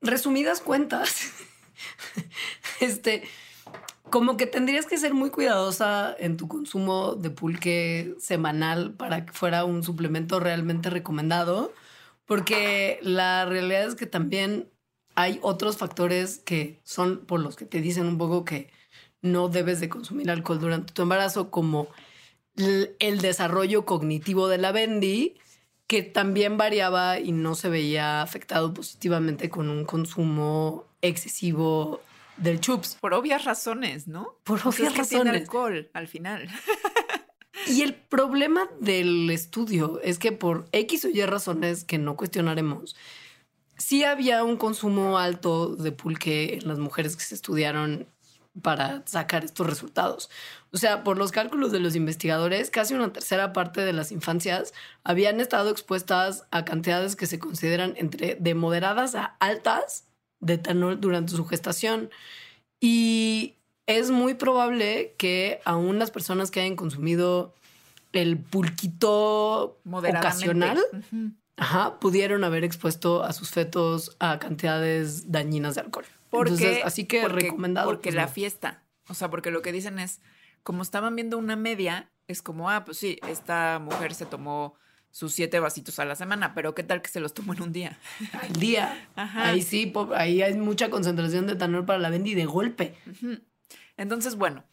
resumidas 0.00 0.60
cuentas, 0.60 1.32
este, 2.80 3.22
como 4.10 4.36
que 4.36 4.46
tendrías 4.46 4.86
que 4.86 4.98
ser 4.98 5.14
muy 5.14 5.30
cuidadosa 5.30 6.14
en 6.18 6.36
tu 6.36 6.48
consumo 6.48 7.14
de 7.14 7.30
pulque 7.30 8.14
semanal 8.18 8.92
para 8.94 9.26
que 9.26 9.32
fuera 9.32 9.64
un 9.64 9.82
suplemento 9.82 10.40
realmente 10.40 10.90
recomendado, 10.90 11.72
porque 12.24 12.98
la 13.02 13.44
realidad 13.46 13.84
es 13.84 13.94
que 13.94 14.06
también 14.06 14.68
hay 15.14 15.38
otros 15.42 15.76
factores 15.78 16.38
que 16.38 16.80
son 16.84 17.24
por 17.26 17.40
los 17.40 17.56
que 17.56 17.64
te 17.64 17.80
dicen 17.80 18.06
un 18.06 18.18
poco 18.18 18.44
que 18.44 18.70
no 19.22 19.48
debes 19.48 19.80
de 19.80 19.88
consumir 19.88 20.30
alcohol 20.30 20.60
durante 20.60 20.92
tu 20.92 21.02
embarazo, 21.02 21.50
como 21.50 21.88
el 22.56 23.20
desarrollo 23.20 23.84
cognitivo 23.84 24.48
de 24.48 24.58
la 24.58 24.72
Bendy, 24.72 25.36
que 25.86 26.02
también 26.02 26.56
variaba 26.56 27.18
y 27.18 27.32
no 27.32 27.54
se 27.54 27.68
veía 27.68 28.22
afectado 28.22 28.72
positivamente 28.74 29.50
con 29.50 29.68
un 29.68 29.84
consumo 29.84 30.84
excesivo 31.02 32.00
del 32.36 32.60
chups. 32.60 32.96
Por 33.00 33.14
obvias 33.14 33.44
razones, 33.44 34.06
¿no? 34.08 34.38
Por 34.44 34.60
obvias 34.60 34.96
razones. 34.96 35.08
Tiene 35.08 35.30
alcohol 35.30 35.90
al 35.92 36.08
final. 36.08 36.48
Y 37.68 37.82
el 37.82 37.94
problema 37.94 38.68
del 38.80 39.28
estudio 39.30 40.00
es 40.02 40.18
que 40.18 40.30
por 40.30 40.68
X 40.72 41.04
o 41.04 41.08
Y 41.08 41.24
razones 41.24 41.84
que 41.84 41.98
no 41.98 42.16
cuestionaremos, 42.16 42.94
sí 43.76 44.04
había 44.04 44.44
un 44.44 44.56
consumo 44.56 45.18
alto 45.18 45.74
de 45.74 45.90
pulque 45.90 46.54
en 46.54 46.68
las 46.68 46.78
mujeres 46.78 47.16
que 47.16 47.24
se 47.24 47.34
estudiaron 47.34 48.06
para 48.62 49.02
sacar 49.06 49.44
estos 49.44 49.66
resultados. 49.66 50.30
O 50.70 50.78
sea, 50.78 51.04
por 51.04 51.18
los 51.18 51.32
cálculos 51.32 51.72
de 51.72 51.80
los 51.80 51.96
investigadores, 51.96 52.70
casi 52.70 52.94
una 52.94 53.12
tercera 53.12 53.52
parte 53.52 53.82
de 53.82 53.92
las 53.92 54.12
infancias 54.12 54.72
habían 55.04 55.40
estado 55.40 55.70
expuestas 55.70 56.44
a 56.50 56.64
cantidades 56.64 57.16
que 57.16 57.26
se 57.26 57.38
consideran 57.38 57.94
entre 57.96 58.36
de 58.36 58.54
moderadas 58.54 59.14
a 59.14 59.36
altas 59.40 60.06
de 60.40 60.54
etanol 60.54 61.00
durante 61.00 61.32
su 61.32 61.44
gestación. 61.46 62.10
Y 62.80 63.54
es 63.86 64.10
muy 64.10 64.34
probable 64.34 65.14
que 65.16 65.60
aún 65.64 65.98
las 65.98 66.10
personas 66.10 66.50
que 66.50 66.60
hayan 66.60 66.76
consumido 66.76 67.54
el 68.12 68.38
pulquito 68.38 69.78
ocasional, 69.84 70.80
pudieron 72.00 72.44
haber 72.44 72.64
expuesto 72.64 73.22
a 73.22 73.32
sus 73.32 73.50
fetos 73.50 74.16
a 74.18 74.38
cantidades 74.38 75.30
dañinas 75.30 75.74
de 75.74 75.82
alcohol. 75.82 76.06
Porque, 76.30 76.82
así 76.84 77.04
que 77.04 77.28
recomendado. 77.28 77.88
Porque 77.88 78.10
pues, 78.10 78.14
la 78.14 78.28
fiesta, 78.28 78.82
o 79.08 79.14
sea, 79.14 79.30
porque 79.30 79.50
lo 79.50 79.62
que 79.62 79.72
dicen 79.72 79.98
es, 79.98 80.20
como 80.62 80.82
estaban 80.82 81.14
viendo 81.14 81.38
una 81.38 81.56
media, 81.56 82.10
es 82.26 82.42
como, 82.42 82.70
ah, 82.70 82.84
pues 82.84 82.98
sí, 82.98 83.18
esta 83.28 83.78
mujer 83.78 84.14
se 84.14 84.26
tomó 84.26 84.74
sus 85.16 85.32
siete 85.32 85.60
vasitos 85.60 85.98
a 85.98 86.04
la 86.04 86.14
semana, 86.14 86.54
pero 86.54 86.74
¿qué 86.74 86.82
tal 86.82 87.00
que 87.00 87.08
se 87.08 87.20
los 87.20 87.32
tomó 87.32 87.54
en 87.54 87.62
un 87.62 87.72
día? 87.72 87.98
Al 88.34 88.52
día. 88.52 89.08
Ahí 89.14 89.62
sí, 89.62 89.90
ahí 90.14 90.42
hay 90.42 90.58
mucha 90.58 90.90
concentración 90.90 91.46
de 91.46 91.54
etanol 91.54 91.86
para 91.86 91.98
la 91.98 92.10
Bendy 92.10 92.34
de 92.34 92.44
golpe. 92.44 92.98
Entonces, 93.96 94.36
bueno, 94.36 94.66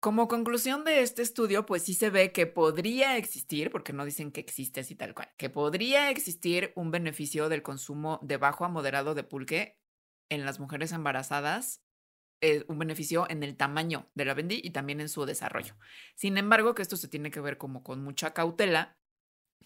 Como 0.00 0.26
conclusión 0.28 0.84
de 0.84 1.02
este 1.02 1.22
estudio, 1.22 1.64
pues 1.64 1.82
sí 1.82 1.94
se 1.94 2.10
ve 2.10 2.32
que 2.32 2.46
podría 2.46 3.16
existir, 3.16 3.70
porque 3.70 3.92
no 3.92 4.04
dicen 4.04 4.32
que 4.32 4.40
existe 4.40 4.80
así 4.80 4.94
tal 4.96 5.14
cual, 5.14 5.30
que 5.36 5.48
podría 5.50 6.10
existir 6.10 6.72
un 6.76 6.90
beneficio 6.90 7.48
del 7.48 7.62
consumo 7.62 8.20
de 8.22 8.36
bajo 8.36 8.64
a 8.64 8.68
moderado 8.68 9.14
de 9.14 9.24
pulque 9.24 9.78
en 10.28 10.44
las 10.44 10.60
mujeres 10.60 10.92
embarazadas, 10.92 11.82
eh, 12.40 12.64
un 12.68 12.78
beneficio 12.78 13.26
en 13.28 13.42
el 13.44 13.56
tamaño 13.56 14.08
de 14.14 14.24
la 14.24 14.34
bendy 14.34 14.60
y 14.62 14.70
también 14.70 15.00
en 15.00 15.08
su 15.08 15.24
desarrollo. 15.24 15.76
Sin 16.16 16.36
embargo, 16.38 16.74
que 16.74 16.82
esto 16.82 16.96
se 16.96 17.08
tiene 17.08 17.30
que 17.30 17.40
ver 17.40 17.56
como 17.56 17.84
con 17.84 18.02
mucha 18.02 18.34
cautela, 18.34 18.98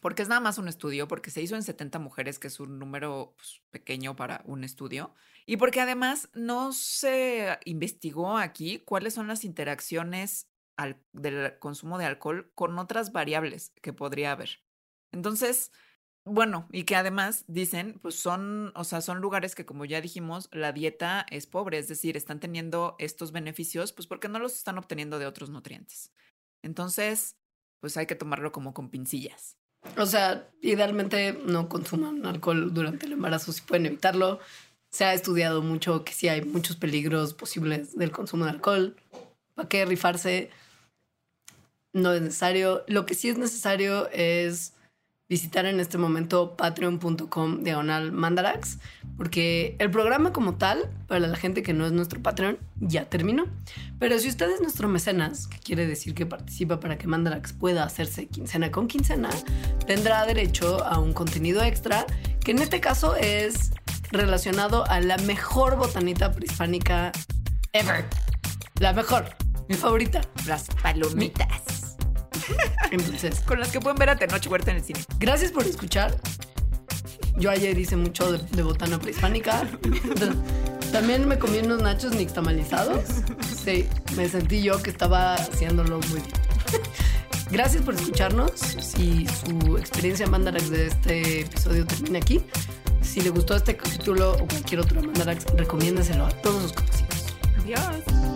porque 0.01 0.23
es 0.23 0.29
nada 0.29 0.41
más 0.41 0.59
un 0.59 0.69
estudio, 0.69 1.09
porque 1.09 1.31
se 1.31 1.43
hizo 1.43 1.57
en 1.57 1.63
70 1.63 1.99
mujeres, 1.99 2.39
que 2.39 2.49
es 2.49 2.61
un 2.61 2.79
número 2.79 3.35
pues, 3.37 3.63
pequeño 3.71 4.17
para 4.17 4.43
un 4.45 4.65
estudio, 4.65 5.15
y 5.47 5.57
porque 5.57 5.81
además 5.81 6.29
no 6.35 6.73
se 6.73 7.59
investigó 7.65 8.37
aquí 8.37 8.81
cuáles 8.81 9.15
son 9.15 9.29
las 9.29 9.45
interacciones 9.45 10.49
del 11.13 11.59
consumo 11.59 11.99
de 11.99 12.05
alcohol 12.05 12.51
con 12.55 12.79
otras 12.79 13.13
variables 13.13 13.73
que 13.81 13.93
podría 13.93 14.33
haber. 14.33 14.63
Entonces, 15.13 15.73
bueno, 16.25 16.69
y 16.73 16.85
que 16.85 16.97
además 16.97 17.45
dicen, 17.47 18.01
pues 18.03 18.17
son, 18.17 18.73
o 18.75 18.83
sea, 18.85 19.01
son 19.01 19.21
lugares 19.21 19.55
que 19.55 19.65
como 19.65 19.85
ya 19.85 20.01
dijimos, 20.01 20.49
la 20.53 20.73
dieta 20.73 21.25
es 21.31 21.47
pobre, 21.47 21.79
es 21.79 21.87
decir, 21.87 22.17
están 22.17 22.41
teniendo 22.41 22.97
estos 22.99 23.31
beneficios, 23.31 23.93
pues 23.93 24.07
porque 24.09 24.29
no 24.29 24.41
los 24.41 24.57
están 24.57 24.77
obteniendo 24.77 25.19
de 25.21 25.27
otros 25.27 25.51
nutrientes. 25.51 26.13
Entonces, 26.63 27.37
pues 27.81 27.97
hay 27.97 28.07
que 28.07 28.17
tomarlo 28.17 28.51
como 28.51 28.75
con 28.75 28.91
pincillas. 28.91 29.57
O 29.97 30.07
sea, 30.07 30.49
idealmente 30.63 31.39
no 31.45 31.69
consuman 31.69 32.25
alcohol 32.27 32.73
durante 32.73 33.07
el 33.07 33.13
embarazo 33.13 33.53
si 33.53 33.63
pueden 33.63 33.87
evitarlo. 33.87 34.41
Se 34.91 35.05
ha 35.05 35.15
estudiado 35.15 35.63
mucho 35.63 36.05
que 36.05 36.13
sí 36.13 36.29
hay 36.29 36.43
muchos 36.43 36.77
peligros 36.77 37.35
posibles 37.35 37.97
del 37.97 38.11
consumo 38.11 38.45
de 38.45 38.53
alcohol. 38.53 38.97
¿Para 39.55 39.69
qué 39.69 39.85
rifarse? 39.85 40.51
No 41.93 42.13
es 42.13 42.23
necesario. 42.23 42.85
Lo 42.87 43.07
que 43.07 43.15
sí 43.15 43.29
es 43.29 43.39
necesario 43.39 44.09
es 44.11 44.75
visitar 45.29 45.67
en 45.67 45.81
este 45.81 45.99
momento 45.99 46.57
patreon.com 46.57 47.63
diagonal 47.63 48.13
mandarax, 48.13 48.79
porque 49.17 49.75
el 49.79 49.91
programa 49.91 50.33
como 50.33 50.55
tal, 50.55 50.91
para 51.09 51.27
la 51.27 51.37
gente 51.37 51.63
que 51.63 51.73
no 51.73 51.87
es 51.87 51.93
nuestro 51.93 52.23
Patreon, 52.23 52.59
ya 52.81 53.07
terminó. 53.07 53.47
Pero 53.99 54.19
si 54.19 54.29
usted 54.29 54.51
es 54.51 54.61
nuestro 54.61 54.89
mecenas, 54.89 55.49
que 55.49 55.59
quiere 55.59 55.87
decir 55.87 56.15
que 56.15 56.27
participa 56.27 56.81
para 56.81 56.99
que 56.99 57.07
Mandarax 57.07 57.53
pueda 57.53 57.85
hacerse 57.85 58.27
quincena 58.27 58.71
con 58.71 58.87
quincena, 58.87 59.31
tendrá 59.87 60.25
derecho 60.27 60.85
a 60.85 60.99
un 60.99 61.13
contenido 61.13 61.63
extra, 61.63 62.07
que 62.45 62.53
en 62.53 62.59
este 62.59 62.81
caso 62.81 63.17
es 63.17 63.73
relacionado 64.13 64.87
a 64.89 65.01
la 65.01 65.17
mejor 65.19 65.77
botanita 65.77 66.33
prehispánica 66.33 67.13
ever. 67.73 68.05
La 68.81 68.93
mejor, 68.93 69.25
mi 69.69 69.75
favorita. 69.75 70.21
Las 70.47 70.69
palomitas. 70.83 71.76
Entonces, 72.91 73.41
con 73.41 73.61
las 73.61 73.71
que 73.71 73.81
pueden 73.81 73.97
ver 73.97 74.11
a 74.11 74.17
Tenoch 74.17 74.47
Huerta 74.47 74.71
en 74.71 74.79
el 74.79 74.85
cine. 74.85 75.01
Gracias 75.19 75.53
por 75.53 75.65
escuchar. 75.65 76.17
Yo 77.37 77.51
ayer 77.51 77.79
hice 77.79 77.97
mucho 77.97 78.33
de, 78.33 78.63
botana 78.63 78.99
prehispánica. 78.99 79.69
También 80.93 81.29
me 81.29 81.39
comí 81.39 81.59
unos 81.59 81.83
nachos 81.83 82.15
nixtamalizados. 82.15 83.05
Sí, 83.65 83.87
me 84.17 84.29
sentí 84.29 84.63
yo 84.63 84.83
que 84.83 84.91
estaba 84.91 85.35
haciéndolo 85.35 86.01
muy 86.01 86.21
bien. 86.21 86.83
Gracias 87.51 87.83
por 87.83 87.95
escucharnos. 87.95 88.53
Si 88.57 89.27
su 89.27 89.77
experiencia 89.77 90.27
Mandarax 90.27 90.71
de 90.71 90.87
este 90.87 91.41
episodio 91.41 91.87
termina 91.87 92.19
aquí, 92.19 92.41
si 93.03 93.21
le 93.21 93.31
gustó 93.31 93.57
este 93.57 93.77
capítulo 93.77 94.33
o 94.33 94.47
cualquier 94.47 94.81
otro 94.81 95.03
Mandarax, 95.03 95.45
recomiéndeselo 95.57 96.27
a 96.27 96.31
todos 96.31 96.63
sus 96.63 96.73
conocidos. 96.73 97.35
Adiós. 97.59 98.36